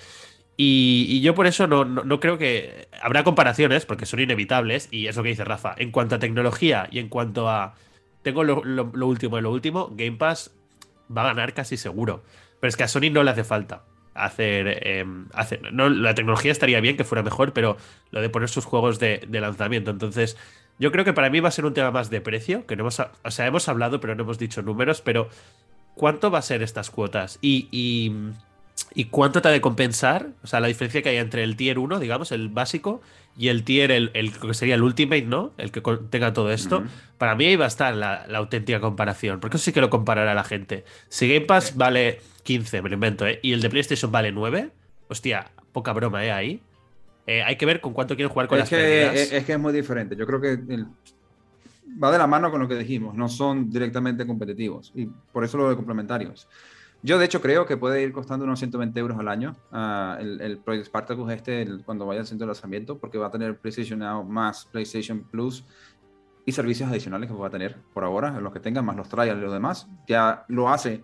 Y, 0.56 1.06
y 1.08 1.20
yo 1.22 1.34
por 1.34 1.46
eso 1.46 1.66
no, 1.66 1.84
no, 1.84 2.04
no 2.04 2.20
creo 2.20 2.36
que. 2.38 2.88
Habrá 3.02 3.24
comparaciones, 3.24 3.86
porque 3.86 4.04
son 4.06 4.20
inevitables, 4.20 4.88
y 4.90 5.06
es 5.06 5.16
lo 5.16 5.22
que 5.22 5.30
dice 5.30 5.44
Rafa. 5.44 5.74
En 5.78 5.90
cuanto 5.90 6.16
a 6.16 6.18
tecnología 6.18 6.88
y 6.90 6.98
en 6.98 7.08
cuanto 7.08 7.48
a. 7.48 7.74
Tengo 8.22 8.44
lo, 8.44 8.62
lo- 8.64 8.90
lo 8.92 9.06
último 9.06 9.36
de 9.36 9.42
lo 9.42 9.50
último, 9.52 9.88
Game 9.92 10.16
Pass 10.18 10.52
va 11.16 11.22
a 11.22 11.26
ganar 11.26 11.54
casi 11.54 11.76
seguro. 11.76 12.22
Pero 12.60 12.68
es 12.68 12.76
que 12.76 12.82
a 12.84 12.88
Sony 12.88 13.10
no 13.10 13.22
le 13.22 13.30
hace 13.30 13.42
falta 13.44 13.84
hacer. 14.24 14.66
eh, 14.82 15.04
hacer 15.34 15.72
no, 15.72 15.88
la 15.88 16.14
tecnología 16.14 16.52
estaría 16.52 16.80
bien 16.80 16.96
que 16.96 17.04
fuera 17.04 17.22
mejor, 17.22 17.52
pero 17.52 17.76
lo 18.10 18.20
de 18.20 18.28
poner 18.28 18.48
sus 18.48 18.64
juegos 18.64 18.98
de, 18.98 19.26
lanzamiento. 19.30 19.90
Entonces, 19.90 20.36
yo 20.78 20.92
creo 20.92 21.04
que 21.04 21.12
para 21.12 21.30
mí 21.30 21.40
va 21.40 21.48
a 21.48 21.52
ser 21.52 21.66
un 21.66 21.74
tema 21.74 21.90
más 21.90 22.10
de 22.10 22.20
precio, 22.20 22.66
que 22.66 22.76
no 22.76 22.82
hemos. 22.82 23.00
O 23.00 23.30
sea, 23.30 23.46
hemos 23.46 23.68
hablado, 23.68 24.00
pero 24.00 24.14
no 24.14 24.22
hemos 24.22 24.38
dicho 24.38 24.62
números, 24.62 25.00
pero. 25.00 25.28
¿Cuánto 25.96 26.30
va 26.30 26.38
a 26.38 26.42
ser 26.42 26.62
estas 26.62 26.88
cuotas? 26.88 27.38
Y 27.42 28.12
¿Y 28.94 29.04
cuánto 29.06 29.40
te 29.42 29.48
ha 29.48 29.50
de 29.52 29.60
compensar? 29.60 30.30
O 30.42 30.46
sea, 30.46 30.60
la 30.60 30.66
diferencia 30.68 31.02
que 31.02 31.10
hay 31.10 31.16
entre 31.18 31.44
el 31.44 31.56
tier 31.56 31.78
1, 31.78 32.00
digamos, 32.00 32.32
el 32.32 32.48
básico, 32.48 33.00
y 33.36 33.48
el 33.48 33.62
tier, 33.62 33.92
el, 33.92 34.10
el 34.14 34.32
que 34.36 34.52
sería 34.54 34.74
el 34.74 34.82
ultimate, 34.82 35.22
¿no? 35.22 35.52
El 35.56 35.70
que 35.70 35.80
contenga 35.82 36.32
todo 36.32 36.50
esto. 36.50 36.82
Para 37.16 37.34
mí 37.36 37.46
ahí 37.46 37.56
va 37.56 37.66
a 37.66 37.68
estar 37.68 37.94
la, 37.94 38.26
la 38.26 38.38
auténtica 38.38 38.80
comparación. 38.80 39.38
Porque 39.40 39.56
eso 39.56 39.64
sí 39.64 39.72
que 39.72 39.80
lo 39.80 39.88
comparará 39.90 40.34
la 40.34 40.42
gente. 40.44 40.84
Si 41.08 41.28
Game 41.32 41.46
Pass 41.46 41.76
vale 41.76 42.20
15, 42.42 42.82
me 42.82 42.88
lo 42.88 42.94
invento, 42.94 43.26
¿eh? 43.26 43.38
Y 43.42 43.52
el 43.52 43.60
de 43.62 43.70
PlayStation 43.70 44.10
vale 44.10 44.32
9, 44.32 44.70
hostia, 45.08 45.50
poca 45.72 45.92
broma, 45.92 46.24
¿eh? 46.24 46.32
Ahí. 46.32 46.60
Eh, 47.26 47.42
hay 47.44 47.56
que 47.56 47.66
ver 47.66 47.80
con 47.80 47.92
cuánto 47.92 48.16
quieren 48.16 48.30
jugar 48.32 48.48
con 48.48 48.58
Es 48.58 48.62
las 48.62 48.68
que, 48.70 48.76
pérdidas. 48.76 49.14
es, 49.14 49.32
es 49.32 49.44
que 49.44 49.52
es 49.52 49.58
muy 49.58 49.72
diferente. 49.72 50.16
Yo 50.16 50.26
creo 50.26 50.40
que 50.40 50.50
el- 50.52 50.86
va 52.02 52.10
de 52.10 52.18
la 52.18 52.26
mano 52.26 52.50
con 52.50 52.60
lo 52.60 52.68
que 52.68 52.74
dijimos. 52.74 53.14
No 53.14 53.28
son 53.28 53.70
directamente 53.70 54.26
competitivos. 54.26 54.90
Y 54.96 55.06
por 55.06 55.44
eso 55.44 55.56
lo 55.56 55.68
de 55.70 55.76
complementarios. 55.76 56.48
Yo, 57.02 57.18
de 57.18 57.24
hecho, 57.24 57.40
creo 57.40 57.64
que 57.66 57.76
puede 57.78 58.02
ir 58.02 58.12
costando 58.12 58.44
unos 58.44 58.58
120 58.58 58.98
euros 59.00 59.18
al 59.18 59.28
año 59.28 59.56
ah, 59.72 60.18
el, 60.20 60.40
el 60.40 60.58
Project 60.58 60.86
Spartacus 60.86 61.32
este 61.32 61.62
el- 61.62 61.82
cuando 61.84 62.04
vaya 62.06 62.20
al 62.20 62.26
centro 62.26 62.46
de 62.46 62.48
lanzamiento, 62.52 62.98
porque 62.98 63.16
va 63.18 63.28
a 63.28 63.30
tener 63.30 63.56
PlayStation 63.58 63.98
Now 64.00 64.22
más 64.24 64.66
PlayStation 64.66 65.22
Plus 65.24 65.64
y 66.44 66.52
servicios 66.52 66.90
adicionales 66.90 67.30
que 67.30 67.34
va 67.36 67.46
a 67.46 67.50
tener 67.50 67.76
por 67.94 68.04
ahora, 68.04 68.38
los 68.40 68.52
que 68.52 68.60
tengan, 68.60 68.84
más 68.84 68.96
los 68.96 69.08
trials 69.08 69.38
y 69.38 69.40
los 69.40 69.52
demás. 69.52 69.88
Ya 70.06 70.44
lo 70.48 70.68
hace 70.68 71.02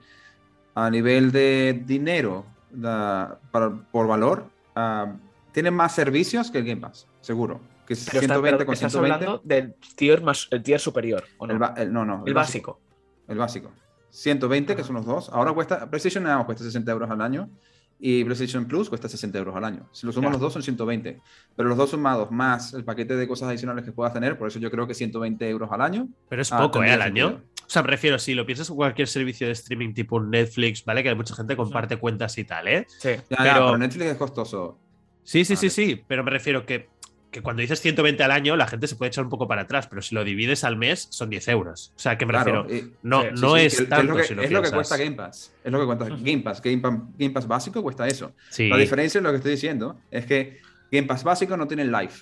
a 0.74 0.90
nivel 0.90 1.32
de 1.32 1.82
dinero 1.87 2.44
da- 2.70 3.38
para- 3.50 3.70
por 3.70 4.06
valor. 4.06 4.50
ah, 4.74 5.14
tiene 5.52 5.70
más 5.70 5.94
servicios 5.94 6.50
que 6.50 6.59
el 6.59 6.64
Game 6.66 6.82
Pass, 6.82 7.06
seguro. 7.22 7.61
Que 7.87 7.94
es 7.94 8.04
Pero 8.04 8.20
está- 8.20 8.35
120 8.35 8.56
pero 8.59 8.66
con 8.66 8.74
estás 8.74 8.92
120. 8.92 9.24
hablando 9.24 9.42
del 9.44 9.74
tier, 9.94 10.20
más, 10.22 10.48
el 10.50 10.62
tier 10.62 10.78
superior, 10.80 11.24
¿o 11.38 11.46
no? 11.46 11.54
El, 11.74 11.82
el- 11.82 11.92
no, 11.92 12.04
no. 12.04 12.24
El 12.26 12.35
básico. 12.35 12.80
El 13.28 13.38
básico. 13.38 13.70
120, 14.16 14.74
que 14.76 14.83
son 14.85 14.96
los 14.96 15.05
dos. 15.07 15.29
Ahora 15.33 15.52
cuesta, 15.52 15.88
PlayStation 15.90 16.24
Now 16.24 16.44
cuesta 16.46 16.64
60 16.64 16.90
euros 16.90 17.11
al 17.11 17.20
año 17.20 17.50
y 17.98 18.24
PlayStation 18.24 18.66
Plus 18.66 18.88
cuesta 18.88 19.09
60 19.09 19.38
euros 19.38 19.57
al 19.57 19.64
año. 19.64 19.88
Si 19.92 20.07
lo 20.07 20.12
sumas 20.12 20.33
los 20.33 20.40
dos 20.40 20.52
son 20.52 20.62
120. 20.62 21.20
Pero 21.55 21.68
los 21.68 21.79
dos 21.79 21.90
sumados 21.90 22.31
más 22.31 22.72
el 22.74 22.85
paquete 22.85 23.16
de 23.16 23.29
cosas 23.29 23.48
adicionales 23.48 23.85
que 23.85 23.92
puedas 23.92 24.12
tener, 24.14 24.38
por 24.38 24.48
eso 24.48 24.59
yo 24.59 24.70
creo 24.70 24.87
que 24.87 24.94
120 24.94 25.48
euros 25.48 25.70
al 25.70 25.81
año. 25.83 26.09
Pero 26.29 26.42
es 26.42 26.52
Ah, 26.52 26.59
poco, 26.59 26.83
¿eh? 26.83 26.90
Al 26.90 27.02
año. 27.02 27.29
sentido. 27.29 27.50
O 27.66 27.68
sea, 27.68 27.83
me 27.83 27.88
refiero, 27.88 28.18
si 28.18 28.35
lo 28.35 28.46
piensas 28.46 28.70
en 28.70 28.76
cualquier 28.76 29.09
servicio 29.09 29.46
de 29.48 29.52
streaming 29.55 29.92
tipo 29.92 30.20
Netflix, 30.22 30.85
¿vale? 30.85 31.02
Que 31.02 31.14
mucha 31.14 31.35
gente 31.35 31.57
comparte 31.57 31.96
cuentas 31.96 32.38
y 32.38 32.44
tal, 32.44 32.68
¿eh? 32.68 32.87
Sí. 32.88 33.09
Ya, 33.09 33.44
ya, 33.44 33.55
Pero- 33.55 33.66
pero 33.66 33.79
Netflix 33.79 34.07
es 34.07 34.16
costoso. 34.16 34.79
Sí, 35.24 35.44
sí, 35.44 35.57
sí, 35.57 35.66
Vale. 35.66 35.70
sí, 35.70 36.05
pero 36.07 36.22
me 36.22 36.31
refiero 36.31 36.64
que, 36.64 36.88
que 37.37 37.42
cuando 37.42 37.61
dices 37.61 37.81
120 37.83 38.22
al 38.25 38.31
año, 38.31 38.57
la 38.57 38.66
gente 38.66 38.87
se 38.87 38.96
puede 38.96 39.09
echar 39.11 39.22
un 39.25 39.31
poco 39.31 39.46
para 39.46 39.62
atrás, 39.62 39.87
pero 39.88 40.01
si 40.01 40.14
lo 40.14 40.25
divides 40.25 40.64
al 40.64 40.77
mes, 40.77 41.07
son 41.11 41.29
10 41.29 41.46
euros. 41.49 41.92
O 41.94 41.99
sea, 41.99 42.16
que 42.16 42.25
me 42.25 42.33
Claro, 42.33 42.62
refiero, 42.62 42.87
y- 42.87 42.92
no, 43.03 43.22
sí, 43.22 43.29
no 43.40 43.55
Sí, 43.57 43.61
es 43.61 43.77
que- 43.77 43.85
que 43.85 43.88
tanto 43.90 44.03
es 44.05 44.09
lo 44.09 44.16
que, 44.16 44.25
si 44.25 44.35
lo 44.35 44.42
es 44.42 44.51
lo 44.51 44.62
que 44.62 44.70
cuesta 44.70 44.96
Game 44.96 45.12
Pass. 45.16 45.53
Es 45.62 45.70
lo 45.72 45.79
que 45.81 45.85
cuesta. 45.87 46.05
Game 46.07 46.38
Pass. 46.38 46.62
Game 46.62 46.79
Pass. 46.79 46.99
Game 47.18 47.31
Pass. 47.35 47.46
Básico 47.46 47.83
cuesta 47.83 48.07
eso. 48.09 48.33
Sí, 48.51 48.68
La 48.70 48.79
diferencia, 48.79 49.20
lo 49.20 49.31
que 49.31 49.37
estoy 49.37 49.53
diciendo, 49.53 49.99
es 50.11 50.25
que 50.25 50.61
Game 50.90 51.07
Pass 51.07 51.22
básico 51.25 51.57
no 51.57 51.66
tiene 51.68 51.85
live. 51.85 52.12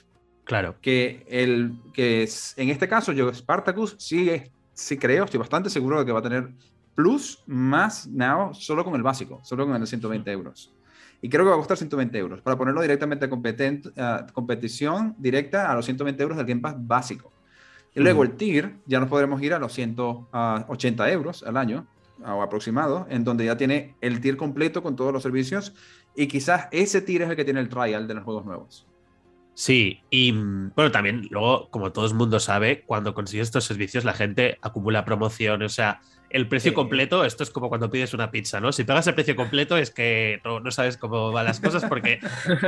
claro. 0.46 0.74
que 0.82 1.24
el 1.28 1.72
que 1.94 2.22
es- 2.24 2.52
en 2.58 2.68
este 2.68 2.86
caso 2.88 3.12
yo 3.12 3.32
Spartacus 3.32 3.94
sí, 3.98 4.30
sí 4.74 4.98
creo, 4.98 5.24
estoy 5.24 5.38
bastante 5.38 5.70
seguro 5.70 6.00
de 6.00 6.04
que 6.04 6.12
va 6.12 6.18
a 6.18 6.22
tener 6.22 6.48
plus 6.94 7.38
más 7.46 8.06
now 8.08 8.52
solo 8.52 8.84
con 8.84 8.94
el 8.94 9.02
básico, 9.02 9.40
solo 9.42 9.64
con 9.64 9.74
el 9.74 9.80
de 9.80 9.86
120 9.86 10.30
euros. 10.32 10.70
Y 11.24 11.30
creo 11.30 11.42
que 11.42 11.48
va 11.48 11.54
a 11.54 11.58
costar 11.58 11.78
120 11.78 12.18
euros 12.18 12.42
para 12.42 12.58
ponerlo 12.58 12.82
directamente 12.82 13.24
a 13.24 13.28
a 13.28 14.26
competición 14.26 15.14
directa 15.16 15.72
a 15.72 15.74
los 15.74 15.86
120 15.86 16.22
euros 16.22 16.36
del 16.36 16.44
Game 16.44 16.60
Pass 16.60 16.74
básico. 16.78 17.32
Y 17.94 18.00
luego 18.00 18.20
Ujú. 18.20 18.30
el 18.30 18.36
tier 18.36 18.74
ya 18.84 19.00
nos 19.00 19.08
podremos 19.08 19.40
ir 19.40 19.54
a 19.54 19.58
los 19.58 19.72
180 19.72 21.10
euros 21.10 21.42
al 21.42 21.56
año 21.56 21.86
o 22.22 22.42
aproximado, 22.42 23.06
en 23.08 23.24
donde 23.24 23.46
ya 23.46 23.56
tiene 23.56 23.94
el 24.02 24.20
tier 24.20 24.36
completo 24.36 24.82
con 24.82 24.96
todos 24.96 25.14
los 25.14 25.22
servicios 25.22 25.72
y 26.14 26.26
quizás 26.26 26.68
ese 26.72 27.00
tier 27.00 27.22
es 27.22 27.30
el 27.30 27.36
que 27.36 27.44
tiene 27.46 27.60
el 27.60 27.70
trial 27.70 28.06
de 28.06 28.12
los 28.12 28.24
juegos 28.24 28.44
nuevos. 28.44 28.86
Sí, 29.54 30.02
y 30.10 30.30
bueno, 30.30 30.90
también 30.92 31.26
luego, 31.30 31.70
como 31.70 31.90
todo 31.90 32.04
el 32.04 32.12
mundo 32.12 32.38
sabe, 32.38 32.84
cuando 32.84 33.14
consigues 33.14 33.48
estos 33.48 33.64
servicios, 33.64 34.04
la 34.04 34.12
gente 34.12 34.58
acumula 34.60 35.06
promociones. 35.06 35.72
O 35.72 35.74
sea, 35.74 36.02
el 36.34 36.48
precio 36.48 36.72
Sí. 36.72 36.74
completo, 36.74 37.24
esto 37.24 37.44
es 37.44 37.50
como 37.50 37.68
cuando 37.68 37.88
pides 37.90 38.12
una 38.12 38.30
pizza, 38.30 38.58
¿no? 38.60 38.72
Si 38.72 38.82
pagas 38.84 39.06
el 39.06 39.14
precio 39.14 39.36
completo 39.36 39.76
es 39.76 39.90
que 39.92 40.40
no, 40.44 40.58
no 40.58 40.70
sabes 40.72 40.96
cómo 40.96 41.30
van 41.30 41.44
las 41.46 41.60
cosas 41.60 41.84
porque 41.88 42.18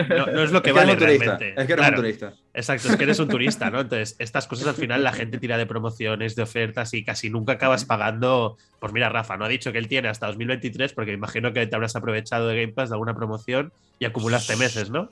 no, 0.09 0.27
no 0.27 0.43
es 0.45 0.53
lo 0.53 0.63
que 0.63 0.71
es 0.71 0.75
que 0.75 0.81
vale 0.81 0.95
turista, 0.97 1.37
realmente. 1.37 1.49
es 1.61 1.67
que 1.67 1.73
eres 1.73 1.77
Claro. 1.77 1.97
un 1.97 2.03
turista. 2.03 2.33
Exacto, 2.55 2.89
es 2.89 2.97
que 2.97 3.03
eres 3.05 3.19
un 3.19 3.29
turista, 3.29 3.69
¿no? 3.71 3.81
Entonces, 3.81 4.15
estas 4.21 4.47
cosas 4.47 4.69
al 4.69 4.75
final 4.77 5.03
la 5.03 5.13
gente 5.13 5.39
tira 5.39 5.59
de 5.59 5.67
promociones, 5.67 6.37
de 6.37 6.43
ofertas 6.45 6.95
y 6.95 7.05
casi 7.05 7.29
nunca 7.29 7.55
acabas 7.55 7.85
pagando. 7.85 8.57
Pues 8.79 8.93
mira, 8.93 9.09
Rafa, 9.09 9.37
no 9.37 9.45
ha 9.45 9.49
dicho 9.49 9.73
que 9.73 9.79
él 9.79 9.89
tiene 9.89 10.09
hasta 10.09 10.27
2023 10.29 10.93
porque 10.93 11.13
imagino 11.13 11.53
que 11.53 11.67
te 11.67 11.75
habrás 11.75 11.97
aprovechado 11.97 12.47
de 12.49 12.61
Game 12.61 12.73
Pass 12.73 12.91
de 12.91 12.95
alguna 12.95 13.15
promoción 13.15 13.73
y 13.99 14.05
acumulaste 14.05 14.55
meses, 14.57 14.91
¿no? 14.91 15.11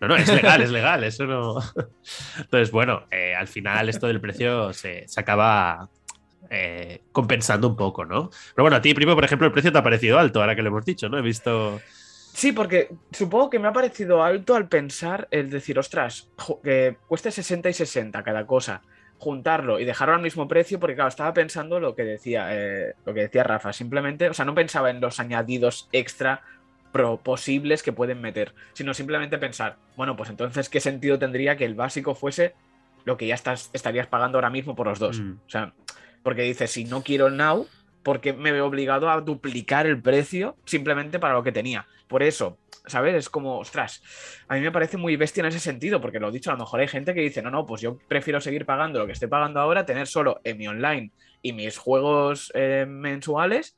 No, 0.00 0.08
no, 0.08 0.16
es 0.16 0.26
legal, 0.34 0.60
es 0.60 0.70
legal, 0.72 1.04
eso 1.04 1.24
no. 1.26 1.54
Entonces, 2.38 2.72
bueno, 2.72 3.04
eh, 3.12 3.34
al 3.36 3.46
final 3.46 3.88
esto 3.88 4.08
del 4.08 4.20
precio 4.20 4.72
se, 4.72 5.06
se 5.06 5.20
acaba 5.20 5.88
eh, 6.54 7.00
compensando 7.12 7.66
un 7.66 7.76
poco, 7.76 8.04
¿no? 8.04 8.28
Pero 8.54 8.64
bueno, 8.64 8.76
a 8.76 8.82
ti, 8.82 8.92
primo, 8.92 9.14
por 9.14 9.24
ejemplo, 9.24 9.46
el 9.46 9.52
precio 9.52 9.72
te 9.72 9.78
ha 9.78 9.82
parecido 9.82 10.18
alto, 10.18 10.40
ahora 10.40 10.54
que 10.54 10.60
lo 10.60 10.68
hemos 10.68 10.84
dicho, 10.84 11.08
¿no? 11.08 11.16
He 11.16 11.22
visto. 11.22 11.80
Sí, 12.34 12.52
porque 12.52 12.90
supongo 13.10 13.48
que 13.48 13.58
me 13.58 13.68
ha 13.68 13.72
parecido 13.72 14.22
alto 14.22 14.54
al 14.54 14.68
pensar 14.68 15.28
el 15.30 15.48
decir, 15.48 15.78
ostras, 15.78 16.28
que 16.62 16.96
cueste 17.08 17.30
60 17.30 17.70
y 17.70 17.72
60 17.72 18.22
cada 18.22 18.46
cosa, 18.46 18.82
juntarlo 19.16 19.80
y 19.80 19.86
dejarlo 19.86 20.14
al 20.14 20.20
mismo 20.20 20.46
precio, 20.46 20.78
porque 20.78 20.94
claro, 20.94 21.08
estaba 21.08 21.32
pensando 21.32 21.80
lo 21.80 21.94
que 21.94 22.04
decía, 22.04 22.48
eh, 22.50 22.96
lo 23.06 23.14
que 23.14 23.20
decía 23.22 23.44
Rafa, 23.44 23.72
simplemente, 23.72 24.28
o 24.28 24.34
sea, 24.34 24.44
no 24.44 24.54
pensaba 24.54 24.90
en 24.90 25.00
los 25.00 25.20
añadidos 25.20 25.88
extra 25.90 26.42
posibles 27.22 27.82
que 27.82 27.92
pueden 27.92 28.20
meter, 28.20 28.54
sino 28.74 28.92
simplemente 28.92 29.38
pensar, 29.38 29.76
bueno, 29.96 30.16
pues 30.16 30.28
entonces, 30.28 30.68
¿qué 30.68 30.80
sentido 30.80 31.18
tendría 31.18 31.56
que 31.56 31.64
el 31.64 31.74
básico 31.74 32.14
fuese 32.14 32.54
lo 33.04 33.16
que 33.16 33.26
ya 33.26 33.34
estás, 33.34 33.70
estarías 33.72 34.06
pagando 34.06 34.36
ahora 34.36 34.50
mismo 34.50 34.74
por 34.74 34.86
los 34.86 34.98
dos? 34.98 35.18
Mm. 35.18 35.32
O 35.46 35.50
sea, 35.50 35.72
porque 36.22 36.42
dices, 36.42 36.70
si 36.70 36.84
no 36.84 37.02
quiero 37.02 37.26
el 37.26 37.36
Now, 37.36 37.66
porque 38.02 38.32
me 38.32 38.52
veo 38.52 38.66
obligado 38.66 39.10
a 39.10 39.20
duplicar 39.20 39.86
el 39.86 40.00
precio 40.00 40.56
simplemente 40.64 41.18
para 41.18 41.34
lo 41.34 41.42
que 41.42 41.52
tenía. 41.52 41.86
Por 42.08 42.22
eso, 42.22 42.58
¿sabes? 42.86 43.14
Es 43.14 43.28
como, 43.28 43.58
ostras, 43.58 44.02
a 44.48 44.54
mí 44.54 44.60
me 44.60 44.72
parece 44.72 44.96
muy 44.96 45.16
bestia 45.16 45.42
en 45.42 45.46
ese 45.46 45.60
sentido, 45.60 46.00
porque 46.00 46.18
lo 46.18 46.28
he 46.28 46.32
dicho, 46.32 46.50
a 46.50 46.54
lo 46.54 46.60
mejor 46.60 46.80
hay 46.80 46.88
gente 46.88 47.14
que 47.14 47.20
dice, 47.20 47.42
no, 47.42 47.50
no, 47.50 47.66
pues 47.66 47.80
yo 47.80 47.98
prefiero 48.08 48.40
seguir 48.40 48.66
pagando 48.66 48.98
lo 48.98 49.06
que 49.06 49.12
estoy 49.12 49.28
pagando 49.28 49.60
ahora, 49.60 49.86
tener 49.86 50.06
solo 50.06 50.40
en 50.44 50.58
mi 50.58 50.68
online 50.68 51.12
y 51.42 51.52
mis 51.52 51.78
juegos 51.78 52.50
eh, 52.54 52.86
mensuales 52.88 53.76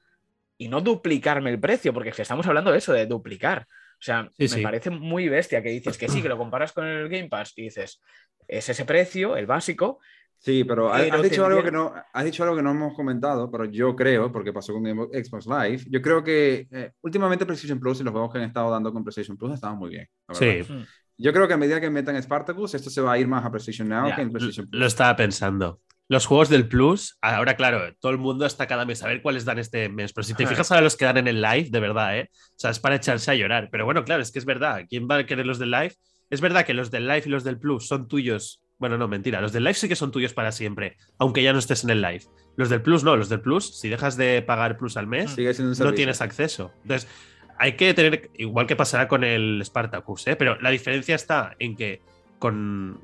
y 0.56 0.68
no 0.68 0.80
duplicarme 0.80 1.50
el 1.50 1.60
precio, 1.60 1.92
porque 1.92 2.12
si 2.12 2.22
estamos 2.22 2.46
hablando 2.46 2.72
de 2.72 2.78
eso, 2.78 2.92
de 2.92 3.06
duplicar. 3.06 3.66
O 3.94 4.04
sea, 4.04 4.30
me 4.36 4.62
parece 4.62 4.90
muy 4.90 5.28
bestia 5.28 5.62
que 5.62 5.70
dices 5.70 5.96
que 5.96 6.08
sí, 6.08 6.20
que 6.20 6.28
lo 6.28 6.36
comparas 6.36 6.72
con 6.72 6.86
el 6.86 7.08
Game 7.08 7.28
Pass 7.28 7.54
y 7.56 7.62
dices, 7.62 8.02
es 8.46 8.68
ese 8.68 8.84
precio, 8.84 9.36
el 9.36 9.46
básico, 9.46 9.98
Sí, 10.44 10.62
pero, 10.62 10.92
has, 10.92 11.22
dicho 11.22 11.46
algo 11.46 11.62
que 11.62 11.72
no, 11.72 11.94
has 12.12 12.24
dicho 12.26 12.42
algo 12.42 12.54
que 12.54 12.62
no 12.62 12.72
hemos 12.72 12.94
comentado, 12.94 13.50
pero 13.50 13.64
yo 13.64 13.96
creo, 13.96 14.30
porque 14.30 14.52
pasó 14.52 14.74
con 14.74 14.84
Xbox 14.84 15.46
Live, 15.46 15.84
yo 15.88 16.02
creo 16.02 16.22
que 16.22 16.68
eh, 16.70 16.92
últimamente 17.00 17.46
PlayStation 17.46 17.80
Plus 17.80 18.00
y 18.00 18.04
los 18.04 18.12
juegos 18.12 18.30
que 18.30 18.40
han 18.40 18.44
estado 18.44 18.70
dando 18.70 18.92
con 18.92 19.02
PlayStation 19.02 19.38
Plus 19.38 19.54
estaban 19.54 19.78
muy 19.78 19.88
bien. 19.88 20.06
Sí. 20.32 20.60
Hmm. 20.68 20.82
Yo 21.16 21.32
creo 21.32 21.48
que 21.48 21.54
a 21.54 21.56
medida 21.56 21.80
que 21.80 21.88
metan 21.88 22.22
Spartacus, 22.22 22.74
esto 22.74 22.90
se 22.90 23.00
va 23.00 23.12
a 23.12 23.18
ir 23.18 23.26
más 23.26 23.42
a 23.42 23.50
PlayStation 23.50 23.88
Now 23.88 24.14
que 24.14 24.20
en 24.20 24.30
PlayStation 24.30 24.68
Plus. 24.68 24.78
Lo 24.78 24.86
estaba 24.86 25.16
pensando. 25.16 25.80
Los 26.08 26.26
juegos 26.26 26.50
del 26.50 26.68
Plus, 26.68 27.16
ahora 27.22 27.56
claro, 27.56 27.94
todo 27.98 28.12
el 28.12 28.18
mundo 28.18 28.44
está 28.44 28.66
cada 28.66 28.84
mes 28.84 29.02
a 29.02 29.08
ver 29.08 29.22
cuáles 29.22 29.46
dan 29.46 29.58
este 29.58 29.88
mes, 29.88 30.12
pero 30.12 30.24
si 30.26 30.34
te 30.34 30.46
fijas 30.46 30.70
a 30.72 30.82
los 30.82 30.98
que 30.98 31.06
dan 31.06 31.16
en 31.16 31.28
el 31.28 31.40
live, 31.40 31.70
de 31.70 31.80
verdad, 31.80 32.18
¿eh? 32.18 32.30
O 32.30 32.58
sea, 32.58 32.70
es 32.70 32.78
para 32.78 32.96
echarse 32.96 33.30
a 33.30 33.34
llorar. 33.34 33.70
Pero 33.72 33.86
bueno, 33.86 34.04
claro, 34.04 34.20
es 34.20 34.30
que 34.30 34.40
es 34.40 34.44
verdad. 34.44 34.82
¿Quién 34.86 35.08
va 35.10 35.16
a 35.16 35.24
querer 35.24 35.46
los 35.46 35.58
del 35.58 35.70
live? 35.70 35.94
Es 36.28 36.42
verdad 36.42 36.66
que 36.66 36.74
los 36.74 36.90
del 36.90 37.06
live 37.06 37.22
y 37.24 37.30
los 37.30 37.44
del 37.44 37.58
Plus 37.58 37.88
son 37.88 38.08
tuyos 38.08 38.63
bueno, 38.84 38.98
no, 38.98 39.08
mentira. 39.08 39.40
Los 39.40 39.54
del 39.54 39.64
live 39.64 39.72
sí 39.72 39.88
que 39.88 39.96
son 39.96 40.12
tuyos 40.12 40.34
para 40.34 40.52
siempre, 40.52 40.98
aunque 41.16 41.42
ya 41.42 41.54
no 41.54 41.58
estés 41.58 41.84
en 41.84 41.90
el 41.90 42.02
live. 42.02 42.24
Los 42.54 42.68
del 42.68 42.82
plus 42.82 43.02
no, 43.02 43.16
los 43.16 43.30
del 43.30 43.40
plus, 43.40 43.78
si 43.80 43.88
dejas 43.88 44.18
de 44.18 44.42
pagar 44.42 44.76
plus 44.76 44.98
al 44.98 45.06
mes, 45.06 45.38
no 45.78 45.94
tienes 45.94 46.20
acceso. 46.20 46.70
Entonces, 46.82 47.08
hay 47.56 47.76
que 47.76 47.94
tener, 47.94 48.30
igual 48.36 48.66
que 48.66 48.76
pasará 48.76 49.08
con 49.08 49.24
el 49.24 49.62
Spartacus, 49.64 50.26
¿eh? 50.26 50.36
pero 50.36 50.60
la 50.60 50.68
diferencia 50.68 51.14
está 51.14 51.56
en 51.58 51.76
que 51.76 52.02
con, 52.38 53.00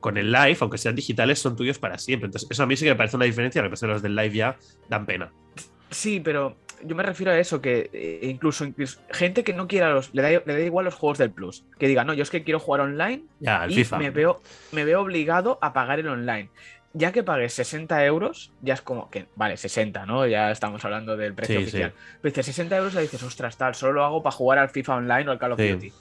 con 0.00 0.16
el 0.16 0.32
live, 0.32 0.56
aunque 0.58 0.76
sean 0.76 0.96
digitales, 0.96 1.38
son 1.38 1.54
tuyos 1.54 1.78
para 1.78 1.98
siempre. 1.98 2.26
Entonces, 2.26 2.50
eso 2.50 2.64
a 2.64 2.66
mí 2.66 2.76
sí 2.76 2.84
que 2.84 2.90
me 2.90 2.96
parece 2.96 3.14
una 3.14 3.24
diferencia, 3.24 3.62
lo 3.62 3.68
que 3.68 3.74
pasa 3.74 3.86
los 3.86 4.02
del 4.02 4.16
live 4.16 4.34
ya 4.34 4.56
dan 4.88 5.06
pena. 5.06 5.30
Sí, 5.88 6.18
pero 6.18 6.56
yo 6.84 6.94
me 6.94 7.02
refiero 7.02 7.32
a 7.32 7.38
eso, 7.38 7.60
que 7.60 7.90
eh, 7.92 8.20
incluso, 8.22 8.66
gente 9.10 9.44
que 9.44 9.52
no 9.52 9.68
quiera 9.68 9.90
los, 9.90 10.12
le 10.14 10.22
da, 10.22 10.28
le 10.30 10.52
da, 10.52 10.60
igual 10.60 10.84
los 10.84 10.94
juegos 10.94 11.18
del 11.18 11.30
Plus, 11.30 11.64
que 11.78 11.88
diga, 11.88 12.04
no, 12.04 12.14
yo 12.14 12.22
es 12.22 12.30
que 12.30 12.42
quiero 12.42 12.60
jugar 12.60 12.82
online 12.82 13.24
y 13.68 13.84
Me, 13.98 14.10
veo, 14.10 14.40
me 14.72 14.84
veo 14.84 15.00
obligado 15.00 15.58
a 15.62 15.72
pagar 15.72 16.00
el 16.00 16.08
online. 16.08 16.50
Ya 16.94 17.10
que 17.10 17.22
pagues 17.22 17.54
60 17.54 18.04
euros, 18.04 18.52
ya 18.60 18.74
es 18.74 18.82
como 18.82 19.08
que, 19.10 19.26
vale, 19.34 19.56
60, 19.56 20.04
¿no? 20.04 20.26
Ya 20.26 20.50
estamos 20.50 20.84
hablando 20.84 21.16
del 21.16 21.32
precio 21.32 21.58
oficial. 21.58 21.94
Pero 22.20 22.30
dices 22.30 22.46
60 22.46 22.76
euros, 22.76 22.92
ya 22.92 23.00
dices, 23.00 23.22
ostras, 23.22 23.56
tal, 23.56 23.74
solo 23.74 23.92
lo 23.94 24.04
hago 24.04 24.22
para 24.22 24.36
jugar 24.36 24.58
al 24.58 24.68
FIFA 24.68 24.96
Online 24.96 25.28
o 25.28 25.32
al 25.32 25.38
Call 25.38 25.52
of 25.52 25.58
Duty. 25.58 25.92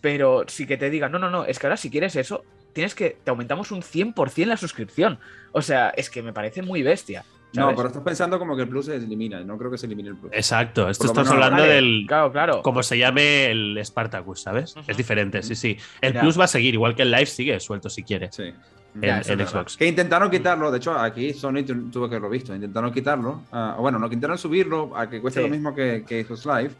Pero 0.00 0.44
sí 0.48 0.66
que 0.66 0.76
te 0.76 0.90
digan, 0.90 1.12
no, 1.12 1.20
no, 1.20 1.30
no, 1.30 1.44
es 1.44 1.60
que 1.60 1.66
ahora 1.66 1.76
si 1.76 1.90
quieres 1.90 2.16
eso, 2.16 2.44
tienes 2.72 2.96
que, 2.96 3.16
te 3.22 3.30
aumentamos 3.30 3.70
un 3.70 3.82
100% 3.82 4.46
la 4.46 4.56
suscripción. 4.56 5.20
O 5.52 5.62
sea, 5.62 5.90
es 5.90 6.10
que 6.10 6.22
me 6.22 6.32
parece 6.32 6.62
muy 6.62 6.82
bestia. 6.82 7.24
No, 7.54 7.74
pero 7.74 7.88
estás 7.88 8.02
pensando 8.02 8.38
como 8.38 8.56
que 8.56 8.62
el 8.62 8.68
plus 8.68 8.86
se 8.86 8.96
elimina. 8.96 9.40
No 9.40 9.58
creo 9.58 9.70
que 9.70 9.78
se 9.78 9.86
elimine 9.86 10.10
el 10.10 10.16
plus. 10.16 10.32
Exacto. 10.32 10.88
Esto 10.88 11.06
estamos 11.06 11.30
hablando 11.30 11.62
del. 11.62 12.04
Claro, 12.06 12.32
claro. 12.32 12.62
Como 12.62 12.82
se 12.82 12.98
llame 12.98 13.50
el 13.50 13.78
Spartacus, 13.84 14.42
¿sabes? 14.42 14.74
Es 14.86 14.96
diferente, 14.96 15.42
sí, 15.42 15.54
sí. 15.54 15.76
El 16.00 16.14
plus 16.14 16.38
va 16.38 16.44
a 16.44 16.48
seguir, 16.48 16.74
igual 16.74 16.94
que 16.94 17.02
el 17.02 17.10
live 17.10 17.26
sigue 17.26 17.60
suelto 17.60 17.90
si 17.90 18.02
quiere. 18.02 18.30
Sí. 18.32 18.52
En, 19.00 19.22
Xbox. 19.24 19.76
Que 19.78 19.86
intentaron 19.86 20.30
quitarlo, 20.30 20.70
de 20.70 20.76
hecho, 20.76 20.92
aquí 20.92 21.32
Sony 21.32 21.64
tuvo 21.64 22.08
que 22.08 22.16
haberlo 22.16 22.28
visto. 22.28 22.54
Intentaron 22.54 22.92
quitarlo. 22.92 23.42
Uh, 23.50 23.80
bueno, 23.80 23.98
no 23.98 24.04
intentaron 24.04 24.36
subirlo 24.36 24.94
a 24.94 25.08
que 25.08 25.20
cueste 25.20 25.40
lo 25.40 25.48
mismo 25.48 25.74
que, 25.74 26.04
que 26.06 26.24
Xbox 26.24 26.44
Live. 26.44 26.70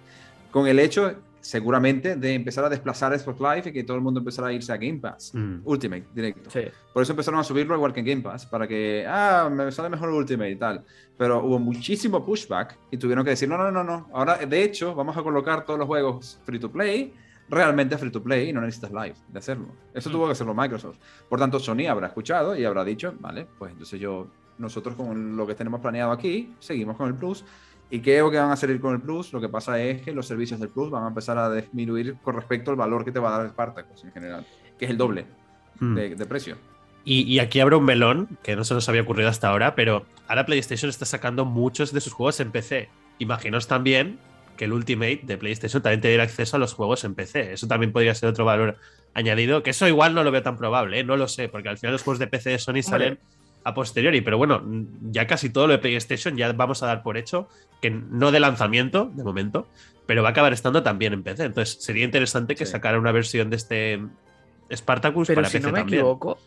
Con 0.51 0.67
el 0.67 0.79
hecho 0.79 1.15
seguramente 1.43 2.17
de 2.17 2.35
empezar 2.35 2.65
a 2.65 2.69
desplazar 2.69 3.19
Xbox 3.19 3.41
Live 3.41 3.63
y 3.67 3.73
que 3.73 3.85
todo 3.85 3.97
el 3.97 4.03
mundo 4.03 4.21
empezara 4.21 4.49
a 4.49 4.53
irse 4.53 4.73
a 4.73 4.77
Game 4.77 4.99
Pass. 4.99 5.33
Mm. 5.35 5.61
Ultimate, 5.65 6.07
directo. 6.15 6.51
Por 6.95 7.03
eso 7.03 7.13
empezaron 7.13 7.41
a 7.41 7.45
subirlo 7.45 7.75
igual 7.75 7.93
que 7.93 8.01
en 8.01 8.07
Game 8.07 8.23
Pass, 8.23 8.47
para 8.47 8.67
que, 8.67 9.05
ah, 9.07 9.51
me 9.53 9.71
sale 9.73 9.91
mejor 9.91 10.11
Ultimate 10.11 10.51
y 10.51 10.57
tal. 10.57 10.85
Pero 11.19 11.45
hubo 11.45 11.59
muchísimo 11.59 12.25
pushback 12.25 12.79
y 12.91 12.97
tuvieron 12.97 13.25
que 13.25 13.31
decir, 13.31 13.49
no, 13.49 13.59
no, 13.59 13.71
no, 13.71 13.85
no. 13.85 14.09
Ahora, 14.15 14.37
de 14.37 14.63
hecho, 14.63 14.95
vamos 14.95 15.17
a 15.17 15.23
colocar 15.23 15.65
todos 15.65 15.79
los 15.79 15.89
juegos 15.89 16.39
free 16.45 16.61
to 16.61 16.71
play, 16.71 17.13
realmente 17.49 17.99
free 17.99 18.11
to 18.11 18.23
play 18.23 18.49
y 18.49 18.53
no 18.53 18.61
necesitas 18.61 18.93
live 18.93 19.17
de 19.29 19.39
hacerlo. 19.39 19.67
Eso 19.93 20.09
mm. 20.09 20.13
tuvo 20.13 20.27
que 20.27 20.33
hacerlo 20.33 20.55
Microsoft. 20.55 20.99
Por 21.29 21.41
tanto, 21.41 21.59
Sony 21.59 21.87
habrá 21.91 22.07
escuchado 22.07 22.57
y 22.57 22.65
habrá 22.65 22.85
dicho, 22.85 23.15
vale, 23.19 23.49
pues 23.59 23.73
entonces 23.73 23.99
yo, 23.99 24.29
nosotros 24.59 24.95
con 24.95 25.37
lo 25.37 25.45
que 25.45 25.57
tenemos 25.57 25.81
planeado 25.81 26.13
aquí, 26.13 26.55
seguimos 26.61 26.97
con 26.97 27.09
el 27.09 27.15
Plus 27.15 27.45
¿Y 27.93 28.01
qué 28.01 28.17
es 28.17 28.23
lo 28.23 28.31
que 28.31 28.39
van 28.39 28.51
a 28.51 28.57
salir 28.57 28.81
con 28.81 28.95
el 28.95 29.03
Plus? 29.03 29.35
Lo 29.35 29.41
que 29.41 29.51
pasa 29.51 29.79
es 29.79 30.01
que 30.01 30.13
los 30.13 30.27
servicios 30.27 30.59
del 30.59 30.71
Plus 30.71 30.91
van 30.91 31.05
a 31.05 31.09
empezar 31.09 31.37
a 31.37 31.53
disminuir 31.53 32.17
con 32.23 32.35
respecto 32.35 32.71
al 32.71 32.77
valor 32.79 33.05
que 33.05 33.13
te 33.13 33.19
va 33.19 33.37
a 33.37 33.39
dar 33.39 33.51
Spartacus 33.51 34.03
en 34.05 34.13
general, 34.13 34.47
que 34.79 34.87
es 34.87 34.91
el 34.91 34.97
doble 34.97 35.27
hmm. 35.79 35.95
de, 35.95 36.27
precio. 36.27 36.57
Y, 37.05 37.39
aquí 37.39 37.61
habrá 37.61 37.77
un 37.77 37.85
melón 37.85 38.39
que 38.43 38.57
no 38.57 38.65
se 38.65 38.73
nos 38.73 38.89
había 38.89 39.03
ocurrido 39.03 39.29
hasta 39.29 39.51
ahora, 39.51 39.75
pero 39.75 40.07
ahora 40.27 40.47
PlayStation 40.47 40.89
está 40.89 41.05
sacando 41.05 41.45
muchos 41.45 41.93
de 41.93 42.01
sus 42.01 42.15
juegos 42.15 42.41
en 42.41 42.51
PC. 42.51 42.89
Imaginaos 43.19 43.69
también 43.69 44.19
que 44.57 44.65
el 44.65 44.73
Ultimate 44.73 45.21
de 45.25 45.37
PlayStation 45.37 45.83
también 45.83 46.01
te 46.01 46.09
diera 46.09 46.23
acceso 46.23 46.57
a 46.57 46.59
los 46.59 46.73
juegos 46.73 47.05
en 47.05 47.15
PC. 47.15 47.53
Eso 47.53 47.67
también 47.67 47.93
podría 47.93 48.15
ser 48.15 48.31
otro 48.31 48.47
valor 48.47 48.79
añadido, 49.13 49.63
que 49.63 49.69
eso 49.69 49.87
igual 49.87 50.15
no 50.15 50.25
lo 50.25 50.31
veo 50.31 50.43
tan 50.43 50.57
probable, 50.57 51.01
¿eh? 51.01 51.05
no 51.05 51.19
lo 51.19 51.29
sé, 51.29 51.51
porque 51.51 51.69
al 51.69 51.77
final 51.77 51.93
los 51.93 52.03
juegos 52.03 52.21
de 52.21 52.27
PC 52.27 52.49
de 52.49 52.59
Sony 52.59 52.83
salen 52.83 53.19
a 53.65 53.75
posteriori, 53.75 54.21
pero 54.21 54.39
bueno, 54.39 54.63
ya 55.03 55.27
casi 55.27 55.51
todo 55.51 55.67
lo 55.67 55.73
de 55.73 55.79
PlayStation 55.79 56.37
ya 56.37 56.53
vamos 56.53 56.83
a 56.83 56.87
dar 56.87 57.03
por 57.03 57.17
hecho 57.17 57.49
que 57.81 57.91
no 57.91 58.31
de 58.31 58.41
lanzamiento, 58.41 59.11
de 59.15 59.25
momento, 59.25 59.67
pero 60.07 60.23
va 60.23 60.31
a 60.31 60.33
acabar 60.33 60.53
estando 60.53 60.83
también 60.83 61.13
en 61.13 61.23
PC. 61.23 61.45
Entonces 61.45 61.83
sería 61.83 62.05
interesante 62.05 62.55
que 62.55 62.67
sacara 62.67 62.99
una 62.99 63.13
versión 63.13 63.51
de 63.51 63.57
este 63.57 64.01
Spartacus 64.73 65.29
pero 65.29 65.43
para 65.43 65.51
si 65.51 65.61
no 65.61 65.73
me 65.73 65.81
Equivoco, 65.81 66.39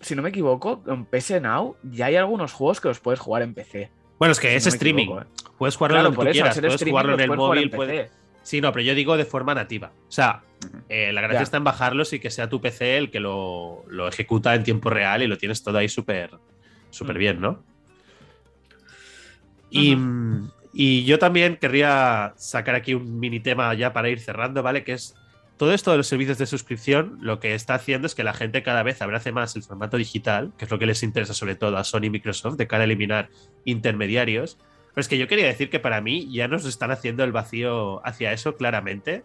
si 0.00 0.14
no 0.14 0.22
me 0.22 0.30
equivoco, 0.30 0.82
en 0.86 1.04
PC 1.04 1.40
Now 1.40 1.76
ya 1.82 2.06
hay 2.06 2.16
algunos 2.16 2.52
juegos 2.52 2.80
que 2.80 2.88
los 2.88 3.00
puedes 3.00 3.20
jugar 3.20 3.42
en 3.42 3.54
PC. 3.54 3.90
Bueno, 4.18 4.32
es 4.32 4.40
que 4.40 4.54
es 4.56 4.66
streaming. 4.66 5.08
¿eh? 5.08 5.24
Puedes 5.58 5.76
jugarlo 5.76 6.02
donde 6.02 6.16
tú 6.16 6.30
quieras, 6.32 6.58
puedes 6.58 6.82
jugarlo 6.82 7.14
en 7.14 7.20
el 7.20 7.36
móvil. 7.36 7.70
Puedes... 7.70 8.10
Sí, 8.42 8.60
no, 8.60 8.72
pero 8.72 8.82
yo 8.82 8.94
digo 8.94 9.16
de 9.16 9.24
forma 9.24 9.54
nativa. 9.54 9.92
O 10.08 10.12
sea, 10.12 10.42
eh, 10.88 11.12
la 11.12 11.20
gracia 11.20 11.42
está 11.42 11.58
en 11.58 11.64
bajarlos 11.64 12.12
y 12.14 12.20
que 12.20 12.30
sea 12.30 12.48
tu 12.48 12.60
PC 12.60 12.96
el 12.96 13.10
que 13.10 13.20
lo, 13.20 13.84
lo 13.88 14.08
ejecuta 14.08 14.54
en 14.54 14.64
tiempo 14.64 14.90
real 14.90 15.22
y 15.22 15.26
lo 15.26 15.36
tienes 15.36 15.62
todo 15.62 15.78
ahí 15.78 15.88
súper 15.88 16.30
súper 16.90 17.18
bien, 17.18 17.40
¿no? 17.40 17.62
Y, 19.70 21.04
yo 21.04 21.18
también 21.18 21.56
querría 21.56 22.34
sacar 22.36 22.74
aquí 22.74 22.94
un 22.94 23.18
mini 23.18 23.40
tema 23.40 23.72
ya 23.74 23.92
para 23.92 24.08
ir 24.08 24.20
cerrando, 24.20 24.62
¿vale? 24.62 24.84
Que 24.84 24.92
es 24.92 25.14
todo 25.56 25.74
esto 25.74 25.90
de 25.90 25.96
los 25.96 26.06
servicios 26.06 26.38
de 26.38 26.46
suscripción, 26.46 27.18
lo 27.20 27.40
que 27.40 27.54
está 27.54 27.74
haciendo 27.74 28.06
es 28.06 28.14
que 28.14 28.22
la 28.22 28.32
gente 28.32 28.62
cada 28.62 28.84
vez 28.84 29.02
abrace 29.02 29.32
más 29.32 29.56
el 29.56 29.64
formato 29.64 29.96
digital, 29.96 30.52
que 30.56 30.66
es 30.66 30.70
lo 30.70 30.78
que 30.78 30.86
les 30.86 31.02
interesa 31.02 31.34
sobre 31.34 31.56
todo 31.56 31.76
a 31.76 31.84
Sony 31.84 32.04
y 32.04 32.10
Microsoft, 32.10 32.56
de 32.56 32.68
cara 32.68 32.82
a 32.82 32.84
eliminar 32.84 33.28
intermediarios. 33.64 34.56
Pero 34.94 35.00
es 35.00 35.08
que 35.08 35.18
yo 35.18 35.26
quería 35.26 35.46
decir 35.46 35.68
que 35.68 35.80
para 35.80 36.00
mí 36.00 36.32
ya 36.32 36.46
nos 36.46 36.64
están 36.64 36.92
haciendo 36.92 37.24
el 37.24 37.32
vacío 37.32 38.06
hacia 38.06 38.32
eso 38.32 38.56
claramente, 38.56 39.24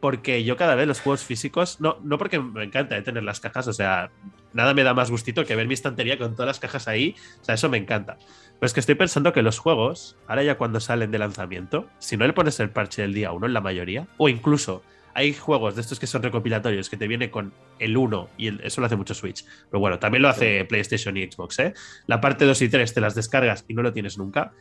porque 0.00 0.42
yo 0.42 0.56
cada 0.56 0.74
vez 0.74 0.86
los 0.88 1.00
juegos 1.00 1.22
físicos, 1.22 1.80
no, 1.80 1.98
no 2.02 2.16
porque 2.16 2.38
me 2.38 2.64
encanta 2.64 3.02
tener 3.02 3.22
las 3.22 3.40
cajas, 3.40 3.68
o 3.68 3.72
sea, 3.74 4.10
nada 4.54 4.72
me 4.72 4.82
da 4.82 4.94
más 4.94 5.10
gustito 5.10 5.44
que 5.44 5.54
ver 5.54 5.66
mi 5.66 5.74
estantería 5.74 6.16
con 6.16 6.34
todas 6.34 6.46
las 6.46 6.60
cajas 6.60 6.88
ahí. 6.88 7.14
O 7.40 7.44
sea, 7.44 7.56
eso 7.56 7.68
me 7.68 7.76
encanta. 7.76 8.16
Pero 8.18 8.66
es 8.66 8.72
que 8.72 8.80
estoy 8.80 8.94
pensando 8.94 9.32
que 9.32 9.42
los 9.42 9.58
juegos, 9.58 10.16
ahora 10.26 10.42
ya 10.42 10.56
cuando 10.56 10.80
salen 10.80 11.10
de 11.10 11.18
lanzamiento, 11.18 11.88
si 11.98 12.16
no 12.16 12.26
le 12.26 12.32
pones 12.32 12.58
el 12.60 12.70
parche 12.70 13.02
del 13.02 13.12
día 13.12 13.32
1 13.32 13.46
en 13.46 13.52
la 13.52 13.60
mayoría, 13.60 14.06
o 14.16 14.28
incluso 14.28 14.82
hay 15.14 15.32
juegos 15.32 15.74
de 15.74 15.80
estos 15.80 16.00
que 16.00 16.06
son 16.06 16.22
recopilatorios 16.22 16.90
que 16.90 16.96
te 16.96 17.06
viene 17.06 17.30
con 17.30 17.52
el 17.78 17.96
1 17.96 18.30
y 18.36 18.64
eso 18.64 18.80
lo 18.80 18.86
hace 18.86 18.96
mucho 18.96 19.14
Switch. 19.14 19.44
Pero 19.70 19.80
bueno, 19.80 19.98
también 19.98 20.22
lo 20.22 20.28
hace 20.28 20.64
PlayStation 20.64 21.16
y 21.16 21.30
Xbox, 21.30 21.58
¿eh? 21.60 21.74
La 22.06 22.20
parte 22.20 22.44
2 22.44 22.62
y 22.62 22.68
3 22.68 22.94
te 22.94 23.00
las 23.00 23.14
descargas 23.14 23.64
y 23.68 23.74
no 23.74 23.82
lo 23.82 23.92
tienes 23.92 24.18
nunca. 24.18 24.52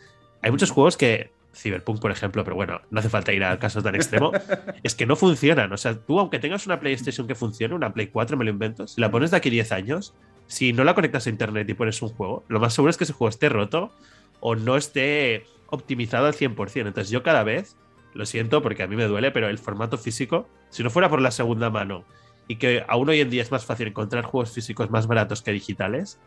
Hay 0.42 0.52
muchos 0.52 0.72
juegos 0.72 0.98
que 0.98 1.32
Cyberpunk, 1.54 2.00
por 2.00 2.12
ejemplo, 2.12 2.44
pero 2.44 2.56
bueno, 2.56 2.82
no 2.90 3.00
hace 3.00 3.10
falta 3.10 3.32
ir 3.32 3.44
al 3.44 3.60
caso 3.60 3.82
tan 3.82 3.96
extremo, 3.96 4.32
es 4.84 4.96
que 4.96 5.06
no 5.06 5.16
funcionan. 5.16 5.72
O 5.72 5.78
sea, 5.78 5.96
tú, 5.96 6.20
aunque 6.20 6.40
tengas 6.40 6.66
una 6.66 6.80
PlayStation 6.80 7.28
que 7.28 7.36
funcione, 7.36 7.76
una 7.76 7.94
Play 7.94 8.08
4, 8.08 8.38
me 8.38 8.46
lo 8.46 8.52
invento, 8.52 8.88
si 8.88 9.00
la 9.00 9.12
pones 9.12 9.32
de 9.32 9.38
aquí 9.38 9.50
10 9.50 9.72
años, 9.72 10.14
si 10.48 10.74
no 10.74 10.84
la 10.84 10.96
conectas 10.96 11.28
a 11.28 11.30
internet 11.30 11.70
y 11.70 11.74
pones 11.74 12.02
un 12.02 12.10
juego, 12.10 12.44
lo 12.48 12.60
más 12.60 12.74
seguro 12.74 12.90
es 12.90 12.98
que 12.98 13.04
ese 13.04 13.14
juego 13.14 13.30
esté 13.30 13.50
roto 13.50 13.92
o 14.40 14.56
no 14.56 14.76
esté 14.76 15.46
optimizado 15.68 16.28
al 16.28 16.34
100%. 16.34 16.88
Entonces, 16.88 17.10
yo 17.10 17.24
cada 17.24 17.44
vez 17.44 17.78
lo 18.14 18.26
siento 18.26 18.62
porque 18.62 18.84
a 18.84 18.88
mí 18.88 18.96
me 18.96 19.06
duele, 19.06 19.32
pero 19.32 19.48
el 19.48 19.58
formato 19.58 19.98
físico, 19.98 20.48
si 20.70 20.84
no 20.84 20.90
fuera 20.90 21.10
por 21.10 21.22
la 21.22 21.32
segunda 21.32 21.70
mano 21.70 22.04
y 22.48 22.58
que 22.58 22.84
aún 22.88 23.10
hoy 23.10 23.22
en 23.22 23.30
día 23.30 23.42
es 23.42 23.52
más 23.52 23.66
fácil 23.66 23.88
encontrar 23.88 24.26
juegos 24.26 24.52
físicos 24.52 24.90
más 24.92 25.08
baratos 25.08 25.42
que 25.42 25.52
digitales, 25.52 26.20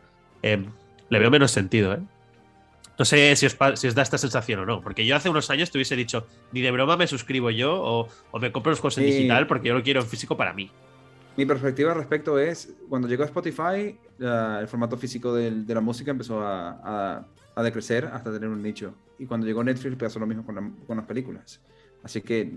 eh, 0.43 0.65
le 1.09 1.19
veo 1.19 1.31
menos 1.31 1.51
sentido, 1.51 1.93
¿eh? 1.93 2.01
No 2.99 3.05
sé 3.05 3.37
si 3.37 3.47
os, 3.47 3.57
si 3.75 3.87
os, 3.89 3.95
da 3.95 4.03
esta 4.03 4.17
sensación 4.19 4.61
o 4.61 4.67
no, 4.67 4.81
porque 4.81 5.05
yo 5.05 5.15
hace 5.17 5.29
unos 5.29 5.51
años 5.51 5.71
te 5.71 5.77
hubiese 5.79 5.97
dicho, 5.97 6.27
ni 6.53 6.63
de 6.63 6.71
broma 6.71 6.97
me 6.97 7.07
suscribo 7.07 7.51
yo 7.51 7.75
o, 7.83 8.09
o 8.31 8.39
me 8.39 8.51
compro 8.53 8.71
los 8.71 8.81
juegos 8.81 8.97
en 8.99 9.05
digital 9.07 9.47
porque 9.47 9.69
yo 9.69 9.75
lo 9.75 9.83
quiero 9.83 10.01
en 10.01 10.07
físico 10.07 10.37
para 10.37 10.53
mí. 10.55 10.71
Mi 11.37 11.45
perspectiva 11.45 11.93
al 11.93 11.99
respecto 11.99 12.39
es, 12.39 12.73
cuando 12.89 13.07
llegó 13.07 13.25
Spotify, 13.25 13.99
la- 14.19 14.61
el 14.61 14.69
formato 14.69 14.97
físico 14.97 15.35
del- 15.35 15.67
de 15.67 15.75
la 15.75 15.83
música 15.83 16.11
empezó 16.11 16.41
a, 16.41 16.71
a- 16.83 17.27
a 17.55 17.63
decrecer 17.63 18.07
hasta 18.07 18.33
tener 18.33 18.49
un 18.49 18.63
nicho. 18.63 18.95
Y 19.19 19.27
cuando 19.27 19.47
llegó 19.47 19.63
Netflix 19.63 19.97
pasó 19.97 20.19
lo 20.19 20.27
mismo 20.27 20.47
con, 20.47 20.55
la- 20.55 20.71
con 20.87 20.97
las 20.97 21.05
películas. 21.07 21.61
Así 22.03 22.23
que 22.23 22.55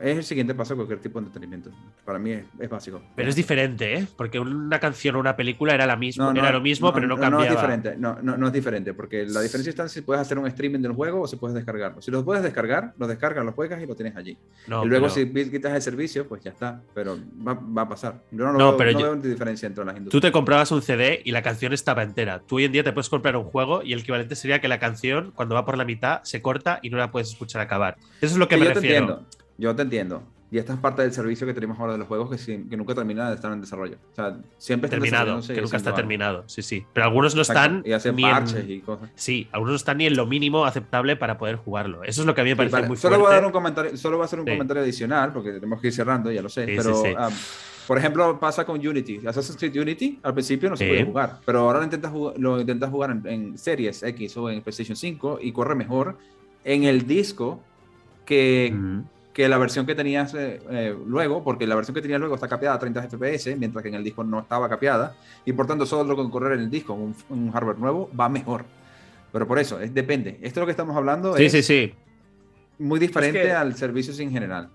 es 0.00 0.18
el 0.18 0.24
siguiente 0.24 0.54
paso 0.54 0.74
a 0.74 0.76
cualquier 0.76 1.00
tipo 1.00 1.20
de 1.20 1.26
entretenimiento. 1.26 1.70
Para 2.04 2.18
mí 2.18 2.30
es, 2.32 2.44
es 2.58 2.68
básico. 2.68 3.02
Pero 3.16 3.28
es 3.28 3.36
diferente, 3.36 3.94
¿eh? 3.98 4.06
Porque 4.16 4.38
una 4.38 4.78
canción 4.78 5.16
o 5.16 5.20
una 5.20 5.36
película 5.36 5.74
era, 5.74 5.86
la 5.86 5.96
misma, 5.96 6.26
No, 6.26 6.32
no, 6.34 6.40
era 6.40 6.52
lo 6.52 6.60
mismo, 6.60 6.92
pero 6.92 7.06
no, 7.06 7.16
No, 7.16 7.20
cambiaba. 7.20 7.44
es 7.46 7.50
diferente, 7.50 7.94
no, 7.96 8.18
no, 8.22 8.36
no 8.36 8.46
es 8.48 8.52
diferente, 8.52 8.94
porque 8.94 9.24
la 9.26 9.40
diferencia 9.40 9.70
está 9.70 9.82
en 9.84 9.88
si 9.88 10.02
puedes 10.02 10.20
hacer 10.20 10.38
un 10.38 10.46
streaming 10.46 10.80
del 10.80 10.92
juego 10.92 11.22
o 11.22 11.26
si 11.26 11.36
puedes 11.36 11.54
descargarlo. 11.54 12.00
Si 12.02 12.10
lo 12.10 12.24
puedes 12.24 12.42
descargar, 12.42 12.92
lo 12.98 13.06
descargas, 13.06 13.44
lo 13.44 13.52
juegas 13.52 13.82
y 13.82 13.86
lo 13.86 13.94
tienes 13.96 14.16
allí. 14.16 14.36
No, 14.66 14.84
y 14.84 14.88
luego 14.88 15.08
pero 15.12 15.14
si 15.44 15.50
quitas 15.50 15.74
el 15.74 15.82
servicio, 15.82 16.26
pues 16.28 16.42
ya 16.42 16.50
está, 16.50 16.80
pero 16.94 17.18
va, 17.46 17.54
va 17.54 17.82
a 17.82 17.88
pasar. 17.88 18.22
Yo 18.30 18.44
no, 18.44 18.52
lo 18.52 18.58
No, 18.58 18.68
veo, 18.70 18.76
pero 18.76 18.92
no 18.92 19.00
yo- 19.00 19.06
veo 19.16 19.30
diferencia 19.30 19.66
entre 19.66 19.84
las 19.84 19.94
Tú 19.94 19.98
industrias. 19.98 20.22
te 20.22 20.32
comprabas 20.32 20.70
un 20.72 20.82
CD 20.82 21.20
y 21.24 21.32
la 21.32 21.42
canción 21.42 21.72
estaba 21.72 22.02
entera. 22.02 22.40
Tú 22.46 22.56
hoy 22.56 22.64
en 22.64 22.72
día 22.72 22.84
te 22.84 22.92
puedes 22.92 23.08
comprar 23.08 23.36
un 23.36 23.44
juego 23.44 23.82
y 23.82 23.92
el 23.92 24.00
equivalente 24.00 24.36
sería 24.36 24.60
que 24.60 24.68
la 24.68 24.78
canción, 24.78 25.32
cuando 25.34 25.54
va 25.54 25.64
por 25.64 25.76
la 25.78 25.84
mitad, 25.84 26.20
se 26.24 26.42
corta 26.42 26.78
y 26.82 26.90
no 26.90 26.98
la 26.98 27.10
puedes 27.10 27.28
escuchar 27.30 27.60
acabar. 27.60 27.96
Eso 28.20 28.34
es 28.34 28.36
lo 28.36 28.48
que 28.48 28.54
Sí, 28.56 28.60
me 28.60 28.66
yo 28.66 28.72
te 28.72 28.80
refiero. 28.80 28.98
entiendo, 29.00 29.26
yo 29.60 29.76
te 29.76 29.82
entiendo. 29.82 30.22
Y 30.52 30.58
esta 30.58 30.72
es 30.72 30.80
parte 30.80 31.02
del 31.02 31.12
servicio 31.12 31.46
que 31.46 31.54
tenemos 31.54 31.78
ahora 31.78 31.92
de 31.92 32.00
los 32.00 32.08
juegos 32.08 32.28
que, 32.28 32.36
sí- 32.36 32.66
que 32.68 32.76
nunca 32.76 32.92
termina 32.92 33.28
de 33.28 33.36
estar 33.36 33.52
en 33.52 33.60
desarrollo. 33.60 33.98
O 34.10 34.14
sea, 34.16 34.36
siempre 34.58 34.88
está 34.88 34.96
Terminado, 34.96 35.40
que 35.46 35.60
nunca 35.60 35.76
está 35.76 35.90
algo. 35.90 35.96
terminado. 35.98 36.42
Sí, 36.46 36.62
sí. 36.62 36.84
Pero 36.92 37.06
algunos 37.06 37.36
no 37.36 37.42
Exacto, 37.42 37.60
están 37.62 37.82
Y 37.86 37.92
hacen 37.92 38.16
ni 38.16 38.24
en- 38.24 38.30
parches 38.32 38.68
y 38.68 38.80
cosas. 38.80 39.10
Sí, 39.14 39.46
algunos 39.52 39.70
no 39.74 39.76
están 39.76 39.98
ni 39.98 40.06
en 40.06 40.16
lo 40.16 40.26
mínimo 40.26 40.64
aceptable 40.64 41.14
para 41.14 41.38
poder 41.38 41.54
jugarlo. 41.54 42.02
Eso 42.02 42.22
es 42.22 42.26
lo 42.26 42.34
que 42.34 42.40
a 42.40 42.44
mí 42.44 42.50
me 42.50 42.54
Sí, 42.54 42.56
parece 42.56 42.72
vale, 42.74 42.88
muy 42.88 42.96
solo 42.96 43.14
fuerte. 43.14 43.22
voy 43.28 43.32
a 43.32 43.36
dar 43.36 43.46
un 43.46 43.52
comentario, 43.52 43.96
solo 43.96 44.16
voy 44.16 44.24
a 44.24 44.26
hacer 44.26 44.40
un 44.40 44.46
Sí. 44.46 44.50
comentario 44.50 44.82
adicional 44.82 45.32
porque 45.32 45.52
tenemos 45.52 45.80
que 45.80 45.86
ir 45.86 45.92
cerrando, 45.92 46.32
ya 46.32 46.42
lo 46.42 46.48
sé. 46.48 46.66
Sí, 46.66 46.72
pero, 46.76 46.94
sí, 46.96 47.08
sí. 47.10 47.14
ah, 47.16 47.30
por 47.86 47.98
ejemplo, 47.98 48.40
pasa 48.40 48.64
con 48.66 48.84
Unity. 48.84 49.20
Assassin's 49.24 49.56
Creed 49.56 49.76
Unity 49.80 50.18
al 50.24 50.34
principio 50.34 50.68
no 50.68 50.76
se 50.76 50.84
Sí. 50.84 50.90
podía 50.90 51.04
jugar, 51.06 51.38
pero 51.46 51.60
ahora 51.60 51.78
lo 51.78 51.84
intentas 51.84 52.10
jugar, 52.10 52.34
lo 52.38 52.60
intentas 52.60 52.90
jugar 52.90 53.10
en, 53.12 53.24
en 53.28 53.56
Series 53.58 54.02
X 54.02 54.36
o 54.36 54.50
en 54.50 54.62
PlayStation 54.62 54.96
5 54.96 55.38
y 55.40 55.52
corre 55.52 55.76
mejor 55.76 56.18
en 56.64 56.82
el 56.82 57.06
disco 57.06 57.62
que, 58.24 58.72
Mm. 58.74 59.02
Que 59.32 59.48
la 59.48 59.58
versión 59.58 59.86
que 59.86 59.94
tenías 59.94 60.34
eh, 60.34 60.60
eh, 60.70 60.96
luego, 61.06 61.44
porque 61.44 61.66
la 61.66 61.76
versión 61.76 61.94
que 61.94 62.02
tenías 62.02 62.18
luego 62.20 62.34
está 62.34 62.48
capeada 62.48 62.74
a 62.74 62.78
30 62.78 63.02
FPS, 63.08 63.56
mientras 63.56 63.82
que 63.82 63.88
en 63.88 63.94
el 63.94 64.04
disco 64.04 64.24
no 64.24 64.40
estaba 64.40 64.68
capeada, 64.68 65.14
y 65.44 65.52
por 65.52 65.66
tanto 65.66 65.86
solo 65.86 66.16
con 66.16 66.30
correr 66.30 66.54
en 66.54 66.60
el 66.60 66.70
disco, 66.70 66.94
un, 66.94 67.14
un 67.28 67.52
hardware 67.52 67.78
nuevo, 67.78 68.10
va 68.18 68.28
mejor. 68.28 68.64
Pero 69.32 69.46
por 69.46 69.58
eso, 69.60 69.80
es, 69.80 69.94
depende. 69.94 70.30
Esto 70.42 70.58
es 70.60 70.62
lo 70.62 70.66
que 70.66 70.72
estamos 70.72 70.96
hablando 70.96 71.36
Sí, 71.36 71.44
es 71.44 71.52
sí, 71.52 71.62
sí. 71.62 71.94
muy 72.78 72.98
diferente 72.98 73.40
que- 73.42 73.52
al 73.52 73.76
servicio 73.76 74.12
en 74.22 74.32
general. 74.32 74.68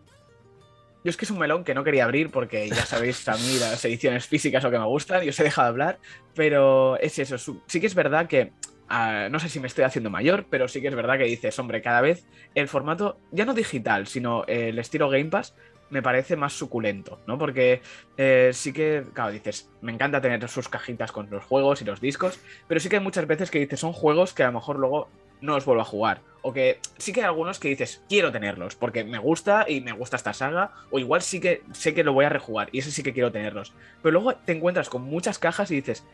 Yo 1.03 1.09
es 1.11 1.17
que 1.17 1.25
es 1.25 1.31
un 1.31 1.37
melón 1.37 1.63
que 1.63 1.75
no 1.75 1.83
quería 1.83 2.05
abrir 2.05 2.31
porque 2.31 2.67
ya 2.67 2.83
sabéis 2.85 3.27
a 3.29 3.33
mí 3.35 3.57
las 3.59 3.83
ediciones 3.85 4.25
físicas 4.25 4.65
o 4.65 4.71
que 4.71 4.79
me 4.79 4.85
gustan 4.85 5.23
y 5.23 5.29
os 5.29 5.39
he 5.39 5.43
dejado 5.43 5.67
hablar, 5.67 5.99
pero 6.33 6.97
es 6.99 7.19
eso. 7.19 7.37
Sí 7.67 7.79
que 7.79 7.85
es 7.85 7.93
verdad 7.93 8.25
que, 8.27 8.53
no 8.89 9.39
sé 9.39 9.49
si 9.49 9.59
me 9.59 9.67
estoy 9.67 9.83
haciendo 9.83 10.09
mayor, 10.09 10.45
pero 10.49 10.67
sí 10.67 10.81
que 10.81 10.87
es 10.87 10.95
verdad 10.95 11.17
que 11.17 11.25
dices, 11.25 11.57
hombre, 11.59 11.81
cada 11.81 12.01
vez 12.01 12.25
el 12.53 12.67
formato, 12.67 13.19
ya 13.31 13.45
no 13.45 13.53
digital, 13.53 14.07
sino 14.07 14.45
el 14.45 14.77
estilo 14.79 15.09
Game 15.09 15.25
Pass, 15.25 15.55
me 15.89 16.01
parece 16.01 16.35
más 16.35 16.53
suculento, 16.53 17.19
¿no? 17.27 17.37
Porque 17.37 17.81
eh, 18.17 18.51
sí 18.53 18.73
que, 18.73 19.05
claro, 19.13 19.31
dices, 19.31 19.69
me 19.81 19.91
encanta 19.91 20.21
tener 20.21 20.47
sus 20.49 20.67
cajitas 20.67 21.11
con 21.11 21.29
los 21.29 21.43
juegos 21.43 21.81
y 21.81 21.85
los 21.85 22.01
discos, 22.01 22.39
pero 22.67 22.79
sí 22.79 22.89
que 22.89 22.97
hay 22.97 23.03
muchas 23.03 23.27
veces 23.27 23.51
que 23.51 23.59
dices, 23.59 23.79
son 23.79 23.93
juegos 23.93 24.33
que 24.33 24.43
a 24.43 24.47
lo 24.47 24.53
mejor 24.53 24.79
luego 24.79 25.09
no 25.41 25.53
los 25.53 25.65
vuelvo 25.65 25.81
a 25.81 25.85
jugar. 25.85 26.21
O 26.41 26.53
que 26.53 26.79
sí 26.97 27.11
que 27.11 27.21
hay 27.21 27.25
algunos 27.25 27.59
que 27.59 27.69
dices, 27.69 28.03
quiero 28.07 28.31
tenerlos, 28.31 28.75
porque 28.75 29.03
me 29.03 29.19
gusta 29.19 29.65
y 29.67 29.81
me 29.81 29.91
gusta 29.91 30.17
esta 30.17 30.33
saga, 30.33 30.71
o 30.91 30.99
igual 30.99 31.21
sí 31.21 31.39
que 31.39 31.63
sé 31.71 31.93
que 31.93 32.03
lo 32.03 32.13
voy 32.13 32.25
a 32.25 32.29
rejugar, 32.29 32.69
y 32.71 32.79
ese 32.79 32.91
sí 32.91 33.03
que 33.03 33.13
quiero 33.13 33.31
tenerlos. 33.31 33.73
Pero 34.01 34.13
luego 34.13 34.35
te 34.35 34.53
encuentras 34.53 34.89
con 34.89 35.03
muchas 35.03 35.39
cajas 35.39 35.71
y 35.71 35.75
dices, 35.75 36.05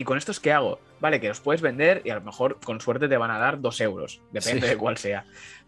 ¿y 0.00 0.04
con 0.04 0.16
estos 0.16 0.40
qué 0.40 0.50
hago? 0.50 0.80
Vale, 0.98 1.20
que 1.20 1.28
los 1.28 1.40
puedes 1.40 1.60
vender 1.60 2.00
y 2.06 2.10
a 2.10 2.14
lo 2.14 2.22
mejor 2.22 2.58
con 2.64 2.80
suerte 2.80 3.06
te 3.06 3.16
van 3.18 3.30
a 3.30 3.38
dar 3.38 3.60
dos 3.60 3.80
euros, 3.82 4.22
depende 4.32 4.62
Sí. 4.62 4.68
de 4.72 4.76
cuál 4.78 4.96
sea. 4.96 5.26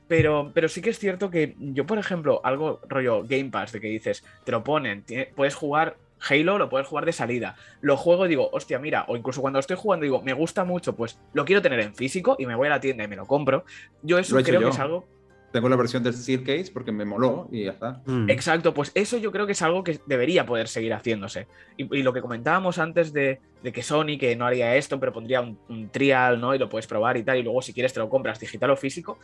Pero, 0.08 0.50
pero 0.54 0.68
sí 0.68 0.80
que 0.80 0.90
es 0.90 0.98
cierto 0.98 1.30
que 1.30 1.54
yo, 1.58 1.86
por 1.86 1.98
ejemplo, 1.98 2.40
algo 2.42 2.80
rollo 2.88 3.22
Game 3.24 3.50
Pass, 3.50 3.72
de 3.72 3.80
que 3.80 3.88
dices, 3.88 4.24
te 4.44 4.50
lo 4.52 4.64
ponen, 4.64 5.02
tiene- 5.04 5.26
puedes 5.26 5.54
jugar 5.54 5.96
Halo, 6.30 6.56
lo 6.56 6.68
puedes 6.68 6.86
jugar 6.86 7.04
de 7.04 7.12
salida. 7.12 7.56
Lo 7.80 7.96
juego 7.96 8.26
y 8.26 8.28
digo, 8.28 8.48
hostia, 8.52 8.78
mira, 8.78 9.04
o 9.08 9.16
incluso 9.16 9.40
cuando 9.40 9.58
estoy 9.58 9.76
jugando 9.76 10.04
digo, 10.04 10.22
me 10.22 10.32
gusta 10.32 10.64
mucho, 10.64 10.94
pues 10.94 11.18
lo 11.32 11.44
quiero 11.44 11.60
tener 11.62 11.80
en 11.80 11.94
físico 11.96 12.36
y 12.38 12.46
me 12.46 12.54
voy 12.54 12.68
a 12.68 12.70
la 12.70 12.80
tienda 12.80 13.02
y 13.04 13.08
me 13.08 13.16
lo 13.16 13.26
compro. 13.26 13.64
Yo 14.02 14.18
eso 14.20 14.36
Lo 14.36 14.42
creo 14.44 14.60
yo. 14.60 14.68
que 14.68 14.72
es 14.72 14.78
algo 14.78 15.04
Tengo 15.52 15.68
la 15.68 15.76
versión 15.76 16.02
del 16.02 16.14
Steel 16.14 16.42
Case 16.44 16.70
porque 16.72 16.92
me 16.92 17.04
moló 17.04 17.48
y 17.52 17.64
ya 17.64 17.72
está. 17.72 18.02
Mm. 18.06 18.30
Exacto, 18.30 18.72
pues 18.72 18.90
eso 18.94 19.18
yo 19.18 19.30
creo 19.30 19.46
que 19.46 19.52
es 19.52 19.62
algo 19.62 19.84
que 19.84 20.00
debería 20.06 20.46
poder 20.46 20.66
seguir 20.66 20.94
haciéndose. 20.94 21.46
Y, 21.76 21.98
y 21.98 22.02
lo 22.02 22.12
que 22.12 22.22
comentábamos 22.22 22.78
antes 22.78 23.12
de, 23.12 23.40
de 23.62 23.72
que 23.72 23.82
Sony 23.82 24.18
que 24.18 24.34
no 24.34 24.46
haría 24.46 24.74
esto, 24.76 24.98
pero 24.98 25.12
pondría 25.12 25.42
un, 25.42 25.58
un 25.68 25.90
trial, 25.90 26.40
¿no? 26.40 26.54
Y 26.54 26.58
lo 26.58 26.68
puedes 26.68 26.86
probar 26.86 27.16
y 27.16 27.22
tal, 27.22 27.38
y 27.38 27.42
luego 27.42 27.60
si 27.62 27.72
quieres 27.72 27.92
te 27.92 28.00
lo 28.00 28.08
compras 28.08 28.40
digital 28.40 28.70
o 28.70 28.76
físico. 28.76 29.18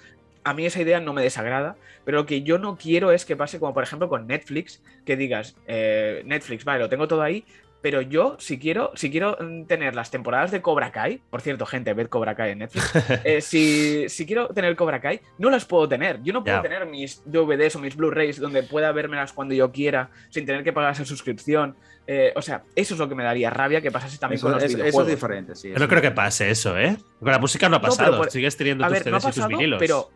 A 0.44 0.54
mí 0.54 0.66
esa 0.66 0.80
idea 0.80 1.00
no 1.00 1.12
me 1.12 1.22
desagrada, 1.22 1.76
pero 2.04 2.18
lo 2.18 2.26
que 2.26 2.42
yo 2.42 2.58
no 2.58 2.76
quiero 2.76 3.10
es 3.10 3.24
que 3.24 3.34
pase 3.34 3.58
como 3.58 3.74
por 3.74 3.82
ejemplo 3.82 4.08
con 4.08 4.26
Netflix, 4.26 4.82
que 5.04 5.16
digas, 5.16 5.56
eh, 5.66 6.22
Netflix, 6.24 6.64
vale, 6.64 6.80
lo 6.80 6.88
tengo 6.88 7.08
todo 7.08 7.22
ahí, 7.22 7.44
pero 7.80 8.00
yo 8.02 8.36
si 8.40 8.58
quiero, 8.58 8.90
si 8.94 9.10
quiero 9.10 9.36
mm, 9.40 9.64
tener 9.66 9.94
las 9.94 10.10
temporadas 10.10 10.50
de 10.50 10.60
Cobra 10.62 10.90
Kai, 10.90 11.20
por 11.30 11.40
cierto, 11.40 11.64
gente, 11.66 11.92
ved 11.94 12.08
Cobra 12.08 12.34
Kai 12.34 12.50
en 12.52 12.58
Netflix, 12.58 12.92
eh, 13.24 13.40
si, 13.40 14.08
si 14.08 14.26
quiero 14.26 14.48
tener 14.48 14.74
Cobra 14.76 15.00
Kai, 15.00 15.20
no 15.38 15.48
las 15.50 15.64
puedo 15.64 15.88
tener. 15.88 16.22
Yo 16.22 16.32
no 16.32 16.42
puedo 16.42 16.60
tener 16.62 16.86
mis 16.86 17.22
DVDs 17.24 17.76
o 17.76 17.78
mis 17.78 17.96
Blu-rays 17.96 18.40
donde 18.40 18.62
pueda 18.62 18.90
vérmelas 18.92 19.32
cuando 19.32 19.54
yo 19.54 19.70
quiera, 19.72 20.10
sin 20.30 20.44
tener 20.46 20.64
que 20.64 20.72
pagar 20.72 20.92
esa 20.92 21.04
suscripción. 21.04 21.76
Eh, 22.06 22.32
o 22.34 22.40
sea, 22.42 22.62
eso 22.74 22.94
es 22.94 23.00
lo 23.00 23.08
que 23.08 23.14
me 23.14 23.22
daría 23.22 23.50
rabia 23.50 23.80
que 23.82 23.90
pasase 23.90 24.16
también 24.18 24.38
Eso, 24.38 24.46
con 24.46 24.54
los 24.54 24.62
es, 24.62 24.70
eso 24.70 24.78
es 24.78 24.84
videojuegos. 24.84 25.10
diferente, 25.10 25.54
sí. 25.54 25.68
Yo 25.70 25.78
no 25.78 25.88
creo 25.88 26.00
que 26.00 26.10
pase 26.10 26.50
eso, 26.50 26.76
¿eh? 26.78 26.96
Con 27.20 27.30
la 27.30 27.38
música 27.38 27.68
no 27.68 27.76
ha 27.76 27.80
No, 27.80 27.84
pasado. 27.84 28.16
por- 28.16 28.30
Sigues 28.30 28.56
teniendo 28.56 28.84
tus 28.84 28.92
ver, 28.94 29.06
no 29.10 29.16
ha 29.18 29.20
CDs 29.20 29.36
y 29.36 29.40
tus 29.40 29.48
vinilos. 29.48 29.78
pero. 29.78 30.10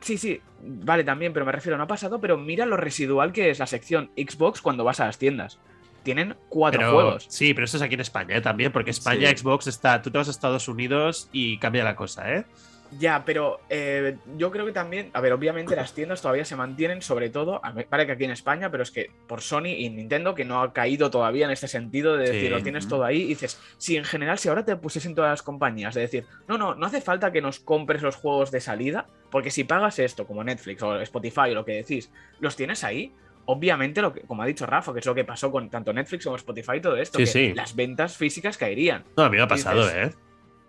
Sí, 0.00 0.16
sí, 0.16 0.40
vale, 0.62 1.02
también, 1.02 1.32
pero 1.32 1.44
me 1.44 1.50
refiero, 1.50 1.76
no 1.76 1.82
ha 1.82 1.88
pasado, 1.88 2.20
pero 2.20 2.36
mira 2.38 2.64
lo 2.66 2.76
residual 2.76 3.32
que 3.32 3.50
es 3.50 3.58
la 3.58 3.66
sección 3.66 4.12
Xbox 4.16 4.60
cuando 4.60 4.84
vas 4.84 5.00
a 5.00 5.06
las 5.06 5.18
tiendas. 5.18 5.58
Tienen 6.02 6.36
cuatro 6.48 6.80
Pero- 6.80 6.92
juegos. 6.92 7.26
Sí, 7.28 7.54
pero 7.54 7.64
eso 7.66 7.76
es 7.76 7.82
aquí 7.82 7.94
en 7.94 8.00
España 8.00 8.36
¿eh? 8.36 8.40
también, 8.40 8.72
porque 8.72 8.90
España, 8.90 9.28
Sí. 9.30 9.36
Xbox 9.38 9.66
está. 9.66 10.00
Tú 10.02 10.10
te 10.10 10.18
vas 10.18 10.28
a 10.28 10.30
Estados 10.30 10.68
Unidos 10.68 11.28
y 11.32 11.58
cambia 11.58 11.84
la 11.84 11.96
cosa, 11.96 12.32
¿eh? 12.34 12.44
Ya, 12.98 13.22
pero 13.26 13.60
eh, 13.68 14.16
yo 14.38 14.50
creo 14.50 14.64
que 14.64 14.72
también, 14.72 15.10
a 15.12 15.20
ver, 15.20 15.34
obviamente 15.34 15.76
las 15.76 15.92
tiendas 15.92 16.22
todavía 16.22 16.46
se 16.46 16.56
mantienen, 16.56 17.02
sobre 17.02 17.28
todo, 17.28 17.60
a 17.62 17.70
ver, 17.72 17.86
vale 17.90 18.06
que 18.06 18.12
aquí 18.12 18.24
en 18.24 18.30
España, 18.30 18.70
pero 18.70 18.82
es 18.82 18.90
que 18.90 19.10
por 19.26 19.42
Sony 19.42 19.66
y 19.76 19.90
Nintendo, 19.90 20.34
que 20.34 20.46
no 20.46 20.62
ha 20.62 20.72
caído 20.72 21.10
todavía 21.10 21.44
en 21.44 21.50
este 21.50 21.68
sentido 21.68 22.16
de 22.16 22.24
decir, 22.30 22.40
Sí, 22.44 22.48
lo 22.48 22.62
tienes 22.62 22.88
todo 22.88 23.04
ahí, 23.04 23.20
y 23.24 23.26
dices, 23.26 23.60
si 23.76 23.98
en 23.98 24.04
general, 24.06 24.38
si 24.38 24.48
ahora 24.48 24.64
te 24.64 24.74
pusiesen 24.76 25.14
todas 25.14 25.32
las 25.32 25.42
compañías 25.42 25.94
de 25.94 26.00
decir, 26.00 26.24
no, 26.46 26.56
no, 26.56 26.74
no 26.76 26.86
hace 26.86 27.02
falta 27.02 27.30
que 27.30 27.42
nos 27.42 27.60
compres 27.60 28.00
los 28.00 28.16
juegos 28.16 28.50
de 28.50 28.60
salida, 28.62 29.06
porque 29.30 29.50
si 29.50 29.64
pagas 29.64 29.98
esto, 29.98 30.26
como 30.26 30.42
Netflix 30.42 30.82
o 30.82 30.98
Spotify 31.02 31.50
o 31.50 31.54
lo 31.56 31.66
que 31.66 31.72
decís, 31.72 32.10
los 32.40 32.56
tienes 32.56 32.84
ahí. 32.84 33.12
Obviamente, 33.50 34.02
lo 34.02 34.12
que, 34.12 34.20
como 34.20 34.42
ha 34.42 34.46
dicho 34.46 34.66
Rafa, 34.66 34.92
que 34.92 34.98
es 34.98 35.06
lo 35.06 35.14
que 35.14 35.24
pasó 35.24 35.50
con 35.50 35.70
tanto 35.70 35.90
Netflix 35.92 36.24
como 36.24 36.36
Spotify 36.36 36.72
y 36.76 36.80
todo 36.82 36.96
esto, 36.98 37.16
Sí, 37.18 37.24
que 37.24 37.30
sí. 37.30 37.52
las 37.54 37.74
ventas 37.74 38.14
físicas 38.14 38.58
caerían. 38.58 39.04
No, 39.16 39.24
a 39.24 39.30
mí 39.30 39.38
me 39.38 39.42
ha 39.42 39.48
pasado, 39.48 39.84
Dices- 39.86 40.08
¿eh? 40.08 40.14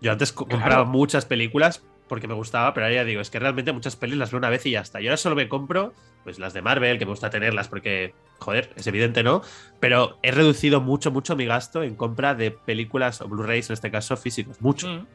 Yo 0.00 0.12
antes 0.12 0.32
Claro. 0.32 0.48
compraba 0.48 0.84
muchas 0.84 1.26
películas 1.26 1.84
porque 2.08 2.26
me 2.26 2.32
gustaba, 2.32 2.72
pero 2.72 2.86
ahora 2.86 2.94
ya 2.96 3.04
digo, 3.04 3.20
es 3.20 3.28
que 3.28 3.38
realmente 3.38 3.72
muchas 3.72 3.96
pelis 3.96 4.16
las 4.16 4.30
veo 4.30 4.38
una 4.38 4.48
vez 4.48 4.64
y 4.64 4.70
ya 4.70 4.80
está. 4.80 4.98
Y 5.00 5.06
ahora 5.08 5.18
solo 5.18 5.36
me 5.36 5.46
compro 5.48 5.92
pues 6.24 6.38
las 6.38 6.52
de 6.54 6.62
Marvel, 6.62 6.98
que 6.98 7.04
me 7.04 7.10
gusta 7.10 7.28
tenerlas 7.30 7.68
porque, 7.68 8.14
joder, 8.38 8.70
es 8.76 8.86
evidente, 8.86 9.22
¿no? 9.22 9.42
Pero 9.78 10.18
he 10.22 10.30
reducido 10.32 10.80
mucho, 10.80 11.10
mucho 11.10 11.36
mi 11.36 11.44
gasto 11.46 11.82
en 11.82 11.94
compra 11.96 12.34
de 12.34 12.50
películas 12.50 13.20
o 13.20 13.28
Blu-rays, 13.28 13.68
en 13.70 13.74
este 13.74 13.90
caso 13.90 14.16
físicos. 14.16 14.60
Mucho. 14.60 14.88
Mm. 14.88 15.06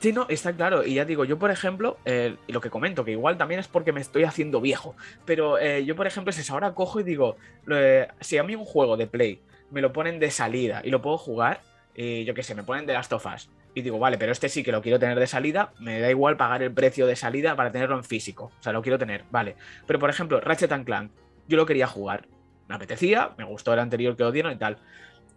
Sí, 0.00 0.12
no, 0.12 0.26
está 0.28 0.52
claro. 0.52 0.84
Y 0.84 0.94
ya 0.94 1.04
digo, 1.04 1.24
yo 1.24 1.38
por 1.38 1.50
ejemplo, 1.50 1.98
eh, 2.04 2.36
lo 2.48 2.60
que 2.60 2.70
comento, 2.70 3.04
que 3.04 3.12
igual 3.12 3.38
también 3.38 3.60
es 3.60 3.68
porque 3.68 3.92
me 3.92 4.00
estoy 4.00 4.24
haciendo 4.24 4.60
viejo, 4.60 4.94
pero 5.24 5.58
eh, 5.58 5.84
yo 5.84 5.96
por 5.96 6.06
ejemplo 6.06 6.30
es 6.30 6.38
eso, 6.38 6.52
ahora 6.52 6.74
cojo 6.74 7.00
y 7.00 7.02
digo, 7.02 7.36
eh, 7.70 8.08
si 8.20 8.38
a 8.38 8.42
mí 8.42 8.54
un 8.54 8.64
juego 8.64 8.96
de 8.96 9.06
Play 9.06 9.40
me 9.70 9.80
lo 9.80 9.92
ponen 9.92 10.18
de 10.18 10.30
salida 10.30 10.82
y 10.84 10.90
lo 10.90 11.02
puedo 11.02 11.18
jugar, 11.18 11.60
y 11.94 12.24
yo 12.24 12.34
qué 12.34 12.42
sé, 12.42 12.54
me 12.54 12.62
ponen 12.62 12.84
de 12.84 12.92
Last 12.92 13.12
of 13.14 13.26
Us, 13.26 13.48
y 13.74 13.82
digo, 13.82 13.98
vale, 13.98 14.18
pero 14.18 14.32
este 14.32 14.48
sí 14.48 14.62
que 14.62 14.70
lo 14.70 14.82
quiero 14.82 14.98
tener 14.98 15.18
de 15.18 15.26
salida, 15.26 15.72
me 15.80 15.98
da 15.98 16.10
igual 16.10 16.36
pagar 16.36 16.62
el 16.62 16.72
precio 16.72 17.06
de 17.06 17.16
salida 17.16 17.56
para 17.56 17.72
tenerlo 17.72 17.96
en 17.96 18.04
físico, 18.04 18.52
o 18.58 18.62
sea, 18.62 18.72
lo 18.72 18.82
quiero 18.82 18.98
tener, 18.98 19.24
vale. 19.30 19.56
Pero 19.86 19.98
por 19.98 20.10
ejemplo, 20.10 20.40
Ratchet 20.40 20.72
and 20.72 20.84
Clank, 20.84 21.10
yo 21.48 21.56
lo 21.56 21.66
quería 21.66 21.86
jugar, 21.86 22.28
me 22.68 22.74
apetecía, 22.74 23.30
me 23.38 23.44
gustó 23.44 23.72
el 23.72 23.78
anterior 23.78 24.16
que 24.16 24.24
lo 24.24 24.50
y 24.50 24.56
tal. 24.56 24.78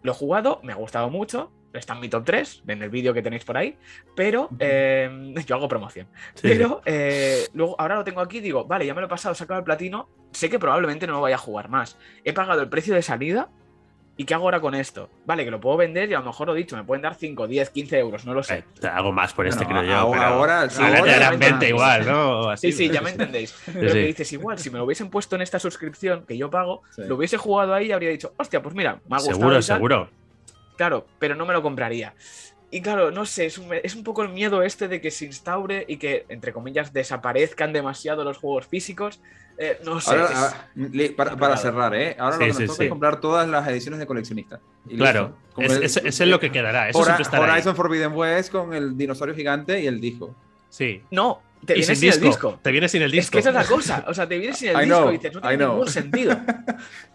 Lo 0.02 0.12
he 0.12 0.16
jugado, 0.16 0.60
me 0.64 0.74
ha 0.74 0.76
gustado 0.76 1.10
mucho, 1.10 1.52
está 1.74 1.94
en 1.94 2.00
mi 2.00 2.10
top 2.10 2.24
3, 2.26 2.64
en 2.68 2.82
el 2.84 2.90
vídeo 2.90 3.14
que 3.14 3.22
tenéis 3.22 3.44
por 3.44 3.58
ahí, 3.58 3.78
pero 4.16 4.50
eh, 4.60 5.34
yo 5.46 5.56
hago 5.56 5.68
promoción. 5.68 6.08
pero 6.42 6.82
eh, 6.86 7.46
luego, 7.54 7.76
ahora 7.80 7.96
lo 7.96 8.04
tengo 8.04 8.22
aquí, 8.22 8.40
digo, 8.40 8.66
vale, 8.66 8.86
ya 8.86 8.94
me 8.94 9.02
lo 9.02 9.08
he 9.08 9.10
pasado, 9.10 9.34
he 9.34 9.36
sacado 9.36 9.60
el 9.60 9.66
platino, 9.66 10.10
sé 10.32 10.50
que 10.50 10.60
probablemente 10.60 11.08
no 11.08 11.14
lo 11.14 11.22
vaya 11.22 11.36
a 11.36 11.40
jugar 11.40 11.70
más. 11.70 11.98
He 12.24 12.34
pagado 12.34 12.62
el 12.62 12.70
precio 12.70 12.96
de 12.96 13.02
salida 13.02 13.50
¿Y 14.20 14.26
qué 14.26 14.34
hago 14.34 14.44
ahora 14.44 14.60
con 14.60 14.76
esto? 14.76 15.10
Vale, 15.26 15.46
que 15.46 15.50
lo 15.50 15.62
puedo 15.62 15.78
vender 15.78 16.10
y 16.10 16.14
a 16.14 16.20
lo 16.20 16.26
mejor 16.26 16.48
lo 16.48 16.54
dicho, 16.54 16.76
me 16.76 16.84
pueden 16.84 17.02
dar 17.02 17.16
5, 17.16 17.48
10, 17.48 17.70
15 17.70 18.00
euros, 18.00 18.26
no 18.26 18.34
lo 18.34 18.44
sé. 18.44 18.66
Eh, 18.82 18.88
hago 18.88 19.14
más 19.14 19.32
por 19.32 19.48
este, 19.48 19.66
creo 19.66 19.82
yo. 19.82 19.96
Ahora, 19.96 20.28
ahora, 20.28 20.70
sí, 20.70 20.84
ahora 20.84 21.04
te 21.04 21.10
darán 21.12 21.40
20 21.40 21.70
igual, 21.70 22.06
¿no? 22.06 22.58
sí, 22.58 22.74
sí, 22.74 22.90
ya 22.90 23.00
me 23.00 23.12
entendéis. 23.12 23.56
Pero 23.74 23.94
que 23.94 24.08
dices, 24.08 24.34
igual, 24.34 24.60
si 24.60 24.72
me 24.72 24.78
lo 24.78 24.84
hubiesen 24.84 25.10
puesto 25.10 25.38
en 25.38 25.42
esta 25.42 25.58
suscripción 25.58 26.26
que 26.26 26.38
yo 26.38 26.50
pago, 26.50 26.82
lo 26.98 27.16
hubiese 27.16 27.38
jugado 27.38 27.74
ahí 27.74 27.88
y 27.88 27.92
habría 27.94 28.10
dicho, 28.10 28.34
hostia, 28.36 28.62
pues 28.62 28.76
mira, 28.76 29.00
me 29.08 29.16
ha 29.16 29.20
gustado. 29.20 29.38
Seguro, 29.38 29.62
seguro. 29.62 30.10
Claro, 30.76 31.08
pero 31.18 31.36
no 31.36 31.46
me 31.46 31.54
lo 31.54 31.62
compraría. 31.62 32.14
Y 32.72 32.82
claro, 32.82 33.12
no 33.12 33.26
sé, 33.26 33.46
es 33.46 33.58
un, 33.58 33.74
es 33.74 33.96
un, 33.96 34.04
poco 34.04 34.22
el 34.22 34.30
miedo 34.30 34.64
este 34.64 34.90
de 34.90 35.00
que 35.00 35.12
se 35.12 35.26
instaure 35.26 35.86
y 35.88 35.96
que, 35.96 36.26
entre 36.28 36.52
comillas, 36.52 36.92
desaparezcan 36.92 37.72
demasiado 37.72 38.26
los 38.26 38.38
juegos 38.38 38.68
físicos. 38.68 39.22
Eh, 39.62 39.78
no 39.84 40.00
sé. 40.00 40.16
para, 41.18 41.58
cerrar, 41.58 41.94
¿eh? 41.94 42.16
Ahora 42.18 42.38
lo 42.38 42.40
que 42.40 42.48
nos 42.48 42.72
toca 42.72 42.84
es 42.86 42.90
comprar 42.90 43.20
todas 43.20 43.48
las 43.48 43.68
ediciones 43.68 44.00
de 44.00 44.08
coleccionista. 44.08 44.62
claro, 44.96 45.36
es, 45.58 45.98
es, 45.98 46.20
lo 46.22 46.40
que 46.40 46.50
quedará. 46.50 46.88
Eso 46.88 47.00
Horizon 47.02 47.76
Forbidden 47.76 48.14
West 48.14 48.54
con 48.54 48.74
el 48.74 48.98
dinosaurio 48.98 49.36
gigante 49.36 49.82
y 49.82 49.88
el 49.88 50.00
disco. 50.00 50.34
Sí. 50.70 51.02
No, 51.12 51.42
te 51.66 51.74
viene 51.74 51.96
sin, 51.96 52.10
el 52.10 52.22
disco. 52.22 52.60
Te 52.62 52.72
viene 52.72 52.88
sin 52.88 53.02
el 53.02 53.12
disco. 53.12 53.38
Es 53.38 53.44
que 53.44 53.50
esa 53.50 53.50
es 53.50 53.56
la 53.56 53.76
cosa. 53.76 54.06
O 54.08 54.14
sea, 54.14 54.28
te 54.28 54.38
viene 54.38 54.56
sin 54.56 54.70
el 54.70 54.78
disco 54.86 55.10
y 55.10 55.18
dices, 55.18 55.34
no 55.34 55.42
tiene 55.42 55.66
ningún 55.66 55.88
sentido. 55.88 56.38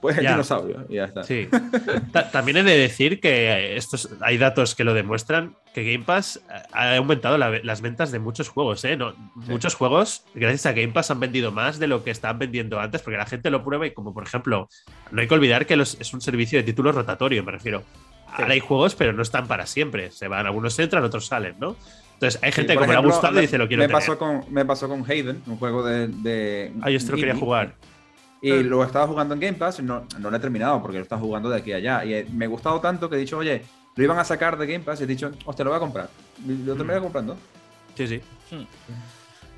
Pues 0.01 0.19
el 0.19 0.27
dinosaurio 0.27 0.85
y 0.91 0.97
ya 0.97 1.05
está. 1.05 1.23
Sí. 1.23 1.49
También 2.33 2.59
he 2.59 2.63
de 2.63 2.77
decir 2.77 3.21
que 3.21 3.75
estos, 3.75 4.11
hay 4.21 4.37
datos 4.37 4.75
que 4.75 4.85
lo 4.85 4.93
demuestran 4.93 5.57
que 5.73 5.83
Game 5.83 6.05
Pass 6.05 6.43
ha 6.73 6.97
aumentado 6.97 7.39
las 7.39 7.81
ventas 7.81 8.13
de 8.13 8.19
muchos 8.19 8.51
juegos. 8.51 8.85
¿eh? 8.85 8.99
No, 8.99 9.15
Muchos 9.35 9.75
juegos, 9.75 10.25
gracias 10.35 10.67
a 10.67 10.73
Game 10.73 10.93
Pass, 10.93 11.11
han 11.11 11.21
vendido 11.21 11.53
más 11.53 11.79
de 11.79 11.87
lo 11.87 12.05
que 12.05 12.11
estaban 12.11 12.39
vendiendo 12.39 12.79
antes, 12.79 13.01
porque 13.01 13.17
la 13.17 13.25
gente 13.25 13.49
lo 13.49 13.65
prueba 13.65 13.87
y 13.87 13.95
como 13.95 14.13
por 14.13 14.25
ejemplo, 14.25 14.69
no 15.11 15.23
hay 15.23 15.27
que 15.27 15.35
olvidar 15.35 15.65
que 15.65 15.75
es 15.75 16.13
un 16.13 16.21
servicio 16.21 16.59
de 16.59 16.65
títulos 16.65 16.95
rotatorio, 16.95 17.43
me 17.43 17.53
refiero. 17.53 17.83
Ahora 18.27 18.53
hay 18.53 18.61
juegos, 18.61 18.95
pero 18.95 19.13
no 19.13 19.23
están 19.23 19.47
para 19.47 19.65
siempre. 19.65 20.11
Se 20.11 20.29
van, 20.29 20.45
algunos 20.45 20.79
entran, 20.79 21.05
otros 21.05 21.27
salen, 21.27 21.55
¿no? 21.59 21.77
Entonces, 22.15 22.41
hay 22.43 22.53
gente 22.53 22.77
que 22.77 22.87
me 22.87 22.95
ha 22.95 23.01
gustado 23.01 23.39
y 23.39 23.43
dice 23.43 23.59
lo 23.59 23.69
quiero 23.69 23.83
me 23.83 23.89
Pasó 23.89 24.19
con, 24.19 24.45
me 24.51 24.65
pasó 24.65 24.89
con 24.89 25.09
Hayden, 25.09 25.43
un 25.47 25.57
juego 25.57 25.85
de. 25.85 26.09
de 26.09 26.73
ah, 26.83 26.91
yo 26.91 26.97
esto 26.97 27.13
lo 27.13 27.19
quería 27.19 27.37
jugar. 27.37 27.75
Y 28.41 28.63
lo 28.63 28.85
estaba 28.85 29.07
jugando 29.07 29.33
en 29.33 29.41
Game 29.41 29.55
Pass, 29.55 29.81
no, 29.81 30.07
no 30.19 30.31
lo 30.31 30.37
he 30.37 30.41
terminado 30.41 30.83
porque 30.83 30.99
lo 30.99 31.03
estaba 31.03 31.21
jugando 31.21 31.49
de 31.49 31.57
aquí 31.57 31.73
a 31.73 31.77
allá. 31.77 32.05
Y 32.05 32.27
me 32.31 32.45
ha 32.45 32.49
gustado 32.49 32.79
tanto 32.79 33.09
que 33.09 33.17
he 33.17 33.19
dicho, 33.19 33.39
oye, 33.39 33.63
lo 33.97 34.05
iban 34.05 34.19
a 34.19 34.25
sacar 34.25 34.59
de 34.59 34.67
Game 34.67 34.85
Pass 34.85 35.01
y 35.01 35.05
he 35.05 35.07
dicho, 35.07 35.33
hostia, 35.47 35.65
lo 35.65 35.71
voy 35.71 35.79
a 35.79 35.81
comprar. 35.81 36.11
lo 36.47 36.75
terminé 36.75 37.01
mm. 37.01 37.03
comprando. 37.03 37.37
Sí, 37.95 38.07
sí. 38.07 38.21
Hmm. 38.51 38.67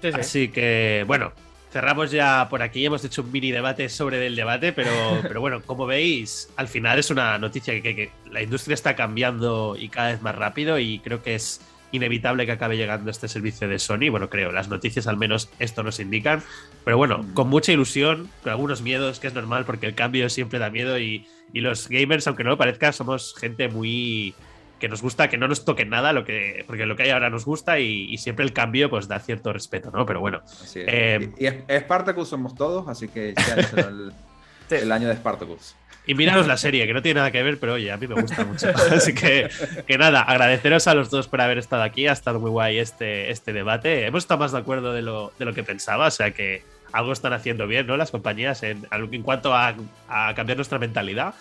sí, 0.03 0.13
sí. 0.13 0.21
Así 0.21 0.49
que, 0.49 1.05
bueno, 1.07 1.33
cerramos 1.73 2.11
ya 2.11 2.47
por 2.49 2.63
aquí. 2.63 2.87
Hemos 2.87 3.05
hecho 3.05 3.23
un 3.23 3.33
mini 3.33 3.51
debate 3.51 3.89
sobre 3.89 4.27
el 4.27 4.37
debate, 4.37 4.73
pero, 4.73 4.91
pero 5.23 5.41
bueno, 5.41 5.63
como 5.63 5.87
veis, 5.87 6.51
al 6.57 6.69
final 6.69 6.99
es 6.99 7.11
una 7.11 7.39
noticia 7.39 7.75
que, 7.83 7.97
que, 7.97 8.11
la 8.31 8.43
industria 8.43 8.75
está 8.75 8.95
cambiando 8.95 9.77
y 9.77 9.89
cada 9.89 10.13
vez 10.13 10.23
más 10.23 10.35
rápido 10.37 10.79
y 10.79 11.01
creo 11.01 11.23
que 11.23 11.35
es 11.35 11.61
inevitable 11.97 12.47
que 12.47 12.53
acabe 12.53 12.76
llegando 12.76 13.11
este 13.11 13.28
servicio 13.28 13.68
de 13.68 13.78
Sony. 13.78 14.11
Bueno, 14.11 14.30
creo, 14.30 14.53
las 14.53 14.68
noticias 14.68 15.07
al 15.07 15.16
menos 15.16 15.51
esto 15.59 15.82
nos 15.82 16.01
indican. 16.01 16.42
Pero 16.84 16.97
bueno, 16.97 17.18
mm. 17.18 17.34
con 17.34 17.49
mucha 17.49 17.72
ilusión, 17.72 18.28
con 18.42 18.53
algunos 18.53 18.82
miedos, 18.82 19.20
que 19.20 19.26
es 19.26 19.34
normal 19.34 19.64
porque 19.64 19.86
el 19.86 19.94
cambio 19.94 20.28
siempre 20.30 20.59
da 20.59 20.70
miedo 20.70 20.99
y, 20.99 21.26
los 21.53 21.88
gamers, 21.88 22.26
aunque 22.26 22.44
no 22.44 22.51
lo 22.51 22.59
parezca, 22.59 22.92
somos 22.92 23.34
gente 23.38 23.68
muy 23.68 24.34
que 24.78 24.88
nos 24.90 25.01
gusta 25.01 25.28
que 25.28 25.38
no 25.38 25.49
nos 25.49 25.64
toquen 25.64 25.88
nada, 25.88 26.12
lo 26.12 26.26
que, 26.26 26.64
porque 26.66 26.84
lo 26.84 26.97
que 26.97 27.05
hay 27.05 27.11
ahora 27.11 27.30
nos 27.30 27.47
gusta 27.47 27.78
y, 27.80 28.18
siempre 28.18 28.44
el 28.44 28.53
cambio 28.53 28.90
pues 28.90 29.09
da 29.09 29.18
cierto 29.20 29.53
respeto, 29.53 29.90
¿no? 29.90 30.05
Pero 30.05 30.20
bueno. 30.20 30.42
Eh, 30.74 31.32
y, 31.38 31.47
es, 31.47 31.55
Spartacus 31.84 32.28
somos 32.28 32.55
todos, 32.55 32.86
así 32.88 33.09
que 33.09 33.32
ya 33.34 33.57
es 34.71 34.83
el, 34.83 34.93
año 34.93 35.09
de 35.09 35.14
Spartacus. 35.14 35.75
Y 36.07 36.14
miraros 36.14 36.47
la 36.47 36.57
serie, 36.57 36.87
que 36.87 36.95
no 36.95 37.03
tiene 37.03 37.19
nada 37.19 37.33
que 37.33 37.43
ver, 37.43 37.59
pero 37.59 37.75
oye, 37.75 37.91
a 37.91 37.97
mí 37.97 38.07
me 38.07 38.21
gusta 38.21 38.45
mucho. 38.45 38.69
Así 38.93 39.12
que, 39.12 39.49
que 39.87 39.99
nada, 39.99 40.23
agradeceros 40.23 40.87
a 40.87 40.95
los 40.95 41.11
dos 41.11 41.27
por 41.27 41.41
haber 41.41 41.59
estado 41.59 41.83
aquí. 41.83 42.07
Ha 42.07 42.12
estado 42.12 42.39
muy 42.39 42.51
guay 42.51 42.79
este, 42.79 43.31
este 43.31 43.53
debate. 43.53 44.07
Hemos 44.07 44.23
estado 44.23 44.39
más 44.39 44.53
de 44.53 44.59
acuerdo 44.59 44.93
de 44.93 45.03
lo, 45.03 45.33
de 45.39 45.45
lo 45.45 45.53
que 45.53 45.64
pensaba, 45.64 46.07
o 46.07 46.11
sea 46.11 46.31
que 46.31 46.62
algo 46.93 47.12
están 47.12 47.33
haciendo 47.33 47.67
bien, 47.67 47.87
¿no? 47.87 47.97
Las 47.97 48.11
compañías 48.11 48.62
en, 48.62 48.87
en 48.91 49.23
cuanto 49.23 49.53
a, 49.53 49.75
a, 50.09 50.35
cambiar 50.35 50.57
nuestra 50.57 50.79
mentalidad. 50.79 51.35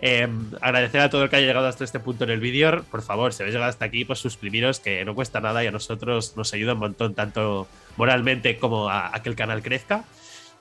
Em, 0.00 0.50
agradecer 0.60 1.00
a 1.00 1.10
todo 1.10 1.24
el 1.24 1.30
que 1.30 1.36
haya 1.36 1.46
llegado 1.46 1.68
hasta 1.68 1.84
este 1.84 2.00
punto 2.00 2.24
en 2.24 2.30
el 2.30 2.40
vídeo. 2.40 2.84
Por 2.90 3.02
favor, 3.02 3.32
si 3.32 3.42
habéis 3.42 3.54
llegado 3.54 3.70
hasta 3.70 3.84
aquí, 3.84 4.04
pues 4.04 4.18
suscribiros, 4.18 4.80
que 4.80 5.04
no 5.04 5.14
cuesta 5.14 5.40
nada 5.40 5.64
y 5.64 5.68
a 5.68 5.70
nosotros 5.70 6.36
nos 6.36 6.52
ayuda 6.52 6.74
un 6.74 6.80
montón, 6.80 7.14
tanto 7.14 7.68
moralmente 7.96 8.58
como 8.58 8.88
a, 8.88 9.14
a 9.14 9.22
que 9.22 9.28
el 9.28 9.36
canal 9.36 9.62
crezca. 9.62 10.04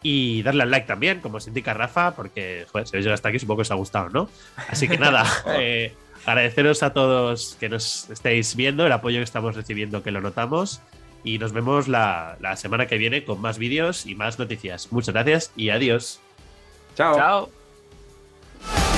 Y 0.03 0.41
darle 0.41 0.63
al 0.63 0.71
like 0.71 0.87
también, 0.87 1.21
como 1.21 1.39
se 1.39 1.51
indica 1.51 1.73
Rafa, 1.73 2.15
porque 2.15 2.65
joder, 2.71 2.87
si 2.87 2.95
habéis 2.95 3.05
llegado 3.05 3.15
hasta 3.15 3.29
aquí, 3.29 3.39
supongo 3.39 3.57
que 3.57 3.61
os 3.61 3.71
ha 3.71 3.75
gustado, 3.75 4.09
¿no? 4.09 4.29
Así 4.67 4.87
que 4.87 4.97
nada, 4.97 5.25
eh, 5.47 5.93
agradeceros 6.25 6.81
a 6.81 6.91
todos 6.93 7.55
que 7.59 7.69
nos 7.69 8.09
estéis 8.09 8.55
viendo, 8.55 8.85
el 8.85 8.91
apoyo 8.91 9.19
que 9.19 9.23
estamos 9.23 9.55
recibiendo, 9.55 10.01
que 10.01 10.11
lo 10.11 10.21
notamos. 10.21 10.81
Y 11.23 11.37
nos 11.37 11.53
vemos 11.53 11.87
la, 11.87 12.37
la 12.39 12.55
semana 12.55 12.87
que 12.87 12.97
viene 12.97 13.23
con 13.23 13.39
más 13.39 13.59
vídeos 13.59 14.07
y 14.07 14.15
más 14.15 14.39
noticias. 14.39 14.91
Muchas 14.91 15.13
gracias 15.13 15.51
y 15.55 15.69
adiós. 15.69 16.19
Chao. 16.95 17.15
Chao. 17.15 18.90